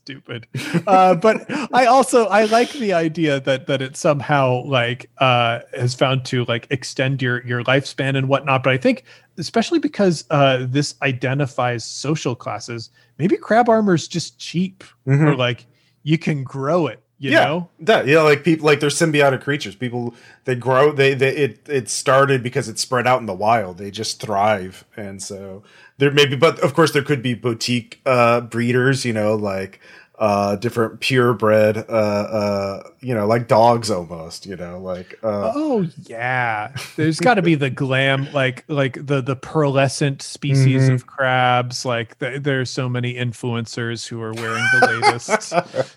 stupid. 0.07 0.47
Uh, 0.87 1.15
but 1.15 1.45
I 1.73 1.85
also 1.85 2.27
I 2.27 2.45
like 2.45 2.71
the 2.71 2.93
idea 2.93 3.39
that 3.41 3.67
that 3.67 3.81
it 3.81 3.97
somehow 3.97 4.63
like 4.63 5.09
uh, 5.17 5.59
has 5.75 5.93
found 5.93 6.23
to 6.25 6.45
like 6.45 6.67
extend 6.69 7.21
your 7.21 7.45
your 7.45 7.63
lifespan 7.63 8.15
and 8.15 8.29
whatnot. 8.29 8.63
But 8.63 8.73
I 8.73 8.77
think 8.77 9.03
especially 9.37 9.79
because 9.79 10.23
uh, 10.29 10.65
this 10.67 10.95
identifies 11.01 11.83
social 11.83 12.35
classes, 12.35 12.89
maybe 13.17 13.37
crab 13.37 13.69
armor 13.69 13.95
is 13.95 14.07
just 14.07 14.39
cheap 14.39 14.83
mm-hmm. 15.05 15.25
or 15.25 15.35
like 15.35 15.65
you 16.03 16.17
can 16.17 16.43
grow 16.43 16.87
it. 16.87 17.03
You 17.19 17.31
yeah, 17.31 17.45
know, 17.45 17.69
that 17.79 18.05
yeah, 18.05 18.21
like 18.21 18.43
people 18.43 18.67
like 18.67 18.79
they're 18.79 18.89
symbiotic 18.89 19.41
creatures. 19.41 19.75
People 19.75 20.13
they 20.45 20.53
grow. 20.53 20.91
They 20.91 21.15
they 21.15 21.35
it 21.35 21.59
it 21.67 21.89
started 21.89 22.43
because 22.43 22.69
it 22.69 22.77
spread 22.77 23.07
out 23.07 23.19
in 23.19 23.25
the 23.25 23.33
wild. 23.33 23.79
They 23.79 23.89
just 23.89 24.21
thrive, 24.21 24.85
and 24.95 25.21
so 25.21 25.63
there 25.97 26.11
maybe, 26.11 26.35
but 26.35 26.59
of 26.59 26.75
course 26.75 26.91
there 26.91 27.01
could 27.01 27.23
be 27.23 27.33
boutique 27.33 28.01
uh 28.05 28.41
breeders. 28.41 29.03
You 29.03 29.13
know, 29.13 29.33
like 29.33 29.79
uh 30.19 30.55
different 30.55 30.99
purebred 30.99 31.77
uh 31.77 31.81
uh 31.91 32.83
you 33.01 33.13
know 33.13 33.27
like 33.27 33.47
dogs 33.47 33.91
almost 33.91 34.47
you 34.47 34.55
know 34.55 34.79
like 34.79 35.13
uh 35.23 35.51
oh 35.53 35.87
yeah. 36.03 36.75
There's 36.95 37.19
got 37.19 37.35
to 37.35 37.43
be 37.43 37.53
the 37.53 37.69
glam 37.69 38.27
like 38.33 38.63
like 38.67 38.93
the 39.05 39.21
the 39.21 39.35
pearlescent 39.35 40.23
species 40.23 40.83
mm-hmm. 40.83 40.95
of 40.95 41.05
crabs. 41.05 41.85
Like 41.85 42.17
the, 42.17 42.39
there's 42.39 42.71
so 42.71 42.89
many 42.89 43.13
influencers 43.13 44.07
who 44.07 44.19
are 44.21 44.33
wearing 44.33 44.65
the 44.79 45.01
latest. 45.01 45.53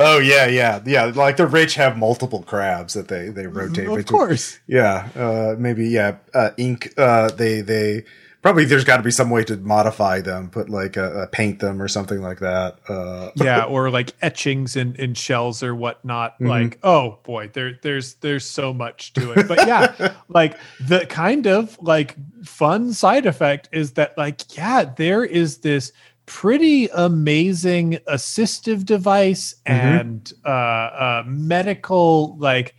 Oh 0.00 0.18
yeah 0.18 0.46
yeah. 0.46 0.80
Yeah 0.84 1.04
like 1.14 1.36
the 1.36 1.46
rich 1.46 1.74
have 1.74 1.96
multiple 1.96 2.42
crabs 2.42 2.94
that 2.94 3.08
they 3.08 3.28
they 3.28 3.46
rotate 3.46 3.86
of 3.86 4.06
course. 4.06 4.58
Yeah 4.66 5.08
uh 5.14 5.54
maybe 5.58 5.88
yeah 5.88 6.16
uh 6.34 6.50
ink 6.56 6.92
uh 6.96 7.30
they 7.30 7.60
they 7.60 8.04
probably 8.42 8.64
there's 8.64 8.84
got 8.84 8.96
to 8.96 9.02
be 9.02 9.10
some 9.10 9.30
way 9.30 9.44
to 9.44 9.56
modify 9.58 10.20
them, 10.20 10.48
put 10.50 10.70
like 10.70 10.96
a, 10.96 11.22
a 11.22 11.26
paint 11.26 11.60
them 11.60 11.80
or 11.80 11.88
something 11.88 12.20
like 12.20 12.38
that. 12.40 12.78
Uh, 12.88 13.30
yeah, 13.36 13.64
or 13.64 13.90
like 13.90 14.14
etchings 14.22 14.76
in, 14.76 14.94
in 14.96 15.14
shells 15.14 15.62
or 15.62 15.74
whatnot. 15.74 16.34
Mm-hmm. 16.34 16.46
Like, 16.46 16.78
oh 16.82 17.18
boy, 17.22 17.50
there 17.52 17.78
there's 17.82 18.14
there's 18.14 18.44
so 18.44 18.72
much 18.72 19.12
to 19.14 19.32
it. 19.32 19.48
But 19.48 19.66
yeah, 19.66 20.14
like 20.28 20.56
the 20.80 21.06
kind 21.06 21.46
of 21.46 21.78
like 21.80 22.16
fun 22.44 22.92
side 22.92 23.26
effect 23.26 23.68
is 23.72 23.92
that 23.92 24.16
like 24.16 24.56
yeah, 24.56 24.84
there 24.84 25.24
is 25.24 25.58
this 25.58 25.92
pretty 26.26 26.86
amazing 26.94 27.98
assistive 28.08 28.84
device 28.84 29.54
mm-hmm. 29.66 29.72
and 29.72 30.32
uh, 30.44 30.48
uh, 30.48 31.22
medical 31.26 32.36
like 32.38 32.74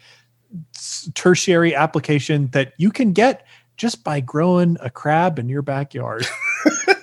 tertiary 1.13 1.75
application 1.75 2.47
that 2.51 2.73
you 2.77 2.91
can 2.91 3.13
get 3.13 3.45
just 3.81 4.03
by 4.03 4.19
growing 4.19 4.77
a 4.79 4.91
crab 4.91 5.39
in 5.39 5.49
your 5.49 5.63
backyard. 5.63 6.27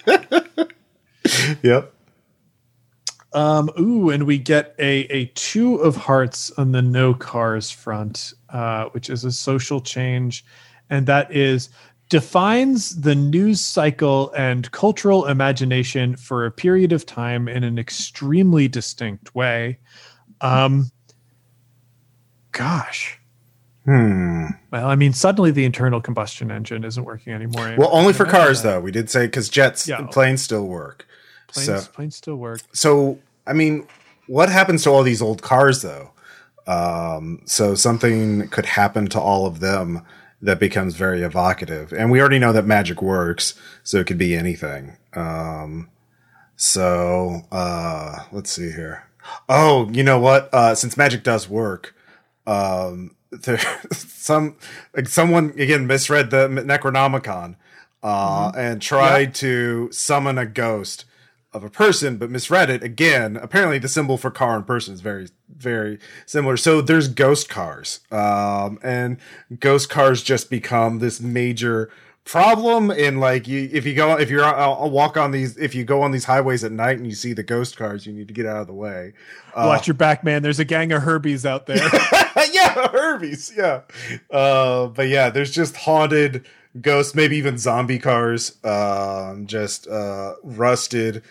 yep. 1.61 1.93
Um, 3.33 3.69
ooh, 3.81 4.11
and 4.11 4.23
we 4.27 4.39
get 4.39 4.77
a, 4.79 5.01
a 5.11 5.25
two 5.35 5.75
of 5.79 5.97
hearts 5.97 6.53
on 6.53 6.71
the 6.71 6.81
no 6.81 7.15
cars 7.15 7.69
front, 7.69 8.33
uh, 8.51 8.85
which 8.91 9.11
is 9.11 9.25
a 9.25 9.33
social 9.33 9.81
change. 9.81 10.45
And 10.89 11.09
that 11.09 11.35
is 11.35 11.69
defines 12.11 13.01
the 13.01 13.17
news 13.17 13.61
cycle 13.61 14.31
and 14.35 14.71
cultural 14.71 15.27
imagination 15.27 16.15
for 16.15 16.47
a 16.47 16.53
period 16.53 16.93
of 16.93 17.05
time 17.05 17.49
in 17.49 17.65
an 17.65 17.77
extremely 17.77 18.69
distinct 18.69 19.35
way. 19.35 19.81
Um, 20.41 20.93
gosh, 22.53 23.19
Hmm. 23.89 24.49
Well, 24.71 24.87
I 24.87 24.97
mean, 24.97 25.15
suddenly 25.15 25.51
the 25.51 25.65
internal 25.65 26.03
combustion 26.03 26.51
engine 26.51 26.85
isn't 26.85 27.05
working 27.05 27.33
anymore. 27.33 27.75
Well, 27.79 27.89
only 27.91 28.13
for 28.13 28.27
cars, 28.27 28.61
though. 28.61 28.83
We 28.83 28.93
did 28.93 29.09
say 29.09 29.25
because 29.25 29.49
jets, 29.49 29.89
yeah. 29.89 30.07
planes 30.11 30.43
still 30.43 30.67
work. 30.67 31.07
Planes, 31.47 31.85
so, 31.85 31.91
planes 31.93 32.15
still 32.15 32.37
work. 32.37 32.61
So, 32.75 33.19
I 33.47 33.55
mean, 33.55 33.89
what 34.27 34.51
happens 34.51 34.83
to 34.83 34.91
all 34.91 35.03
these 35.03 35.23
old 35.23 35.41
cars, 35.41 35.81
though? 35.81 36.11
Um, 36.67 37.41
so 37.47 37.75
something 37.75 38.49
could 38.49 38.67
happen 38.67 39.07
to 39.07 39.19
all 39.19 39.47
of 39.47 39.61
them 39.61 40.03
that 40.43 40.61
becomes 40.61 40.95
very 40.95 41.23
evocative. 41.23 41.95
And 41.95 42.11
we 42.11 42.21
already 42.21 42.39
know 42.39 42.53
that 42.53 42.67
magic 42.67 43.01
works, 43.01 43.59
so 43.85 43.97
it 43.97 44.07
could 44.07 44.19
be 44.19 44.37
anything. 44.37 44.99
Um, 45.15 45.89
so 46.57 47.41
uh, 47.51 48.19
let's 48.33 48.53
see 48.53 48.71
here. 48.71 49.09
Oh, 49.49 49.89
you 49.91 50.03
know 50.03 50.21
what? 50.21 50.53
Uh, 50.53 50.75
since 50.75 50.99
magic 50.99 51.23
does 51.23 51.49
work, 51.49 51.95
um, 52.47 53.13
there 53.31 53.61
some 53.93 54.57
like 54.95 55.09
someone 55.09 55.51
again 55.59 55.87
misread 55.87 56.31
the 56.31 56.49
Necronomicon 56.49 57.57
uh, 58.03 58.49
mm-hmm. 58.49 58.59
and 58.59 58.83
tried 58.83 59.21
yep. 59.21 59.35
to 59.35 59.89
summon 59.93 60.39
a 60.39 60.47
ghost 60.47 61.05
of 61.53 61.65
a 61.65 61.71
person, 61.71 62.19
but 62.19 62.31
misread 62.31 62.69
it 62.69 62.83
again. 62.83 63.37
Apparently, 63.37 63.79
the 63.79 63.89
symbol 63.89 64.19
for 64.19 64.31
car 64.31 64.57
and 64.57 64.67
person 64.67 64.93
is 64.93 65.01
very, 65.01 65.29
very 65.49 65.99
similar. 66.27 66.57
So 66.57 66.81
there's 66.81 67.09
ghost 67.09 67.49
cars, 67.49 68.01
um, 68.11 68.79
and 68.83 69.17
ghost 69.59 69.89
cars 69.89 70.23
just 70.23 70.51
become 70.51 70.99
this 70.99 71.21
major 71.21 71.91
problem 72.25 72.91
in 72.91 73.19
like 73.19 73.49
you 73.49 73.71
if 73.73 73.87
you 73.87 73.95
go 73.95 74.19
if 74.19 74.29
you're 74.29 74.45
I'll, 74.45 74.75
I'll, 74.75 74.91
walk 74.91 75.17
on 75.17 75.31
these 75.31 75.57
if 75.57 75.75
you 75.75 75.83
go 75.85 76.03
on 76.03 76.11
these 76.11 76.27
highways 76.27 76.63
at 76.63 76.71
night 76.71 76.99
and 76.99 77.07
you 77.07 77.15
see 77.15 77.33
the 77.33 77.43
ghost 77.43 77.79
cars 77.79 78.05
you 78.05 78.13
need 78.13 78.29
to 78.29 78.35
get 78.35 78.45
out 78.45 78.59
of 78.61 78.67
the 78.67 78.75
way 78.75 79.15
uh, 79.55 79.65
watch 79.67 79.87
your 79.87 79.95
back 79.95 80.23
man 80.23 80.43
there's 80.43 80.59
a 80.59 80.65
gang 80.67 80.93
of 80.93 81.01
herbies 81.05 81.47
out 81.47 81.65
there 81.65 81.79
yeah 82.53 82.89
herbies 82.89 83.57
yeah. 83.57 83.83
Uh, 84.31 84.87
but 84.89 85.09
yeah 85.09 85.31
there's 85.31 85.51
just 85.51 85.77
haunted 85.77 86.45
ghosts 86.81 87.15
maybe 87.15 87.37
even 87.37 87.59
zombie 87.59 87.99
cars 87.99 88.57
um, 88.65 89.47
just 89.47 89.87
uh, 89.89 90.35
rusted 90.43 91.23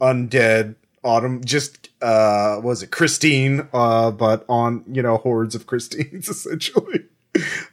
undead 0.00 0.74
autumn 1.04 1.42
just 1.44 1.88
uh 2.02 2.60
was 2.62 2.82
it 2.82 2.90
christine 2.90 3.68
uh 3.72 4.10
but 4.10 4.44
on 4.48 4.84
you 4.90 5.02
know 5.02 5.16
hordes 5.16 5.54
of 5.54 5.66
christines 5.66 6.28
essentially. 6.28 7.04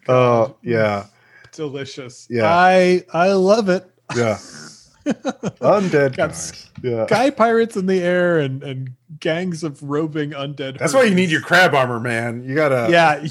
Uh 0.08 0.50
yeah. 0.62 1.06
Delicious. 1.52 2.28
Yeah, 2.30 2.46
I 2.54 3.04
I 3.14 3.32
love 3.32 3.70
it. 3.70 3.90
Yeah, 4.16 4.38
undead 5.06 6.16
Got 6.16 6.30
guys. 6.30 6.70
Yeah, 6.82 7.06
guy 7.08 7.30
pirates 7.30 7.76
in 7.76 7.86
the 7.86 8.02
air 8.02 8.40
and 8.40 8.64
and 8.64 8.92
gangs 9.20 9.64
of 9.64 9.82
roving 9.84 10.32
undead. 10.32 10.78
That's 10.78 10.94
why 10.94 11.04
you 11.04 11.16
need 11.16 11.30
your 11.30 11.42
crab 11.42 11.74
armor, 11.74 12.00
man. 12.00 12.44
You 12.44 12.56
gotta. 12.56 12.88
Yeah, 12.92 13.26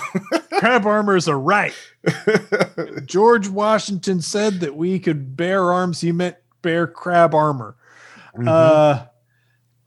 crab 0.58 0.86
armor 0.86 1.16
is 1.16 1.28
a 1.28 1.36
right. 1.36 1.74
George 3.04 3.48
Washington 3.48 4.20
said 4.20 4.60
that 4.60 4.76
we 4.76 4.98
could 4.98 5.36
bear 5.36 5.72
arms. 5.72 6.00
He 6.00 6.12
meant 6.12 6.36
bear 6.62 6.86
crab 6.86 7.34
armor. 7.34 7.76
Mm-hmm. 8.36 8.48
Uh, 8.48 9.04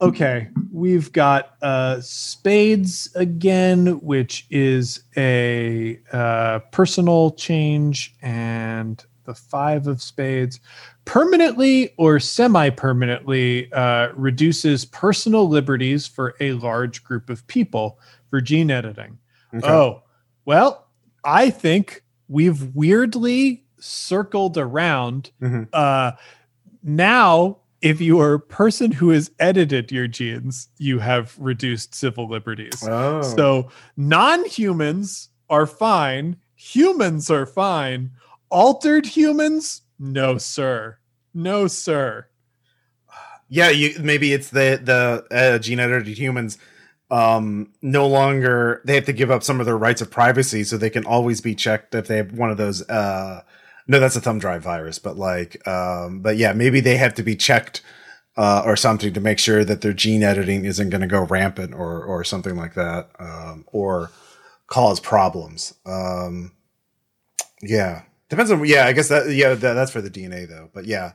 okay, 0.00 0.48
we've 0.72 1.12
got 1.12 1.54
uh, 1.62 2.00
spades 2.00 3.10
again, 3.14 4.00
which 4.00 4.46
is 4.50 5.02
a 5.16 6.00
uh, 6.12 6.60
personal 6.72 7.32
change, 7.32 8.14
and 8.22 9.04
the 9.28 9.34
five 9.34 9.86
of 9.86 10.00
spades 10.00 10.58
permanently 11.04 11.92
or 11.98 12.18
semi 12.18 12.70
permanently 12.70 13.70
uh, 13.74 14.08
reduces 14.14 14.86
personal 14.86 15.46
liberties 15.46 16.06
for 16.06 16.34
a 16.40 16.52
large 16.52 17.04
group 17.04 17.28
of 17.28 17.46
people 17.46 18.00
for 18.30 18.40
gene 18.40 18.70
editing. 18.70 19.18
Okay. 19.54 19.68
Oh, 19.68 20.02
well, 20.46 20.88
I 21.24 21.50
think 21.50 22.02
we've 22.26 22.74
weirdly 22.74 23.64
circled 23.78 24.56
around. 24.56 25.30
Mm-hmm. 25.42 25.64
Uh, 25.74 26.12
now 26.82 27.58
if 27.82 28.00
you 28.00 28.18
are 28.18 28.34
a 28.34 28.40
person 28.40 28.90
who 28.90 29.10
has 29.10 29.30
edited 29.38 29.92
your 29.92 30.08
genes, 30.08 30.68
you 30.78 30.98
have 31.00 31.36
reduced 31.38 31.94
civil 31.94 32.28
liberties. 32.28 32.82
Oh. 32.88 33.20
So 33.22 33.68
non 33.96 34.44
humans 34.46 35.28
are 35.50 35.66
fine, 35.66 36.36
humans 36.56 37.30
are 37.30 37.46
fine, 37.46 38.10
altered 38.50 39.06
humans, 39.06 39.82
no, 39.98 40.38
sir. 40.38 40.98
No, 41.34 41.66
sir. 41.68 42.26
Yeah, 43.48 43.70
you 43.70 43.94
maybe 44.00 44.32
it's 44.32 44.50
the 44.50 44.80
the 44.82 45.26
uh, 45.36 45.58
gene 45.58 45.80
edited 45.80 46.18
humans 46.18 46.58
um 47.10 47.72
no 47.82 48.06
longer 48.06 48.82
they 48.84 48.94
have 48.94 49.06
to 49.06 49.12
give 49.14 49.30
up 49.30 49.42
some 49.42 49.60
of 49.60 49.66
their 49.66 49.78
rights 49.78 50.00
of 50.02 50.10
privacy 50.10 50.64
so 50.64 50.76
they 50.76 50.90
can 50.90 51.06
always 51.06 51.40
be 51.40 51.54
checked 51.54 51.94
if 51.94 52.06
they 52.08 52.18
have 52.18 52.32
one 52.32 52.50
of 52.50 52.56
those 52.58 52.88
uh 52.90 53.42
No, 53.86 54.00
that's 54.00 54.16
a 54.16 54.20
thumb 54.20 54.38
drive 54.38 54.62
virus, 54.62 54.98
but 54.98 55.16
like, 55.16 55.66
um, 55.68 56.20
but 56.20 56.36
yeah, 56.38 56.52
maybe 56.52 56.80
they 56.80 56.96
have 56.98 57.14
to 57.14 57.22
be 57.22 57.36
checked 57.36 57.82
uh, 58.36 58.62
or 58.64 58.76
something 58.76 59.12
to 59.14 59.20
make 59.20 59.38
sure 59.38 59.64
that 59.64 59.80
their 59.82 59.92
gene 59.94 60.22
editing 60.22 60.64
isn't 60.64 60.90
going 60.90 61.00
to 61.02 61.06
go 61.06 61.22
rampant 61.24 61.74
or 61.74 62.02
or 62.04 62.24
something 62.24 62.56
like 62.56 62.74
that, 62.74 63.10
um, 63.18 63.64
or 63.72 64.10
cause 64.68 65.00
problems. 65.00 65.74
Um, 65.86 66.52
yeah, 67.62 68.02
depends 68.28 68.50
on. 68.50 68.64
Yeah, 68.66 68.86
I 68.86 68.92
guess 68.92 69.08
that. 69.08 69.30
Yeah, 69.30 69.54
that, 69.54 69.74
that's 69.74 69.90
for 69.90 70.00
the 70.00 70.10
DNA 70.10 70.48
though. 70.48 70.70
But 70.72 70.84
yeah, 70.86 71.12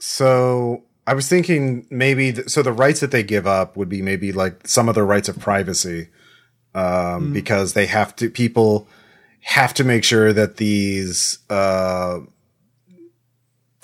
so 0.00 0.84
I 1.06 1.14
was 1.14 1.28
thinking 1.28 1.86
maybe 1.90 2.32
th- 2.32 2.48
so 2.48 2.62
the 2.62 2.72
rights 2.72 3.00
that 3.00 3.10
they 3.10 3.22
give 3.22 3.46
up 3.46 3.76
would 3.76 3.88
be 3.88 4.02
maybe 4.02 4.32
like 4.32 4.66
some 4.66 4.88
of 4.88 4.94
the 4.94 5.02
rights 5.02 5.28
of 5.28 5.38
privacy, 5.38 6.08
um, 6.74 7.30
Mm. 7.30 7.32
because 7.32 7.74
they 7.74 7.86
have 7.86 8.14
to 8.16 8.30
people 8.30 8.88
have 9.42 9.74
to 9.74 9.84
make 9.84 10.04
sure 10.04 10.32
that 10.32 10.56
these 10.58 11.38
uh 11.50 12.20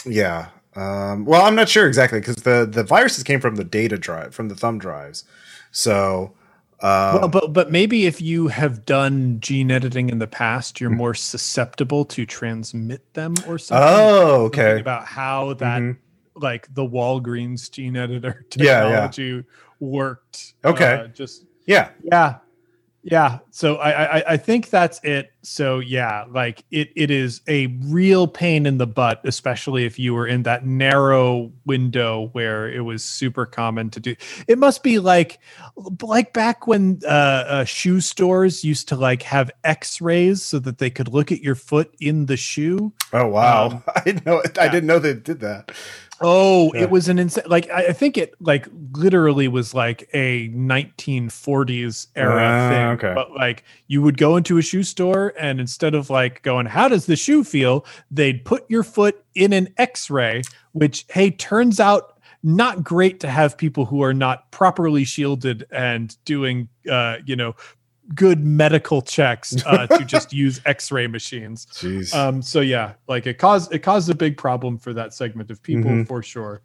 yeah 0.06 0.48
um 0.76 1.24
well 1.24 1.44
i'm 1.44 1.56
not 1.56 1.68
sure 1.68 1.86
exactly 1.88 2.20
because 2.20 2.36
the 2.36 2.64
the 2.70 2.84
viruses 2.84 3.24
came 3.24 3.40
from 3.40 3.56
the 3.56 3.64
data 3.64 3.98
drive 3.98 4.32
from 4.34 4.48
the 4.48 4.54
thumb 4.54 4.78
drives 4.78 5.24
so 5.72 6.32
um, 6.80 7.14
well, 7.20 7.28
but 7.28 7.52
but 7.52 7.70
maybe 7.72 8.06
if 8.06 8.20
you 8.20 8.48
have 8.48 8.84
done 8.84 9.40
gene 9.40 9.70
editing 9.70 10.10
in 10.10 10.18
the 10.18 10.26
past, 10.26 10.80
you're 10.80 10.90
more 10.90 11.14
susceptible 11.14 12.04
to 12.06 12.24
transmit 12.26 13.12
them 13.14 13.34
or 13.46 13.58
something. 13.58 13.88
oh 13.88 14.44
Something 14.44 14.60
okay 14.60 14.80
About 14.80 15.04
how 15.06 15.54
that 15.54 15.80
Mhm. 15.82 15.96
like 16.36 16.72
the 16.74 16.84
Walgreens 16.86 17.70
gene 17.70 17.96
editor 17.96 18.44
Yeah, 18.56 18.64
yeah. 18.64 18.80
technology 19.08 19.44
worked. 19.80 20.54
Okay. 20.64 20.92
Uh, 20.94 21.06
just 21.08 21.44
yeah 21.66 21.90
yeah 22.02 22.36
yeah 23.02 23.38
so 23.50 23.76
I, 23.76 24.18
I 24.18 24.24
i 24.32 24.36
think 24.36 24.70
that's 24.70 24.98
it 25.04 25.30
so 25.48 25.78
yeah 25.78 26.24
like 26.30 26.64
it 26.70 26.90
it 26.94 27.10
is 27.10 27.40
a 27.48 27.66
real 27.84 28.26
pain 28.28 28.66
in 28.66 28.76
the 28.78 28.86
butt 28.86 29.20
especially 29.24 29.84
if 29.86 29.98
you 29.98 30.12
were 30.12 30.26
in 30.26 30.42
that 30.42 30.66
narrow 30.66 31.50
window 31.64 32.28
where 32.32 32.68
it 32.70 32.80
was 32.82 33.02
super 33.02 33.46
common 33.46 33.88
to 33.90 33.98
do 34.00 34.14
it 34.46 34.58
must 34.58 34.82
be 34.82 34.98
like 34.98 35.38
like 36.02 36.32
back 36.34 36.66
when 36.66 37.00
uh, 37.04 37.08
uh 37.08 37.64
shoe 37.64 38.00
stores 38.00 38.62
used 38.64 38.88
to 38.88 38.96
like 38.96 39.22
have 39.22 39.50
x-rays 39.64 40.42
so 40.42 40.58
that 40.58 40.78
they 40.78 40.90
could 40.90 41.08
look 41.08 41.32
at 41.32 41.40
your 41.40 41.54
foot 41.54 41.94
in 42.00 42.26
the 42.26 42.36
shoe 42.36 42.92
oh 43.14 43.26
wow 43.26 43.66
Um, 43.68 43.82
i 43.96 44.20
know 44.26 44.42
i 44.58 44.64
yeah. 44.64 44.68
didn't 44.70 44.86
know 44.86 44.98
they 44.98 45.14
did 45.14 45.40
that 45.40 45.72
Oh, 46.20 46.72
Yeah. 46.74 46.82
it 46.82 46.90
was 46.90 47.08
an 47.08 47.20
insane. 47.20 47.44
Like 47.46 47.70
I, 47.70 47.86
I 47.86 47.92
think 47.92 48.18
it 48.18 48.34
like 48.40 48.66
literally 48.94 49.46
was 49.46 49.72
like 49.72 50.08
a 50.12 50.48
1940s 50.48 52.08
era 52.16 52.42
Ah, 52.42 52.68
thing. 52.68 52.86
okay. 52.88 53.12
But 53.14 53.30
like 53.32 53.62
you 53.86 54.02
would 54.02 54.18
go 54.18 54.36
into 54.36 54.58
a 54.58 54.62
shoe 54.62 54.82
store 54.82 55.32
and 55.38 55.60
instead 55.60 55.94
of 55.94 56.10
like 56.10 56.42
going, 56.42 56.66
"How 56.66 56.88
does 56.88 57.06
the 57.06 57.16
shoe 57.16 57.44
feel?" 57.44 57.84
they'd 58.10 58.44
put 58.44 58.64
your 58.68 58.82
foot 58.82 59.24
in 59.34 59.52
an 59.52 59.68
X-ray, 59.76 60.42
which 60.72 61.04
hey 61.10 61.30
turns 61.30 61.80
out 61.80 62.18
not 62.42 62.84
great 62.84 63.20
to 63.20 63.28
have 63.28 63.56
people 63.58 63.84
who 63.86 64.02
are 64.02 64.14
not 64.14 64.50
properly 64.52 65.04
shielded 65.04 65.66
and 65.72 66.16
doing, 66.24 66.68
uh, 66.90 67.16
you 67.26 67.34
know, 67.34 67.54
good 68.14 68.44
medical 68.44 69.02
checks 69.02 69.56
uh, 69.66 69.86
to 69.98 70.04
just 70.04 70.32
use 70.32 70.60
X-ray 70.64 71.06
machines. 71.08 71.66
jeez 71.72 72.14
Um, 72.14 72.40
so 72.40 72.60
yeah, 72.60 72.92
like 73.08 73.26
it 73.26 73.38
caused 73.38 73.74
it 73.74 73.80
caused 73.80 74.08
a 74.08 74.14
big 74.14 74.36
problem 74.36 74.78
for 74.78 74.92
that 74.94 75.12
segment 75.14 75.50
of 75.50 75.62
people 75.62 75.90
Mhm. 75.90 76.06
for 76.06 76.22
sure. 76.22 76.62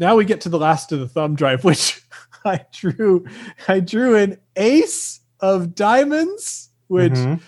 Now 0.00 0.14
we 0.16 0.24
get 0.24 0.40
to 0.42 0.48
the 0.48 0.58
last 0.58 0.92
of 0.92 1.00
the 1.00 1.08
thumb 1.08 1.34
drive, 1.36 1.64
which 1.70 2.00
I 2.44 2.60
drew. 2.72 3.24
I 3.66 3.80
drew 3.80 4.16
an 4.16 4.38
ace 4.56 5.20
of 5.40 5.74
diamonds, 5.74 6.70
which 6.88 7.12
Mhm. 7.12 7.40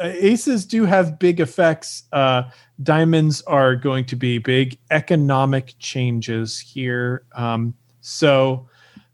Uh, 0.00 0.12
aces 0.14 0.64
do 0.64 0.84
have 0.84 1.18
big 1.18 1.40
effects. 1.40 2.04
Uh, 2.12 2.44
diamonds 2.82 3.42
are 3.42 3.74
going 3.74 4.04
to 4.06 4.16
be 4.16 4.38
big 4.38 4.78
economic 4.90 5.74
changes 5.78 6.58
here. 6.58 7.24
Um, 7.34 7.74
so 8.00 8.68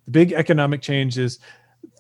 the 0.05 0.11
big 0.11 0.33
economic 0.33 0.83
changes, 0.83 1.39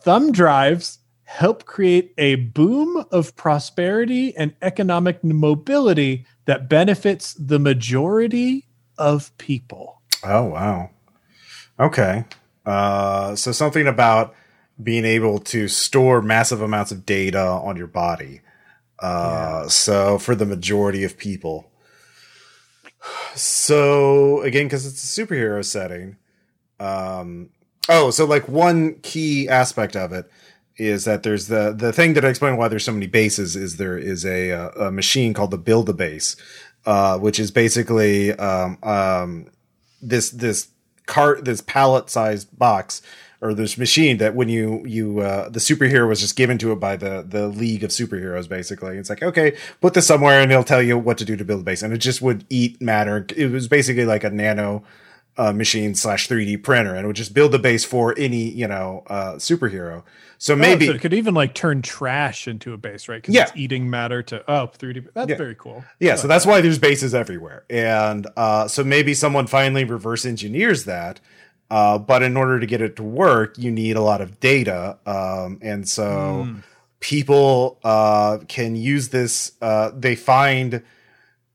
thumb 0.02 0.32
drives 0.32 0.98
help 1.24 1.64
create 1.64 2.12
a 2.18 2.34
boom 2.36 3.04
of 3.10 3.34
prosperity 3.36 4.36
and 4.36 4.54
economic 4.62 5.24
mobility 5.24 6.26
that 6.44 6.68
benefits 6.68 7.34
the 7.34 7.58
majority 7.58 8.66
of 8.98 9.36
people. 9.38 10.00
Oh 10.22 10.44
wow. 10.44 10.90
Okay. 11.80 12.24
Uh 12.64 13.34
so 13.34 13.52
something 13.52 13.86
about 13.86 14.34
being 14.82 15.04
able 15.04 15.38
to 15.38 15.66
store 15.68 16.20
massive 16.20 16.60
amounts 16.60 16.92
of 16.92 17.06
data 17.06 17.40
on 17.40 17.76
your 17.76 17.86
body. 17.86 18.40
Uh 18.98 19.68
so 19.68 20.18
for 20.18 20.34
the 20.34 20.46
majority 20.46 21.04
of 21.04 21.18
people. 21.18 21.70
So 23.34 24.40
again 24.42 24.68
cuz 24.68 24.86
it's 24.86 25.02
a 25.18 25.22
superhero 25.22 25.64
setting. 25.64 26.16
Um 26.80 27.50
oh, 27.88 28.10
so 28.10 28.24
like 28.24 28.48
one 28.48 28.96
key 29.02 29.48
aspect 29.48 29.96
of 29.96 30.12
it 30.12 30.30
is 30.76 31.04
that 31.04 31.22
there's 31.22 31.48
the 31.48 31.72
the 31.76 31.92
thing 31.92 32.14
that 32.14 32.24
I 32.24 32.28
explained 32.28 32.58
why 32.58 32.68
there's 32.68 32.84
so 32.84 32.92
many 32.92 33.06
bases 33.06 33.54
is 33.56 33.76
there 33.76 33.98
is 33.98 34.24
a 34.24 34.50
a, 34.50 34.68
a 34.70 34.90
machine 34.90 35.34
called 35.34 35.50
the 35.50 35.58
build 35.58 35.88
a 35.88 35.92
base 35.92 36.36
uh 36.86 37.18
which 37.18 37.38
is 37.38 37.50
basically 37.50 38.32
um 38.32 38.78
um 38.82 39.46
this 40.02 40.30
this 40.30 40.68
cart 41.06 41.44
this 41.44 41.60
pallet 41.60 42.10
sized 42.10 42.56
box 42.58 43.02
or 43.40 43.52
this 43.54 43.76
machine 43.76 44.16
that 44.18 44.34
when 44.34 44.48
you 44.48 44.82
you 44.86 45.20
uh 45.20 45.48
the 45.48 45.58
superhero 45.60 46.08
was 46.08 46.20
just 46.20 46.36
given 46.36 46.56
to 46.58 46.72
it 46.72 46.76
by 46.80 46.96
the 46.96 47.24
the 47.28 47.48
league 47.48 47.84
of 47.84 47.90
superheroes 47.90 48.48
basically 48.48 48.96
it's 48.96 49.10
like 49.10 49.22
okay 49.22 49.56
put 49.80 49.94
this 49.94 50.06
somewhere 50.06 50.40
and 50.40 50.50
it'll 50.50 50.64
tell 50.64 50.82
you 50.82 50.96
what 50.96 51.18
to 51.18 51.24
do 51.24 51.36
to 51.36 51.44
build 51.44 51.60
a 51.60 51.64
base 51.64 51.82
and 51.82 51.92
it 51.92 51.98
just 51.98 52.22
would 52.22 52.44
eat 52.48 52.80
matter 52.80 53.26
it 53.36 53.50
was 53.50 53.68
basically 53.68 54.04
like 54.04 54.24
a 54.24 54.30
nano 54.30 54.82
uh, 55.36 55.52
machine 55.52 55.94
slash 55.96 56.28
3d 56.28 56.62
printer 56.62 56.94
and 56.94 57.04
it 57.04 57.06
would 57.08 57.16
just 57.16 57.34
build 57.34 57.50
the 57.50 57.58
base 57.58 57.84
for 57.84 58.14
any 58.16 58.48
you 58.50 58.68
know 58.68 59.02
uh 59.08 59.32
superhero 59.34 60.04
so 60.38 60.54
maybe 60.54 60.86
Oh, 60.86 60.90
so 60.90 60.94
it 60.96 61.00
could 61.00 61.14
even 61.14 61.32
like 61.32 61.54
turn 61.54 61.80
trash 61.80 62.46
into 62.48 62.74
a 62.74 62.76
base, 62.76 63.08
right? 63.08 63.26
Yeah. 63.28 63.42
it's 63.44 63.52
eating 63.56 63.88
matter 63.88 64.22
to 64.24 64.42
oh 64.50 64.66
3D. 64.66 65.06
That's 65.14 65.30
Yeah. 65.30 65.36
very 65.36 65.54
cool. 65.54 65.84
Yeah, 66.00 66.16
so 66.16 66.28
that's 66.28 66.44
why 66.44 66.60
there's 66.60 66.78
bases 66.78 67.14
everywhere. 67.14 67.64
And 67.70 68.26
uh, 68.36 68.68
so 68.68 68.84
maybe 68.84 69.14
someone 69.14 69.46
finally 69.46 69.84
reverse 69.84 70.26
engineers 70.26 70.84
that. 70.84 71.20
Uh, 71.70 71.98
but 71.98 72.22
in 72.22 72.36
order 72.36 72.60
to 72.60 72.66
get 72.66 72.80
it 72.80 72.96
to 72.96 73.02
work, 73.02 73.56
you 73.58 73.70
need 73.70 73.96
a 73.96 74.00
lot 74.02 74.20
of 74.20 74.38
data. 74.40 74.98
Um, 75.06 75.58
and 75.62 75.88
so 75.88 76.46
Mm. 76.46 76.62
people 77.00 77.78
uh, 77.82 78.38
can 78.48 78.76
use 78.76 79.08
this. 79.08 79.52
Uh, 79.60 79.90
they 79.96 80.14
find 80.14 80.82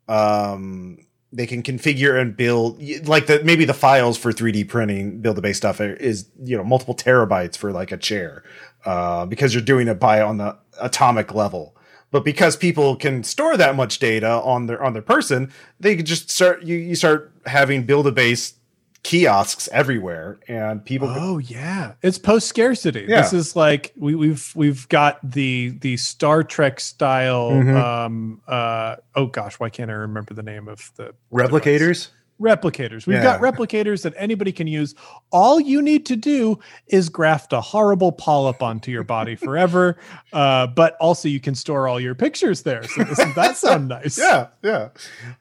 um, 0.08 1.06
they 1.32 1.46
can 1.46 1.62
configure 1.62 2.20
and 2.20 2.36
build 2.36 2.82
like 3.08 3.28
the 3.28 3.44
maybe 3.44 3.66
the 3.66 3.74
files 3.74 4.18
for 4.18 4.32
3D 4.32 4.68
printing 4.68 5.22
build 5.22 5.38
a 5.38 5.42
base 5.42 5.58
stuff 5.58 5.80
is 5.80 6.28
you 6.44 6.58
know 6.58 6.64
multiple 6.64 6.96
terabytes 6.96 7.56
for 7.56 7.72
like 7.72 7.92
a 7.92 7.98
chair 7.98 8.44
uh, 8.86 9.26
because 9.28 9.54
you're 9.54 9.62
doing 9.64 9.88
it 9.88 10.00
by 10.00 10.22
on 10.22 10.38
the 10.38 10.58
atomic 10.82 11.34
level. 11.36 11.76
But 12.12 12.26
because 12.26 12.58
people 12.58 12.96
can 12.96 13.24
store 13.24 13.56
that 13.58 13.76
much 13.76 14.00
data 14.00 14.28
on 14.42 14.66
their 14.66 14.82
on 14.84 14.94
their 14.94 15.04
person, 15.04 15.52
they 15.80 15.96
could 15.96 16.08
just 16.08 16.32
start 16.32 16.64
you, 16.64 16.76
you 16.76 16.96
start 16.96 17.32
having 17.46 17.84
build 17.84 18.08
a 18.08 18.12
base 18.12 18.54
kiosks 19.04 19.70
everywhere 19.72 20.40
and 20.48 20.84
people 20.84 21.08
Oh 21.10 21.38
yeah, 21.38 21.94
it's 22.02 22.18
post 22.18 22.48
scarcity. 22.48 23.06
Yeah. 23.08 23.22
This 23.22 23.34
is 23.34 23.56
like 23.56 23.94
we, 23.98 24.16
we've 24.16 24.52
we've 24.56 24.88
got 24.90 25.20
the 25.24 25.70
the 25.82 25.98
Star 25.98 26.44
Trek 26.44 26.80
style. 26.80 27.52
Mhm. 27.52 27.76
Um. 27.76 28.42
Uh. 28.48 28.98
Oh 29.16 29.26
gosh, 29.28 29.60
why 29.60 29.70
can't 29.70 29.90
I 29.90 29.96
remember 29.96 30.34
the 30.34 30.44
name 30.44 30.68
of 30.68 30.92
the 30.96 31.14
replicators 31.32 32.10
replicators? 32.40 33.06
We've 33.06 33.18
Yeah. 33.18 33.38
got 33.38 33.42
replicators 33.42 34.04
that 34.04 34.14
anybody 34.18 34.52
can 34.52 34.68
use. 34.68 34.96
All 35.32 35.60
you 35.60 35.82
need 35.82 36.06
to 36.08 36.16
do 36.16 36.60
is 36.88 37.10
graft 37.10 37.52
a 37.54 37.62
horrible 37.62 38.12
polyp 38.12 38.62
onto 38.64 38.92
your 38.92 39.04
body 39.04 39.36
forever. 39.46 39.98
Uh. 40.34 40.68
But 40.68 40.96
also 41.00 41.28
you 41.28 41.40
can 41.40 41.56
store 41.56 41.88
all 41.88 42.00
your 42.00 42.16
pictures 42.16 42.62
there. 42.64 42.84
So 42.84 43.04
doesn't 43.04 43.36
that 43.36 43.58
sound 43.58 43.88
nice? 43.90 44.18
yeah 44.18 44.48
yeah 44.64 44.90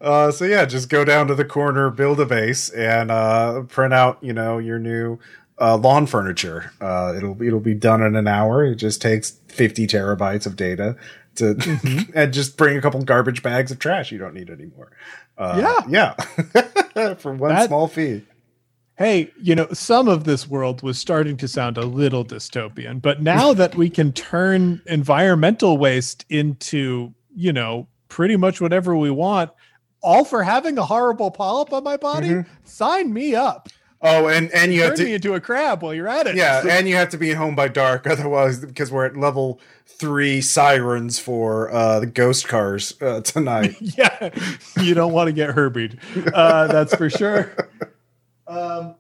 uh 0.00 0.30
so 0.30 0.44
yeah 0.44 0.64
just 0.64 0.88
go 0.88 1.04
down 1.04 1.26
to 1.28 1.34
the 1.34 1.44
corner 1.44 1.90
build 1.90 2.20
a 2.20 2.26
base 2.26 2.68
and 2.70 3.10
uh 3.10 3.62
print 3.62 3.92
out 3.94 4.18
you 4.22 4.32
know 4.32 4.58
your 4.58 4.78
new 4.78 5.18
uh 5.60 5.76
lawn 5.76 6.06
furniture 6.06 6.72
uh 6.80 7.12
it'll 7.16 7.40
it'll 7.42 7.60
be 7.60 7.74
done 7.74 8.02
in 8.02 8.14
an 8.16 8.26
hour 8.28 8.64
it 8.64 8.76
just 8.76 9.00
takes 9.02 9.30
50 9.48 9.86
terabytes 9.86 10.46
of 10.46 10.56
data 10.56 10.96
to 11.36 11.56
and 12.14 12.32
just 12.32 12.56
bring 12.56 12.76
a 12.76 12.80
couple 12.80 13.02
garbage 13.02 13.42
bags 13.42 13.70
of 13.70 13.78
trash 13.78 14.10
you 14.12 14.18
don't 14.18 14.34
need 14.34 14.50
anymore 14.50 14.90
uh 15.36 15.56
yeah 15.88 16.14
yeah 16.16 16.62
for 17.18 17.32
one 17.32 17.50
That- 17.50 17.68
small 17.68 17.88
fee 17.88 18.22
hey, 18.96 19.30
you 19.40 19.54
know, 19.54 19.68
some 19.72 20.08
of 20.08 20.24
this 20.24 20.48
world 20.48 20.82
was 20.82 20.98
starting 20.98 21.36
to 21.36 21.46
sound 21.46 21.78
a 21.78 21.86
little 21.86 22.24
dystopian, 22.24 23.00
but 23.00 23.22
now 23.22 23.52
that 23.52 23.76
we 23.76 23.88
can 23.88 24.12
turn 24.12 24.82
environmental 24.86 25.78
waste 25.78 26.26
into, 26.30 27.14
you 27.32 27.52
know, 27.52 27.86
pretty 28.08 28.34
much 28.36 28.60
whatever 28.60 28.96
we 28.96 29.08
want, 29.08 29.52
all 30.02 30.24
for 30.24 30.42
having 30.42 30.76
a 30.78 30.84
horrible 30.84 31.30
polyp 31.30 31.72
on 31.72 31.84
my 31.84 31.96
body, 31.96 32.28
Mhm. 32.28 32.46
sign 32.64 33.12
me 33.12 33.36
up. 33.36 33.68
Oh, 34.00 34.28
and 34.28 34.50
and 34.52 34.72
you 34.72 34.82
have 34.82 34.90
Turn 34.90 34.98
to 34.98 35.04
me 35.04 35.14
into 35.14 35.34
a 35.34 35.40
crab 35.40 35.82
while 35.82 35.92
you're 35.92 36.06
at 36.08 36.28
it. 36.28 36.36
yeah, 36.36 36.62
and 36.68 36.88
you 36.88 36.94
have 36.94 37.08
to 37.10 37.18
be 37.18 37.32
home 37.32 37.56
by 37.56 37.66
dark, 37.68 38.06
otherwise, 38.10 38.60
because 38.64 38.92
we're 38.92 39.06
at 39.06 39.16
level 39.16 39.60
three 39.86 40.40
sirens 40.40 41.18
for 41.18 41.72
uh, 41.72 41.98
the 41.98 42.06
ghost 42.06 42.46
cars 42.46 42.94
uh, 43.02 43.20
tonight. 43.22 43.76
yeah, 43.80 44.30
you 44.80 44.94
don't 44.94 45.12
want 45.12 45.26
to 45.26 45.32
get 45.32 45.50
herbied. 45.50 45.98
Uh, 46.32 46.68
that's 46.68 46.94
for 46.94 47.10
sure. 47.10 47.52
Um, 48.48 48.94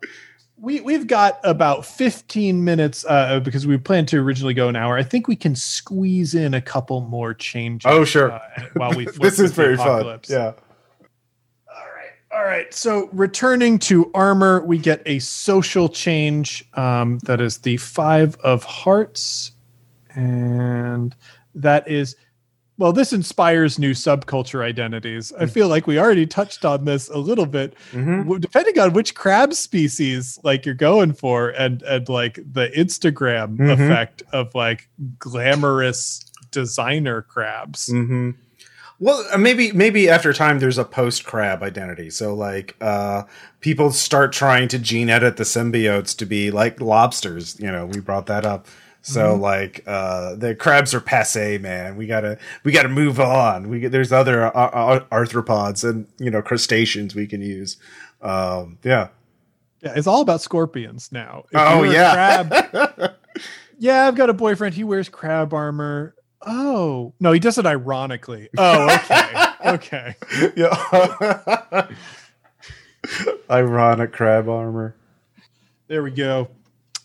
we 0.58 0.80
we've 0.80 1.06
got 1.06 1.40
about 1.42 1.86
15 1.86 2.64
minutes 2.64 3.02
uh, 3.08 3.40
because 3.40 3.66
we 3.66 3.78
planned 3.78 4.08
to 4.08 4.18
originally 4.18 4.52
go 4.52 4.68
an 4.68 4.76
hour. 4.76 4.98
I 4.98 5.02
think 5.02 5.26
we 5.26 5.36
can 5.36 5.54
squeeze 5.54 6.34
in 6.34 6.52
a 6.52 6.60
couple 6.60 7.00
more 7.00 7.32
changes. 7.32 7.90
Oh, 7.90 8.04
sure. 8.04 8.32
Uh, 8.32 8.40
while 8.74 8.92
we 8.92 9.06
flip 9.06 9.22
this 9.22 9.38
is 9.38 9.52
very 9.52 9.78
fun. 9.78 10.20
Yeah. 10.28 10.52
All 12.30 12.44
right. 12.44 12.72
So 12.74 13.08
returning 13.12 13.78
to 13.80 14.10
armor, 14.14 14.60
we 14.62 14.78
get 14.78 15.02
a 15.06 15.18
social 15.18 15.88
change. 15.88 16.64
Um, 16.74 17.18
that 17.24 17.40
is 17.40 17.58
the 17.58 17.78
five 17.78 18.36
of 18.36 18.64
hearts. 18.64 19.52
And 20.14 21.14
that 21.54 21.88
is 21.88 22.16
well, 22.76 22.92
this 22.92 23.12
inspires 23.12 23.76
new 23.76 23.90
subculture 23.90 24.62
identities. 24.62 25.32
I 25.32 25.46
feel 25.46 25.66
like 25.66 25.88
we 25.88 25.98
already 25.98 26.28
touched 26.28 26.64
on 26.64 26.84
this 26.84 27.08
a 27.08 27.18
little 27.18 27.46
bit. 27.46 27.74
Mhm. 27.90 28.40
Depending 28.40 28.78
on 28.78 28.92
which 28.92 29.16
crab 29.16 29.52
species 29.52 30.38
like 30.44 30.64
you're 30.64 30.76
going 30.76 31.12
for 31.12 31.48
and 31.48 31.82
and 31.82 32.08
like 32.08 32.36
the 32.52 32.68
Instagram 32.76 33.56
Mhm. 33.58 33.72
effect 33.72 34.22
of 34.32 34.54
like 34.54 34.88
glamorous 35.18 36.24
designer 36.52 37.22
crabs. 37.22 37.88
hmm 37.88 38.30
Well, 39.00 39.24
uh, 39.32 39.38
maybe 39.38 39.70
maybe 39.72 40.08
after 40.08 40.32
time 40.32 40.58
there's 40.58 40.78
a 40.78 40.84
post 40.84 41.24
crab 41.24 41.62
identity. 41.62 42.10
So 42.10 42.34
like 42.34 42.74
uh 42.80 43.24
people 43.60 43.92
start 43.92 44.32
trying 44.32 44.68
to 44.68 44.78
gene 44.78 45.08
edit 45.08 45.36
the 45.36 45.44
symbiotes 45.44 46.16
to 46.18 46.26
be 46.26 46.50
like 46.50 46.80
lobsters. 46.80 47.58
You 47.60 47.70
know, 47.70 47.86
we 47.86 48.00
brought 48.00 48.26
that 48.26 48.44
up. 48.44 48.66
So 49.02 49.34
like 49.36 49.84
uh 49.86 50.34
the 50.34 50.54
crabs 50.56 50.92
are 50.94 51.00
passe, 51.00 51.58
man. 51.58 51.96
We 51.96 52.06
gotta 52.06 52.38
we 52.64 52.72
gotta 52.72 52.88
move 52.88 53.20
on. 53.20 53.68
We 53.68 53.86
there's 53.86 54.12
other 54.12 54.46
uh, 54.46 54.50
uh, 54.50 55.00
arthropods 55.12 55.88
and 55.88 56.06
you 56.18 56.30
know 56.30 56.42
crustaceans 56.42 57.14
we 57.14 57.26
can 57.26 57.40
use. 57.40 57.76
Um, 58.20 58.78
yeah. 58.82 59.08
Yeah, 59.80 59.92
it's 59.94 60.08
all 60.08 60.20
about 60.22 60.40
scorpions 60.42 61.12
now. 61.12 61.44
If 61.52 61.60
Oh, 61.60 61.84
yeah. 61.84 62.42
crab- 62.44 63.14
yeah, 63.78 64.08
I've 64.08 64.16
got 64.16 64.28
a 64.28 64.34
boyfriend. 64.34 64.74
He 64.74 64.82
wears 64.82 65.08
crab 65.08 65.54
armor. 65.54 66.16
Oh 66.42 67.12
no, 67.20 67.32
he 67.32 67.40
does 67.40 67.58
it 67.58 67.66
ironically. 67.66 68.48
Oh, 68.56 68.94
okay, 68.94 69.46
okay. 69.66 70.16
yeah. 70.56 71.88
Ironic 73.50 74.12
crab 74.12 74.48
armor. 74.48 74.94
There 75.88 76.02
we 76.02 76.10
go. 76.10 76.48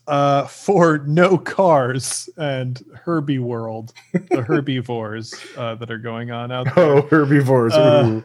Uh, 0.05 0.45
for 0.47 0.97
no 0.99 1.37
cars 1.37 2.29
and 2.35 2.83
Herbie 2.93 3.39
World, 3.39 3.93
the 4.11 4.41
herbivores 4.41 5.33
uh, 5.55 5.75
that 5.75 5.89
are 5.89 5.97
going 5.97 6.29
on 6.29 6.51
out 6.51 6.65
there. 6.75 6.83
Oh, 6.83 7.01
herbivores. 7.03 7.73
Uh, 7.73 8.21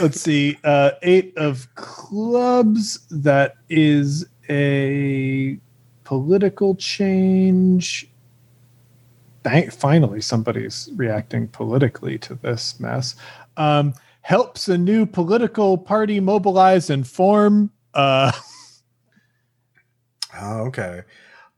Let's 0.00 0.20
see. 0.20 0.56
Uh, 0.64 0.92
eight 1.02 1.36
of 1.36 1.66
clubs. 1.74 3.00
That 3.10 3.56
is 3.68 4.26
a 4.48 5.58
political 6.04 6.74
change. 6.76 8.08
Finally, 9.70 10.20
somebody's 10.20 10.88
reacting 10.94 11.48
politically 11.48 12.18
to 12.18 12.34
this 12.34 12.78
mess. 12.80 13.14
Um, 13.56 13.94
helps 14.22 14.68
a 14.68 14.76
new 14.78 15.06
political 15.06 15.78
party 15.78 16.20
mobilize 16.20 16.90
and 16.90 17.06
form. 17.06 17.70
Uh, 17.94 18.32
Oh, 20.40 20.66
okay. 20.66 21.02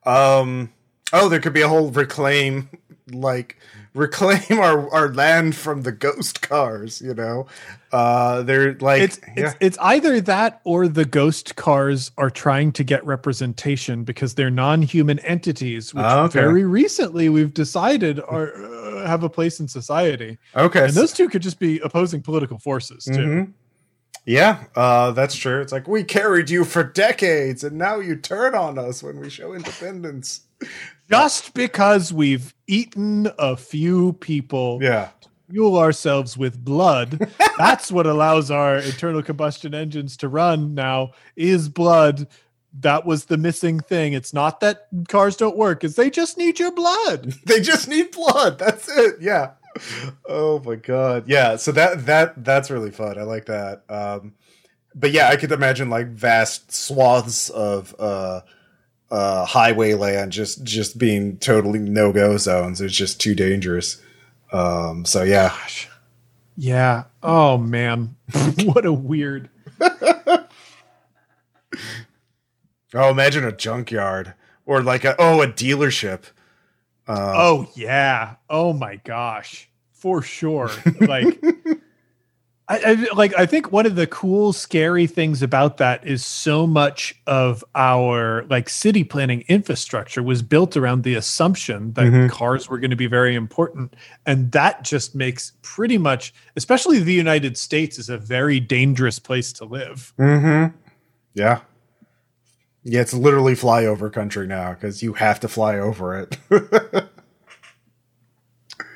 Um. 0.05 0.73
Oh, 1.13 1.29
there 1.29 1.41
could 1.41 1.53
be 1.53 1.61
a 1.61 1.69
whole 1.69 1.91
reclaim, 1.91 2.69
like 3.13 3.59
reclaim 3.95 4.59
our 4.59 4.89
our 4.93 5.13
land 5.13 5.55
from 5.57 5.83
the 5.83 5.93
ghost 5.93 6.43
cars. 6.43 7.01
You 7.01 7.15
know, 7.15 7.47
uh, 7.93 8.43
they're 8.43 8.75
like 8.75 9.03
it's, 9.03 9.21
yeah. 9.37 9.47
it's 9.47 9.57
it's 9.61 9.79
either 9.81 10.21
that 10.23 10.61
or 10.65 10.89
the 10.89 11.05
ghost 11.05 11.57
cars 11.57 12.11
are 12.19 12.31
trying 12.31 12.73
to 12.73 12.85
get 12.85 13.05
representation 13.05 14.05
because 14.05 14.35
they're 14.35 14.51
non-human 14.51 15.19
entities, 15.21 15.93
which 15.95 16.05
Ah, 16.05 16.25
okay. 16.25 16.41
very 16.41 16.65
recently 16.65 17.29
we've 17.29 17.55
decided 17.55 18.21
are 18.21 18.53
uh, 18.55 19.07
have 19.07 19.23
a 19.23 19.29
place 19.31 19.61
in 19.61 19.69
society. 19.69 20.39
okay. 20.57 20.85
And 20.85 20.95
those 20.95 21.13
two 21.13 21.29
could 21.29 21.43
just 21.43 21.59
be 21.59 21.79
opposing 21.81 22.23
political 22.23 22.59
forces 22.59 23.05
too. 23.05 23.13
Mhm. 23.13 23.53
Yeah, 24.27 24.65
uh, 24.77 25.13
that's 25.13 25.35
true. 25.35 25.63
It's 25.63 25.73
like 25.73 25.89
we 25.89 26.05
carried 26.05 26.51
you 26.51 26.65
for 26.65 26.85
decades, 26.85 27.65
and 27.65 27.79
now 27.79 28.01
you 28.01 28.17
turn 28.17 28.55
on 28.55 28.79
us 28.79 29.03
when 29.03 29.19
we 29.19 29.31
show 29.31 29.55
independence. 29.55 30.43
Just 31.11 31.55
because 31.55 32.13
we've 32.13 32.55
eaten 32.67 33.29
a 33.39 33.57
few 33.57 34.13
people, 34.15 34.79
Yeah. 34.81 35.09
fuel 35.51 35.77
ourselves 35.79 36.37
with 36.39 36.65
blood. 36.65 37.29
That's 37.59 37.91
what 37.91 38.07
allows 38.07 38.51
our 38.51 38.77
internal 38.77 39.23
combustion 39.23 39.75
engines 39.75 40.17
to 40.19 40.29
run 40.29 40.75
now 40.75 41.11
is 41.37 41.69
blood. 41.69 42.29
That 42.81 43.05
was 43.05 43.25
the 43.25 43.37
missing 43.37 43.81
thing. 43.81 44.13
It's 44.13 44.33
not 44.33 44.61
that 44.61 44.87
cars 45.09 45.37
don't 45.37 45.57
work, 45.57 45.83
is 45.83 45.97
they 45.97 46.09
just 46.11 46.39
need 46.39 46.61
your 46.61 46.71
blood. 46.73 47.35
they 47.47 47.61
just 47.61 47.89
need 47.89 48.13
blood. 48.13 48.59
That's 48.61 48.89
it. 48.89 49.17
Yeah. 49.21 49.53
Oh 50.29 50.61
my 50.65 50.77
god. 50.77 51.25
Yeah. 51.29 51.57
So 51.57 51.73
that 51.73 52.07
that 52.07 52.45
that's 52.45 52.71
really 52.71 52.93
fun. 52.93 53.19
I 53.19 53.23
like 53.23 53.47
that. 53.47 53.83
Um, 53.89 54.35
but 54.95 55.11
yeah, 55.11 55.29
I 55.29 55.37
could 55.37 55.51
imagine 55.53 55.91
like 55.91 56.09
vast 56.09 56.73
swaths 56.73 57.51
of 57.51 57.95
uh, 57.99 58.41
uh, 59.11 59.45
highway 59.45 59.95
land 59.95 60.33
just 60.33 60.63
just 60.65 60.99
being 60.99 61.37
totally 61.39 61.79
no 61.79 62.13
go 62.13 62.37
zones. 62.37 62.81
It's 62.81 62.95
just 62.95 63.21
too 63.21 63.35
dangerous. 63.35 64.01
Um, 64.53 65.05
so 65.05 65.23
yeah. 65.23 65.49
Gosh. 65.49 65.89
Yeah. 66.57 67.05
Oh 67.23 67.57
man. 67.59 68.17
what 68.65 68.85
a 68.87 68.93
weird. 68.93 69.49
Oh, 72.93 73.11
imagine 73.11 73.45
a 73.45 73.53
junkyard 73.53 74.35
or 74.67 74.83
like 74.83 75.05
a 75.05 75.15
oh 75.19 75.43
a 75.43 75.47
dealership. 75.47 76.25
Uh, 77.07 77.35
Oh 77.37 77.69
yeah. 77.75 78.37
Oh 78.49 78.73
my 78.73 78.97
gosh. 78.97 79.69
For 79.93 80.23
sure. 80.23 80.71
Like 81.01 81.41
I, 82.71 82.79
I 82.93 83.15
like 83.17 83.37
I 83.37 83.47
think 83.47 83.73
one 83.73 83.85
of 83.85 83.97
the 83.97 84.07
cool 84.07 84.53
scary 84.53 85.09
things 85.09 85.43
about 85.43 85.79
that 85.79 86.07
is 86.07 86.25
so 86.25 86.69
much 86.69 87.15
of 87.27 87.65
our 87.75 88.45
like 88.45 88.69
city 88.69 89.03
planning 89.03 89.43
infrastructure 89.49 90.23
was 90.23 90.41
built 90.41 90.77
around 90.77 91.03
the 91.03 91.17
assumption 91.17 91.93
that 91.95 92.05
Mhm. 92.05 92.31
cars 92.31 92.69
were 92.71 92.79
going 92.79 92.91
to 92.91 92.97
be 92.97 93.09
very 93.09 93.35
important 93.35 93.95
and 94.25 94.53
that 94.53 94.85
just 94.85 95.17
makes 95.17 95.53
pretty 95.63 95.99
much 95.99 96.33
especially 96.55 97.01
the 97.01 97.13
United 97.13 97.59
States 97.59 97.99
is 97.99 98.09
a 98.09 98.17
very 98.19 98.61
dangerous 98.61 99.19
place 99.19 99.53
to 99.55 99.65
live. 99.65 100.15
Mm-hmm. 100.17 100.77
Yeah. 101.35 101.61
Yeah, 102.85 103.01
it's 103.01 103.13
literally 103.13 103.55
flyover 103.55 104.13
country 104.13 104.47
now 104.47 104.75
because 104.75 105.03
you 105.03 105.15
have 105.15 105.41
to 105.41 105.49
fly 105.49 105.77
over 105.77 106.17
it. 106.21 106.39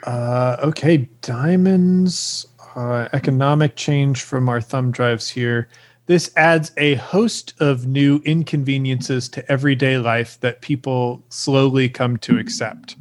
Uh, 0.04 0.56
okay, 0.62 1.08
diamonds, 1.22 2.46
uh, 2.74 3.08
economic 3.12 3.76
change 3.76 4.22
from 4.22 4.48
our 4.48 4.60
thumb 4.60 4.90
drives 4.90 5.28
here. 5.28 5.68
This 6.06 6.30
adds 6.36 6.72
a 6.76 6.96
host 6.96 7.54
of 7.60 7.86
new 7.86 8.20
inconveniences 8.24 9.28
to 9.30 9.50
everyday 9.50 9.96
life 9.98 10.38
that 10.40 10.60
people 10.60 11.24
slowly 11.30 11.88
come 11.88 12.18
to 12.18 12.38
accept. 12.38 12.96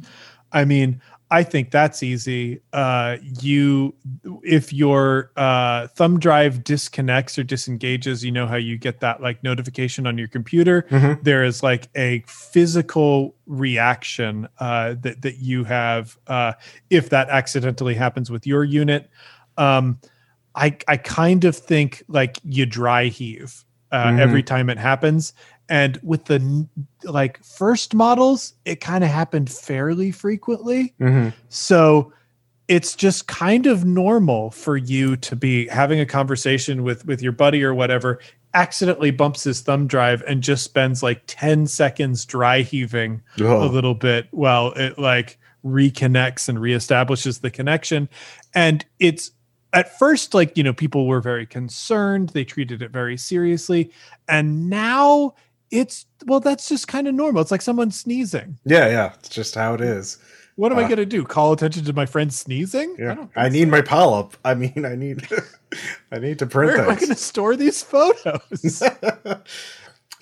I 0.52 0.64
mean, 0.64 1.00
I 1.30 1.42
think 1.42 1.70
that's 1.70 2.02
easy. 2.02 2.60
Uh, 2.72 3.16
you, 3.40 3.94
if 4.42 4.72
your 4.72 5.32
uh, 5.36 5.88
thumb 5.88 6.20
drive 6.20 6.62
disconnects 6.62 7.38
or 7.38 7.42
disengages, 7.42 8.24
you 8.24 8.30
know 8.30 8.46
how 8.46 8.56
you 8.56 8.78
get 8.78 9.00
that 9.00 9.20
like 9.20 9.42
notification 9.42 10.06
on 10.06 10.16
your 10.16 10.28
computer. 10.28 10.86
Mhm. 10.90 11.22
There 11.24 11.42
is 11.44 11.62
like 11.62 11.88
a 11.96 12.22
physical 12.28 13.34
reaction 13.46 14.48
uh, 14.60 14.94
that 15.00 15.22
that 15.22 15.38
you 15.38 15.64
have 15.64 16.16
uh, 16.26 16.52
if 16.88 17.10
that 17.10 17.28
accidentally 17.30 17.94
happens 17.94 18.30
with 18.30 18.46
your 18.46 18.62
unit. 18.62 19.10
Um, 19.56 19.98
I 20.54 20.76
I 20.88 20.96
kind 20.96 21.44
of 21.44 21.56
think 21.56 22.02
like 22.08 22.38
you 22.44 22.66
dry 22.66 23.06
heave 23.06 23.64
uh, 23.92 24.04
Mhm. 24.06 24.18
every 24.20 24.42
time 24.42 24.70
it 24.70 24.78
happens. 24.78 25.32
And 25.68 25.98
with 26.02 26.26
the 26.26 26.66
like 27.04 27.42
first 27.42 27.94
models, 27.94 28.54
it 28.64 28.80
kind 28.80 29.02
of 29.04 29.10
happened 29.10 29.50
fairly 29.50 30.10
frequently. 30.10 30.94
mm-hmm. 31.00 31.30
So 31.48 32.12
it's 32.68 32.94
just 32.96 33.26
kind 33.28 33.66
of 33.66 33.84
normal 33.84 34.50
for 34.50 34.76
you 34.76 35.16
to 35.16 35.36
be 35.36 35.66
having 35.68 36.00
a 36.00 36.06
conversation 36.06 36.82
with 36.82 37.06
with 37.06 37.20
your 37.22 37.32
buddy 37.32 37.62
or 37.64 37.74
whatever 37.74 38.18
accidentally 38.54 39.10
bumps 39.10 39.42
his 39.44 39.60
thumb 39.62 39.86
drive 39.88 40.22
and 40.28 40.40
just 40.42 40.62
spends 40.62 41.02
like 41.02 41.22
10 41.26 41.66
seconds 41.66 42.24
dry 42.24 42.60
heaving 42.60 43.20
a 43.40 43.44
Oh. 43.44 43.66
little 43.66 43.94
bit 43.94 44.28
while 44.30 44.68
it 44.72 44.96
like 44.98 45.38
reconnects 45.64 46.48
and 46.48 46.58
reestablishes 46.58 47.40
the 47.40 47.50
connection 47.50 48.08
and 48.54 48.84
it's 49.00 49.32
at 49.74 49.98
first 49.98 50.32
like 50.34 50.56
you 50.56 50.62
know 50.62 50.72
people 50.72 51.06
were 51.06 51.20
very 51.20 51.44
concerned 51.46 52.30
they 52.30 52.44
treated 52.44 52.80
it 52.82 52.90
very 52.90 53.16
seriously 53.16 53.90
and 54.28 54.70
now 54.70 55.34
it's 55.70 56.06
well 56.26 56.40
that's 56.40 56.68
just 56.68 56.86
kind 56.88 57.08
of 57.08 57.14
normal 57.14 57.42
it's 57.42 57.50
like 57.50 57.62
someone 57.62 57.90
sneezing 57.90 58.56
Yeah, 58.64 58.88
yeah. 58.88 59.12
It's 59.18 59.28
just 59.28 59.54
how 59.56 59.74
it 59.74 59.80
is. 59.80 60.18
what 60.56 60.70
am 60.72 60.78
i 60.78 60.82
Uh, 60.84 60.88
going 60.88 60.98
to 60.98 61.06
do 61.06 61.24
call 61.24 61.52
attention 61.52 61.84
to 61.84 61.92
my 61.92 62.06
friend 62.06 62.32
sneezing 62.32 62.94
Yeah. 62.98 63.14
don't 63.14 63.30
I, 63.36 63.48
need 63.48 63.64
so. 63.64 63.70
my 63.70 63.80
polyp. 63.82 64.36
I 64.44 64.54
mean, 64.54 64.84
I 64.86 64.94
need 64.94 65.26
I 66.12 66.18
need 66.20 66.38
to 66.38 66.46
print 66.46 66.72
where 66.72 66.82
am 66.84 66.90
i 66.90 66.94
going 66.94 67.08
to 67.08 67.16
store 67.16 67.56
these 67.56 67.82
photos 67.82 68.82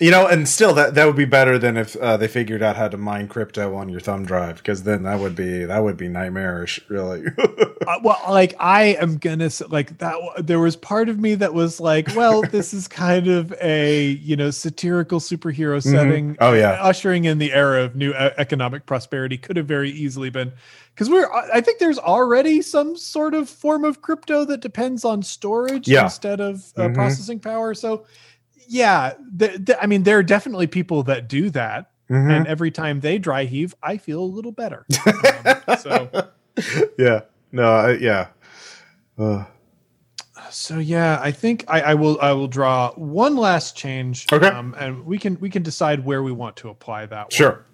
you 0.03 0.11
know, 0.11 0.27
and 0.27 0.47
still 0.47 0.73
that 0.73 0.95
that 0.95 1.05
would 1.05 1.15
be 1.15 1.25
better 1.25 1.57
than 1.57 1.77
if 1.77 1.95
uh, 1.95 2.17
they 2.17 2.27
figured 2.27 2.61
out 2.61 2.75
how 2.75 2.87
to 2.89 2.97
mine 2.97 3.27
crypto 3.27 3.75
on 3.75 3.89
your 3.89 3.99
thumb 4.01 4.25
drive 4.25 4.57
because 4.57 4.83
then 4.83 5.03
that 5.03 5.19
would 5.19 5.35
be 5.35 5.65
that 5.65 5.79
would 5.79 5.97
be 5.97 6.07
nightmarish, 6.07 6.79
really. 6.89 7.23
Uh, 7.85 7.99
well 8.01 8.17
like 8.29 8.53
i 8.61 8.95
am 9.01 9.17
gonna 9.17 9.49
like 9.67 9.97
that 9.97 10.15
there 10.37 10.61
was 10.61 10.77
part 10.77 11.09
of 11.09 11.19
me 11.19 11.35
that 11.35 11.53
was 11.53 11.81
like 11.81 12.07
well 12.15 12.41
this 12.41 12.73
is 12.73 12.87
kind 12.87 13.27
of 13.27 13.53
a 13.61 14.11
you 14.23 14.37
know 14.37 14.49
satirical 14.51 15.19
superhero 15.19 15.83
setting 15.83 16.37
Oh, 16.39 16.53
yeah. 16.53 16.77
ushering 16.81 17.25
in 17.25 17.39
the 17.39 17.51
era 17.51 17.83
of 17.83 17.93
new 17.93 18.11
e- 18.11 18.15
economic 18.37 18.85
prosperity 18.85 19.37
could 19.37 19.57
have 19.57 19.65
very 19.67 19.91
easily 19.91 20.29
been 20.29 20.53
because 20.95 21.09
we're 21.09 21.29
i 21.53 21.59
think 21.59 21.79
there's 21.79 21.99
already 21.99 22.61
some 22.61 22.95
sort 22.95 23.33
of 23.33 23.49
form 23.49 23.83
of 23.83 24.01
crypto 24.01 24.45
that 24.45 24.61
depends 24.61 25.03
on 25.03 25.21
storage 25.21 25.85
Yeah. 25.85 26.05
instead 26.05 26.39
of 26.39 26.63
uh, 26.77 26.83
Mhm. 26.83 26.93
processing 26.93 27.39
power 27.41 27.73
so 27.73 28.05
yeah 28.67 29.13
th- 29.37 29.65
th- 29.65 29.77
i 29.81 29.85
mean 29.87 30.03
there 30.03 30.17
are 30.17 30.23
definitely 30.23 30.67
people 30.67 31.03
that 31.03 31.27
do 31.27 31.49
that 31.49 31.89
Mhm. 32.09 32.31
and 32.37 32.47
every 32.47 32.69
time 32.69 32.99
they 32.99 33.17
dry 33.17 33.45
heave 33.45 33.73
i 33.81 33.97
feel 33.97 34.19
a 34.21 34.25
little 34.25 34.51
better 34.51 34.85
Um, 35.65 35.77
so 35.79 36.27
yeah, 36.97 37.21
no, 37.51 37.63
I, 37.73 37.91
yeah. 37.93 38.27
Uh, 39.17 39.45
So 40.51 40.77
yeah, 40.77 41.19
I 41.21 41.31
think 41.31 41.65
I, 41.67 41.81
I 41.81 41.93
will 41.95 42.19
I 42.21 42.31
will 42.33 42.47
draw 42.47 42.91
one 42.93 43.35
last 43.37 43.75
change. 43.75 44.27
Okay. 44.31 44.47
Um, 44.47 44.75
and 44.77 45.05
we 45.05 45.17
can 45.17 45.39
we 45.39 45.49
can 45.49 45.63
decide 45.63 46.05
where 46.05 46.21
we 46.21 46.31
want 46.31 46.55
to 46.57 46.69
apply 46.69 47.05
that. 47.07 47.25
One. 47.25 47.29
sure. 47.31 47.65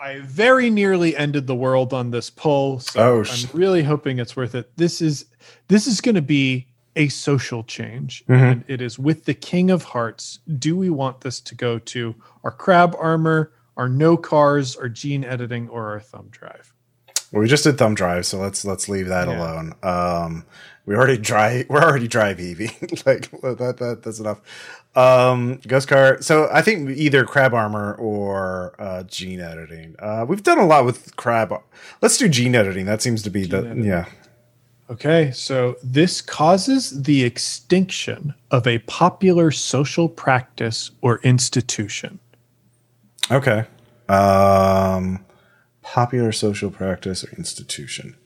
I 0.00 0.20
very 0.20 0.68
nearly 0.70 1.16
ended 1.16 1.46
the 1.46 1.54
world 1.56 1.92
on 1.94 2.10
this 2.10 2.30
pull, 2.30 2.80
so 2.80 3.00
Oh, 3.00 3.24
I'm 3.30 3.58
really 3.58 3.82
hoping 3.82 4.18
it's 4.18 4.36
worth 4.36 4.54
it. 4.54 4.70
This 4.76 5.00
is 5.00 5.24
this 5.68 5.86
is 5.86 6.00
going 6.00 6.14
to 6.16 6.22
be 6.22 6.66
a 6.98 7.08
social 7.08 7.62
change, 7.64 8.24
Mhm. 8.28 8.52
and 8.52 8.64
it 8.68 8.82
is 8.82 8.98
with 8.98 9.24
the 9.24 9.32
King 9.34 9.70
of 9.70 9.82
Hearts. 9.84 10.40
Do 10.58 10.76
we 10.76 10.90
want 10.90 11.22
this 11.22 11.40
to 11.40 11.54
go 11.54 11.78
to 11.78 12.14
our 12.44 12.50
crab 12.50 12.94
armor, 13.00 13.52
our 13.76 13.88
no 13.88 14.16
cars, 14.18 14.76
our 14.76 14.88
gene 14.90 15.24
editing, 15.24 15.68
or 15.70 15.88
our 15.90 16.00
thumb 16.00 16.28
drive? 16.30 16.74
Well, 17.32 17.40
we 17.42 17.48
just 17.48 17.64
did 17.64 17.78
thumb 17.78 17.94
drive, 17.94 18.26
so 18.26 18.38
let's 18.38 18.64
let's 18.64 18.88
leave 18.88 19.08
that 19.08 19.28
Yeah. 19.28 19.38
alone. 19.38 19.74
Um, 19.82 20.44
we 20.86 20.94
already 20.96 21.18
drive. 21.18 21.66
We're 21.70 21.82
already 21.82 22.08
drive 22.08 22.40
EV. 22.40 22.58
like 23.06 23.30
that, 23.42 23.76
that. 23.78 24.00
That's 24.02 24.18
enough. 24.18 24.40
Um, 24.96 25.60
Ghost 25.68 25.86
car. 25.86 26.20
So 26.22 26.48
I 26.52 26.62
think 26.62 26.90
either 26.90 27.24
crab 27.24 27.54
armor 27.54 27.94
or 27.94 28.74
uh, 28.80 29.02
gene 29.04 29.40
editing. 29.40 29.94
Uh, 30.00 30.24
we've 30.28 30.42
done 30.42 30.58
a 30.58 30.66
lot 30.66 30.84
with 30.84 31.14
crab. 31.16 31.54
Let's 32.02 32.16
do 32.18 32.28
gene 32.28 32.54
editing. 32.56 32.86
That 32.86 33.00
seems 33.02 33.22
to 33.22 33.30
be 33.30 33.44
the 33.44 33.58
editing. 33.58 33.84
yeah. 33.84 34.06
Okay, 34.90 35.30
so 35.32 35.76
this 35.82 36.22
causes 36.22 37.02
the 37.02 37.22
extinction 37.22 38.32
of 38.50 38.66
a 38.66 38.78
popular 38.80 39.50
social 39.50 40.08
practice 40.08 40.90
or 41.02 41.20
institution. 41.22 42.20
Okay. 43.30 43.66
Um, 44.08 45.26
popular 45.82 46.32
social 46.32 46.70
practice 46.70 47.22
or 47.22 47.28
institution. 47.36 48.16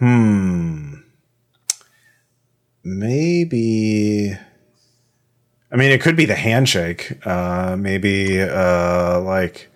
Hmm. 0.00 0.94
Maybe. 2.82 4.36
I 5.70 5.76
mean, 5.76 5.92
it 5.92 6.00
could 6.00 6.16
be 6.16 6.24
the 6.24 6.34
handshake. 6.34 7.24
Uh, 7.24 7.76
maybe, 7.78 8.40
uh, 8.40 9.20
like, 9.20 9.70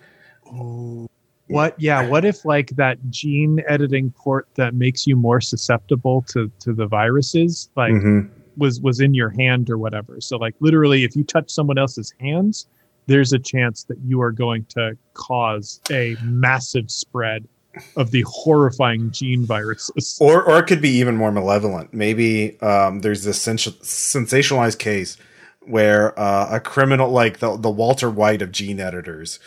What? 1.51 1.79
Yeah. 1.79 2.07
What 2.07 2.25
if 2.25 2.45
like 2.45 2.69
that 2.71 2.97
gene 3.09 3.61
editing 3.67 4.11
port 4.11 4.47
that 4.55 4.73
makes 4.73 5.05
you 5.05 5.15
more 5.15 5.41
susceptible 5.41 6.23
to 6.29 6.51
to 6.59 6.73
the 6.73 6.85
viruses, 6.85 7.69
like 7.75 7.93
mhm. 7.93 8.29
was 8.57 8.79
was 8.81 8.99
in 8.99 9.13
your 9.13 9.29
hand 9.29 9.69
or 9.69 9.77
whatever? 9.77 10.21
So 10.21 10.37
like 10.37 10.55
literally, 10.59 11.03
if 11.03 11.15
you 11.15 11.23
touch 11.23 11.49
someone 11.49 11.77
else's 11.77 12.13
hands, 12.19 12.67
there's 13.07 13.33
a 13.33 13.39
chance 13.39 13.83
that 13.85 13.97
you 14.05 14.21
are 14.21 14.31
going 14.31 14.65
to 14.69 14.97
cause 15.13 15.81
a 15.91 16.15
massive 16.23 16.89
spread 16.89 17.47
of 17.95 18.11
the 18.11 18.23
horrifying 18.27 19.11
gene 19.11 19.45
viruses. 19.45 20.17
or 20.21 20.43
or 20.43 20.59
it 20.59 20.67
could 20.67 20.81
be 20.81 20.89
even 20.89 21.15
more 21.15 21.31
malevolent. 21.31 21.93
Maybe 21.93 22.59
um, 22.61 22.99
there's 22.99 23.23
this 23.23 23.41
sens- 23.41 23.67
sensationalized 23.67 24.79
case 24.79 25.17
where 25.61 26.17
uh, 26.19 26.49
a 26.51 26.59
criminal 26.59 27.09
like 27.09 27.39
the 27.39 27.55
the 27.57 27.69
Walter 27.69 28.09
White 28.09 28.41
of 28.41 28.51
gene 28.51 28.79
editors 28.79 29.39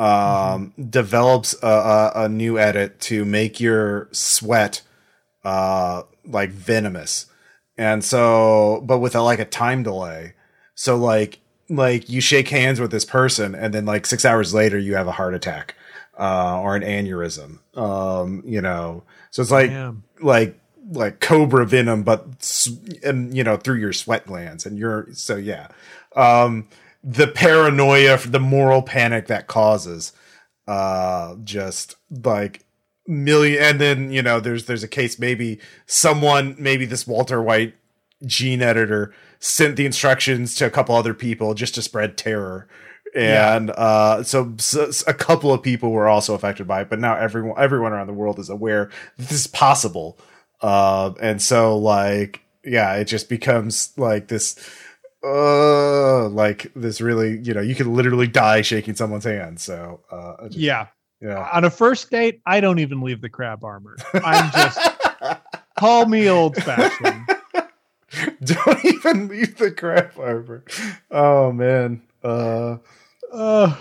um, 0.00 0.72
develops 0.88 1.54
a, 1.62 1.66
a, 1.66 2.12
a 2.24 2.28
new 2.28 2.58
edit 2.58 2.98
to 3.00 3.24
make 3.26 3.60
your 3.60 4.08
sweat 4.12 4.80
uh, 5.44 6.02
like 6.24 6.50
venomous, 6.50 7.26
and 7.76 8.02
so 8.02 8.82
but 8.86 8.98
with 8.98 9.14
a, 9.14 9.20
like 9.20 9.38
a 9.38 9.44
time 9.44 9.82
delay. 9.82 10.32
So 10.74 10.96
like 10.96 11.40
like 11.68 12.08
you 12.08 12.22
shake 12.22 12.48
hands 12.48 12.80
with 12.80 12.90
this 12.90 13.04
person, 13.04 13.54
and 13.54 13.74
then 13.74 13.84
like 13.84 14.06
six 14.06 14.24
hours 14.24 14.54
later 14.54 14.78
you 14.78 14.94
have 14.94 15.06
a 15.06 15.12
heart 15.12 15.34
attack 15.34 15.74
uh, 16.18 16.60
or 16.60 16.76
an 16.76 16.82
aneurysm. 16.82 17.58
Um, 17.76 18.42
you 18.46 18.62
know, 18.62 19.02
so 19.30 19.42
it's 19.42 19.50
like 19.50 19.68
Damn. 19.68 20.04
like 20.22 20.58
like 20.92 21.20
cobra 21.20 21.66
venom, 21.66 22.04
but 22.04 22.26
and 23.04 23.36
you 23.36 23.44
know 23.44 23.58
through 23.58 23.76
your 23.76 23.92
sweat 23.92 24.26
glands, 24.26 24.64
and 24.64 24.78
you're 24.78 25.08
so 25.12 25.36
yeah. 25.36 25.68
Um, 26.16 26.68
the 27.02 27.26
paranoia, 27.26 28.18
the 28.18 28.40
moral 28.40 28.82
panic 28.82 29.26
that 29.28 29.46
causes, 29.46 30.12
uh, 30.66 31.36
just 31.44 31.96
like 32.10 32.64
million, 33.06 33.62
and 33.62 33.80
then 33.80 34.12
you 34.12 34.22
know 34.22 34.40
there's 34.40 34.66
there's 34.66 34.82
a 34.82 34.88
case 34.88 35.18
maybe 35.18 35.58
someone 35.86 36.56
maybe 36.58 36.84
this 36.84 37.06
Walter 37.06 37.42
White 37.42 37.74
gene 38.26 38.62
editor 38.62 39.14
sent 39.38 39.76
the 39.76 39.86
instructions 39.86 40.54
to 40.56 40.66
a 40.66 40.70
couple 40.70 40.94
other 40.94 41.14
people 41.14 41.54
just 41.54 41.74
to 41.74 41.82
spread 41.82 42.16
terror. 42.16 42.68
And 43.14 43.70
uh 43.70 44.22
so, 44.22 44.54
so 44.58 44.90
a 45.06 45.14
couple 45.14 45.52
of 45.52 45.62
people 45.62 45.90
were 45.90 46.06
also 46.06 46.34
affected 46.34 46.68
by 46.68 46.82
it 46.82 46.90
but 46.90 47.00
now 47.00 47.16
everyone 47.16 47.56
everyone 47.58 47.92
around 47.92 48.06
the 48.06 48.12
world 48.12 48.38
is 48.38 48.48
aware 48.48 48.90
this 49.16 49.32
is 49.32 49.46
possible. 49.46 50.18
Uh 50.60 51.12
and 51.20 51.42
so 51.42 51.76
like 51.76 52.42
yeah 52.62 52.94
it 52.94 53.06
just 53.06 53.28
becomes 53.28 53.92
like 53.96 54.28
this 54.28 54.56
uh 55.22 56.28
like 56.28 56.70
this 56.74 57.00
really 57.00 57.38
you 57.42 57.52
know 57.52 57.60
you 57.60 57.74
could 57.74 57.86
literally 57.86 58.26
die 58.26 58.62
shaking 58.62 58.94
someone's 58.94 59.24
hand 59.24 59.60
so 59.60 60.00
uh 60.10 60.46
just- 60.48 60.56
Yeah. 60.58 60.86
yeah 61.20 61.48
On 61.52 61.64
a 61.64 61.70
first 61.70 62.10
date, 62.10 62.40
I 62.46 62.60
don't 62.60 62.78
even 62.78 63.00
leave 63.02 63.20
the 63.20 63.28
crab 63.28 63.62
armor. 63.64 63.96
I'm 64.14 64.50
just 64.52 64.80
call 65.78 66.06
me 66.06 66.28
old 66.28 66.56
fashioned. 66.56 67.26
don't 68.44 68.84
even 68.84 69.28
leave 69.28 69.56
the 69.58 69.70
crab 69.70 70.12
armor 70.18 70.64
oh 71.10 71.52
man 71.52 72.00
uh 72.24 72.76
Uh, 73.32 73.76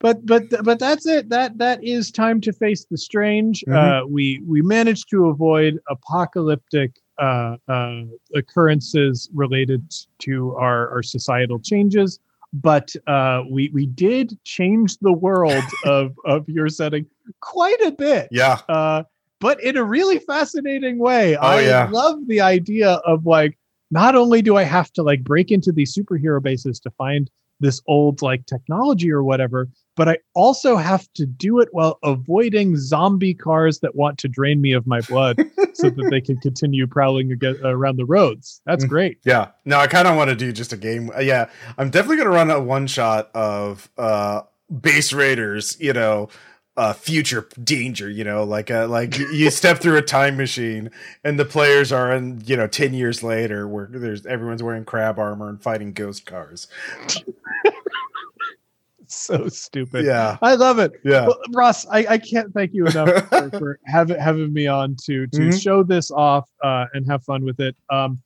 but 0.00 0.24
but 0.24 0.44
but 0.64 0.78
that's 0.78 1.06
it. 1.06 1.28
That 1.28 1.58
that 1.58 1.84
is 1.84 2.10
time 2.10 2.40
to 2.42 2.52
face 2.54 2.86
the 2.90 2.96
strange. 2.96 3.62
Mhm. 3.68 3.74
Uh, 3.76 4.06
we 4.06 4.40
we 4.46 4.62
managed 4.62 5.10
to 5.10 5.26
avoid 5.28 5.78
apocalyptic 5.90 6.92
uh, 7.18 7.56
uh, 7.68 8.02
occurrences 8.34 9.30
related 9.34 9.92
to 10.20 10.54
our, 10.56 10.90
our 10.90 11.02
societal 11.02 11.58
changes, 11.58 12.18
but 12.52 12.94
uh, 13.06 13.42
we 13.50 13.70
we 13.72 13.86
did 13.86 14.38
change 14.44 14.98
the 14.98 15.12
world 15.12 15.64
of 15.84 16.14
of 16.24 16.48
your 16.48 16.68
setting 16.68 17.06
quite 17.40 17.80
a 17.82 17.90
bit. 17.90 18.28
yeah 18.30 18.60
uh, 18.68 19.02
but 19.44 19.62
in 19.62 19.76
a 19.76 19.84
really 19.84 20.18
fascinating 20.18 20.98
way. 20.98 21.36
I 21.36 21.60
yeah. 21.60 21.90
love 21.92 22.26
the 22.28 22.40
idea 22.40 22.92
of 23.04 23.26
like, 23.26 23.58
not 23.90 24.14
only 24.14 24.40
do 24.40 24.56
I 24.56 24.62
have 24.62 24.90
to 24.94 25.02
like 25.02 25.22
break 25.22 25.50
into 25.50 25.70
these 25.70 25.94
superhero 25.94 26.42
bases 26.42 26.80
to 26.80 26.90
find 26.92 27.30
this 27.60 27.82
old 27.86 28.22
like 28.22 28.46
technology 28.46 29.12
or 29.12 29.22
whatever, 29.22 29.68
but 29.96 30.08
I 30.08 30.18
also 30.34 30.76
have 30.76 31.06
to 31.14 31.24
do 31.26 31.60
it 31.60 31.68
while 31.72 31.98
avoiding 32.02 32.76
zombie 32.76 33.34
cars 33.34 33.80
that 33.80 33.94
want 33.94 34.18
to 34.18 34.28
drain 34.28 34.60
me 34.60 34.72
of 34.72 34.86
my 34.86 35.00
blood 35.02 35.38
so 35.74 35.90
that 35.90 36.08
they 36.10 36.20
can 36.20 36.36
continue 36.38 36.86
prowling 36.86 37.30
ag- 37.32 37.64
around 37.64 37.96
the 37.96 38.04
roads. 38.06 38.60
That's 38.66 38.84
Mm. 38.84 38.88
great. 38.88 39.18
Yeah. 39.24 39.48
No, 39.64 39.78
I 39.78 39.86
kind 39.86 40.08
of 40.08 40.16
want 40.16 40.30
to 40.30 40.36
do 40.36 40.52
just 40.52 40.72
a 40.72 40.76
game. 40.76 41.10
uh, 41.16 41.20
yeah. 41.20 41.46
I'm 41.78 41.90
definitely 41.90 42.16
going 42.16 42.28
to 42.28 42.34
run 42.34 42.50
a 42.50 42.60
one 42.60 42.86
shot 42.86 43.30
of 43.34 43.88
uh 43.96 44.42
base 44.80 45.12
raiders, 45.12 45.76
you 45.80 45.92
know, 45.92 46.28
uh 46.76 46.92
future 46.92 47.46
danger, 47.62 48.10
you 48.10 48.24
know, 48.24 48.42
like 48.42 48.68
uh 48.70 48.88
like 48.88 49.16
you- 49.18 49.28
you 49.30 49.50
step 49.62 49.78
through 49.78 49.96
a 49.96 50.02
time 50.02 50.36
machine 50.36 50.90
and 51.22 51.38
the 51.38 51.44
players 51.44 51.92
are 51.92 52.12
in, 52.12 52.42
you 52.46 52.56
know, 52.56 52.66
10 52.66 52.94
years 52.94 53.22
later 53.22 53.68
where 53.68 53.86
there's 53.92 54.26
everyone's 54.26 54.62
wearing 54.62 54.84
crab 54.84 55.18
armor 55.18 55.48
and 55.48 55.62
fighting 55.62 55.92
ghost 55.92 56.26
cars. 56.26 56.66
so 59.26 59.48
stupid. 59.48 60.04
Yeah. 60.04 60.36
I 60.42 60.54
love 60.54 60.78
it. 60.78 60.92
Yeah. 61.04 61.26
Well, 61.26 61.38
Ross, 61.52 61.86
I, 61.86 62.06
I 62.08 62.18
can't 62.18 62.52
thank 62.52 62.72
you 62.74 62.86
enough 62.86 63.08
for, 63.28 63.50
for 63.50 63.80
having 63.86 64.18
having 64.18 64.52
me 64.52 64.66
on 64.66 64.96
to 65.04 65.26
to 65.28 65.38
Mhm. 65.40 65.62
show 65.62 65.82
this 65.82 66.10
off 66.10 66.48
uh, 66.62 66.86
and 66.94 67.06
have 67.06 67.22
fun 67.24 67.44
with 67.44 67.60
it. 67.60 67.76
Um, 67.90 68.20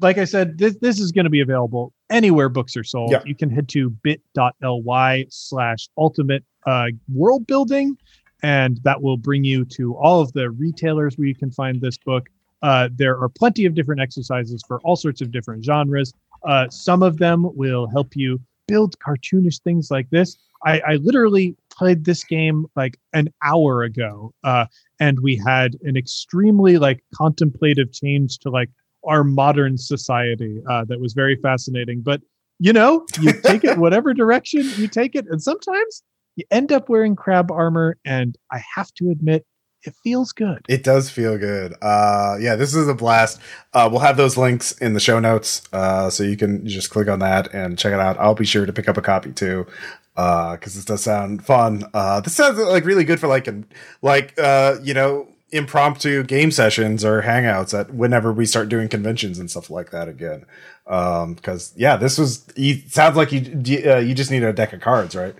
like 0.00 0.18
I 0.18 0.24
said, 0.24 0.58
this 0.58 0.76
this 0.80 1.00
is 1.00 1.12
going 1.12 1.24
to 1.24 1.30
be 1.30 1.40
available 1.40 1.92
anywhere 2.10 2.48
books 2.48 2.76
are 2.76 2.84
sold. 2.84 3.10
Yeah. 3.10 3.22
You 3.26 3.34
can 3.34 3.50
head 3.50 3.68
to 3.70 3.90
bit.ly 4.02 5.26
slash 5.28 5.88
ultimate 5.96 6.44
uh, 6.66 6.86
world 7.12 7.46
building, 7.46 7.96
and 8.42 8.78
that 8.84 9.02
will 9.02 9.16
bring 9.16 9.44
you 9.44 9.64
to 9.66 9.96
all 9.96 10.20
of 10.20 10.32
the 10.32 10.50
retailers 10.50 11.16
where 11.18 11.26
you 11.26 11.34
can 11.34 11.50
find 11.50 11.80
this 11.80 11.98
book. 11.98 12.28
Uh, 12.62 12.88
there 12.92 13.18
are 13.18 13.28
plenty 13.28 13.64
of 13.66 13.74
different 13.74 14.00
exercises 14.00 14.62
for 14.66 14.80
all 14.80 14.96
sorts 14.96 15.20
of 15.20 15.30
different 15.30 15.64
genres. 15.64 16.12
Uh, 16.44 16.68
some 16.70 17.02
of 17.02 17.18
them 17.18 17.46
will 17.56 17.86
help 17.88 18.14
you 18.16 18.40
build 18.68 18.94
cartoonish 19.00 19.60
things 19.62 19.90
like 19.90 20.08
this. 20.10 20.36
I, 20.64 20.80
I 20.80 20.94
literally 20.96 21.56
played 21.72 22.04
this 22.04 22.22
game 22.22 22.66
like 22.76 22.98
an 23.12 23.28
hour 23.42 23.82
ago, 23.82 24.32
uh, 24.44 24.66
and 25.00 25.18
we 25.20 25.40
had 25.44 25.76
an 25.82 25.96
extremely 25.96 26.78
like 26.78 27.02
contemplative 27.16 27.92
change 27.92 28.38
to 28.40 28.50
like 28.50 28.70
our 29.04 29.24
modern 29.24 29.78
society 29.78 30.60
uh, 30.68 30.84
that 30.84 31.00
was 31.00 31.14
very 31.14 31.36
fascinating. 31.36 32.02
But 32.02 32.20
you 32.60 32.72
know, 32.72 33.06
you 33.20 33.32
take 33.42 33.64
it 33.64 33.78
whatever 33.78 34.12
direction 34.14 34.68
you 34.76 34.88
take 34.88 35.14
it, 35.14 35.26
and 35.28 35.42
sometimes 35.42 36.02
you 36.36 36.44
end 36.50 36.72
up 36.72 36.88
wearing 36.88 37.16
crab 37.16 37.50
armor, 37.50 37.96
and 38.04 38.36
I 38.52 38.60
have 38.74 38.92
to 38.94 39.10
admit, 39.10 39.46
it 39.84 39.94
feels 40.02 40.32
good. 40.32 40.64
It 40.68 40.82
does 40.82 41.10
feel 41.10 41.38
good. 41.38 41.74
Uh, 41.80 42.36
yeah, 42.40 42.56
this 42.56 42.74
is 42.74 42.88
a 42.88 42.94
blast. 42.94 43.40
Uh, 43.72 43.88
we'll 43.90 44.00
have 44.00 44.16
those 44.16 44.36
links 44.36 44.72
in 44.72 44.94
the 44.94 45.00
show 45.00 45.20
notes, 45.20 45.62
uh, 45.72 46.10
so 46.10 46.24
you 46.24 46.36
can 46.36 46.66
just 46.66 46.90
click 46.90 47.08
on 47.08 47.20
that 47.20 47.52
and 47.54 47.78
check 47.78 47.92
it 47.92 48.00
out. 48.00 48.18
I'll 48.18 48.34
be 48.34 48.44
sure 48.44 48.66
to 48.66 48.72
pick 48.72 48.88
up 48.88 48.96
a 48.96 49.02
copy 49.02 49.32
too, 49.32 49.66
because 50.14 50.74
this 50.74 50.84
does 50.84 51.02
sound 51.02 51.44
fun. 51.44 51.84
Uh, 51.94 52.20
this 52.20 52.34
sounds 52.34 52.58
like 52.58 52.84
really 52.84 53.04
good 53.04 53.20
for 53.20 53.28
like, 53.28 53.46
an, 53.46 53.66
like 54.02 54.34
uh, 54.38 54.76
you 54.82 54.94
know, 54.94 55.28
impromptu 55.50 56.22
game 56.24 56.50
sessions 56.50 57.04
or 57.04 57.22
hangouts 57.22 57.78
at 57.78 57.94
whenever 57.94 58.32
we 58.32 58.44
start 58.44 58.68
doing 58.68 58.88
conventions 58.88 59.38
and 59.38 59.50
stuff 59.50 59.70
like 59.70 59.90
that 59.90 60.08
again. 60.08 60.44
Um, 60.86 61.34
because 61.34 61.72
yeah, 61.76 61.96
this 61.96 62.18
was. 62.18 62.46
Sounds 62.88 63.16
like 63.16 63.30
you 63.30 63.90
uh, 63.90 63.98
you 63.98 64.14
just 64.14 64.30
need 64.30 64.42
a 64.42 64.52
deck 64.52 64.72
of 64.72 64.80
cards, 64.80 65.14
right? 65.14 65.34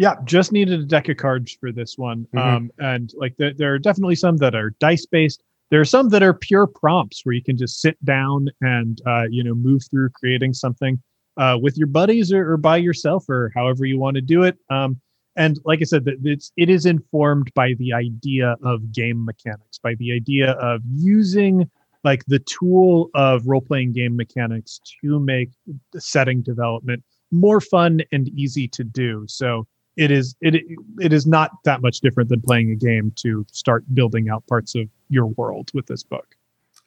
Yeah, 0.00 0.14
just 0.24 0.50
needed 0.50 0.80
a 0.80 0.86
deck 0.86 1.10
of 1.10 1.18
cards 1.18 1.54
for 1.60 1.72
this 1.72 1.98
one. 1.98 2.26
Mhm. 2.34 2.40
Um, 2.40 2.70
and 2.78 3.12
like 3.18 3.36
there, 3.36 3.52
there 3.52 3.74
are 3.74 3.78
definitely 3.78 4.14
some 4.14 4.38
that 4.38 4.54
are 4.54 4.70
dice 4.80 5.04
based. 5.04 5.42
There 5.68 5.78
are 5.78 5.84
some 5.84 6.08
that 6.08 6.22
are 6.22 6.32
pure 6.32 6.66
prompts 6.66 7.20
where 7.22 7.34
you 7.34 7.42
can 7.42 7.58
just 7.58 7.82
sit 7.82 8.02
down 8.02 8.48
and 8.62 8.98
uh, 9.06 9.24
you 9.30 9.44
know 9.44 9.54
move 9.54 9.82
through 9.90 10.08
creating 10.14 10.54
something 10.54 11.02
uh, 11.36 11.58
with 11.60 11.76
your 11.76 11.86
buddies 11.86 12.32
or, 12.32 12.50
or 12.50 12.56
by 12.56 12.78
yourself 12.78 13.28
or 13.28 13.52
however 13.54 13.84
you 13.84 13.98
want 13.98 14.14
to 14.14 14.22
do 14.22 14.42
it. 14.42 14.56
Um, 14.70 14.98
and 15.36 15.58
like 15.66 15.80
I 15.82 15.84
said, 15.84 16.04
it's 16.24 16.50
it 16.56 16.70
is 16.70 16.86
informed 16.86 17.52
by 17.54 17.74
the 17.74 17.92
idea 17.92 18.56
of 18.62 18.92
game 18.92 19.22
mechanics, 19.22 19.78
by 19.82 19.96
the 19.96 20.12
idea 20.14 20.52
of 20.52 20.80
using 20.94 21.70
like 22.04 22.24
the 22.24 22.38
tool 22.38 23.10
of 23.12 23.46
role 23.46 23.60
playing 23.60 23.92
game 23.92 24.16
mechanics 24.16 24.80
to 25.02 25.20
make 25.20 25.50
the 25.92 26.00
setting 26.00 26.40
development 26.40 27.04
more 27.30 27.60
fun 27.60 28.00
and 28.12 28.28
easy 28.30 28.66
to 28.68 28.82
do. 28.82 29.26
So 29.28 29.66
it 30.00 30.10
is 30.10 30.34
it 30.40 30.54
it 30.98 31.12
is 31.12 31.26
not 31.26 31.50
that 31.64 31.82
much 31.82 32.00
different 32.00 32.30
than 32.30 32.40
playing 32.40 32.70
a 32.70 32.74
game 32.74 33.12
to 33.16 33.44
start 33.52 33.84
building 33.94 34.30
out 34.30 34.46
parts 34.46 34.74
of 34.74 34.88
your 35.10 35.26
world 35.26 35.70
with 35.74 35.86
this 35.86 36.02
book. 36.02 36.34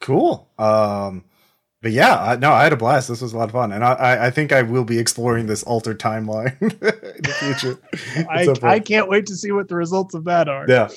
Cool. 0.00 0.48
Um, 0.58 1.24
but 1.80 1.92
yeah, 1.92 2.18
I, 2.18 2.36
no, 2.36 2.50
I 2.50 2.64
had 2.64 2.72
a 2.72 2.76
blast. 2.76 3.08
This 3.08 3.20
was 3.20 3.32
a 3.32 3.38
lot 3.38 3.44
of 3.44 3.52
fun, 3.52 3.70
and 3.70 3.84
I, 3.84 4.26
I, 4.26 4.30
think 4.30 4.52
I 4.52 4.62
will 4.62 4.84
be 4.84 4.98
exploring 4.98 5.46
this 5.46 5.62
altered 5.62 6.00
timeline 6.00 6.60
in 6.62 6.70
the 6.70 7.36
future. 7.38 7.78
I, 8.28 8.40
At 8.40 8.44
some 8.46 8.54
point. 8.56 8.64
I 8.64 8.80
can't 8.80 9.08
wait 9.08 9.26
to 9.26 9.36
see 9.36 9.52
what 9.52 9.68
the 9.68 9.76
results 9.76 10.14
of 10.14 10.24
that 10.24 10.48
are. 10.48 10.64
yeah. 10.66 10.88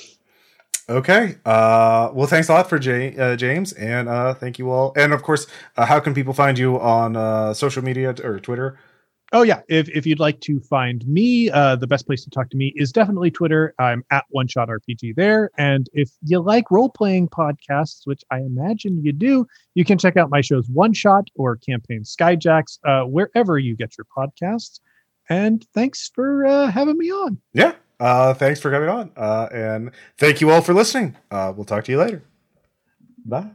Okay. 0.88 1.36
Uh, 1.44 2.10
well, 2.14 2.26
thanks 2.26 2.48
a 2.48 2.54
lot 2.54 2.70
for 2.70 2.78
Jay, 2.78 3.14
uh, 3.18 3.36
James, 3.36 3.72
and 3.74 4.08
uh, 4.08 4.32
thank 4.32 4.58
you 4.58 4.70
all. 4.70 4.94
And 4.96 5.12
of 5.12 5.22
course, 5.22 5.46
uh, 5.76 5.84
how 5.84 6.00
can 6.00 6.14
people 6.14 6.32
find 6.32 6.58
you 6.58 6.80
on 6.80 7.14
uh, 7.14 7.52
social 7.52 7.84
media 7.84 8.14
t- 8.14 8.22
or 8.22 8.40
Twitter? 8.40 8.78
Oh 9.32 9.42
yeah, 9.42 9.60
if 9.68 9.88
if 9.90 10.06
you'd 10.06 10.20
like 10.20 10.40
to 10.40 10.58
find 10.60 11.06
me, 11.06 11.50
uh, 11.50 11.76
the 11.76 11.86
best 11.86 12.06
place 12.06 12.24
to 12.24 12.30
talk 12.30 12.48
to 12.50 12.56
me 12.56 12.72
is 12.76 12.90
definitely 12.92 13.30
Twitter. 13.30 13.74
I'm 13.78 14.02
at 14.10 14.24
One 14.30 14.48
Shot 14.48 14.68
RPG 14.68 15.16
there, 15.16 15.50
and 15.58 15.86
if 15.92 16.10
you 16.22 16.40
like 16.40 16.70
role 16.70 16.88
playing 16.88 17.28
podcasts, 17.28 18.00
which 18.04 18.22
I 18.30 18.38
imagine 18.38 19.04
you 19.04 19.12
do, 19.12 19.46
you 19.74 19.84
can 19.84 19.98
check 19.98 20.16
out 20.16 20.30
my 20.30 20.40
shows 20.40 20.68
One 20.70 20.94
Shot 20.94 21.28
or 21.34 21.56
Campaign 21.56 22.04
Skyjacks 22.04 22.78
uh, 22.84 23.02
wherever 23.04 23.58
you 23.58 23.76
get 23.76 23.94
your 23.98 24.06
podcasts. 24.16 24.80
And 25.28 25.66
thanks 25.74 26.10
for 26.14 26.46
uh, 26.46 26.70
having 26.70 26.96
me 26.96 27.10
on. 27.10 27.38
Yeah. 27.52 27.74
Uh, 28.00 28.32
thanks 28.32 28.60
for 28.60 28.70
coming 28.70 28.88
on, 28.88 29.10
uh, 29.16 29.48
and 29.52 29.90
thank 30.18 30.40
you 30.40 30.50
all 30.50 30.62
for 30.62 30.72
listening. 30.72 31.16
Uh, 31.30 31.52
we'll 31.54 31.64
talk 31.64 31.84
to 31.84 31.92
you 31.92 31.98
later. 31.98 32.22
Bye. 33.26 33.50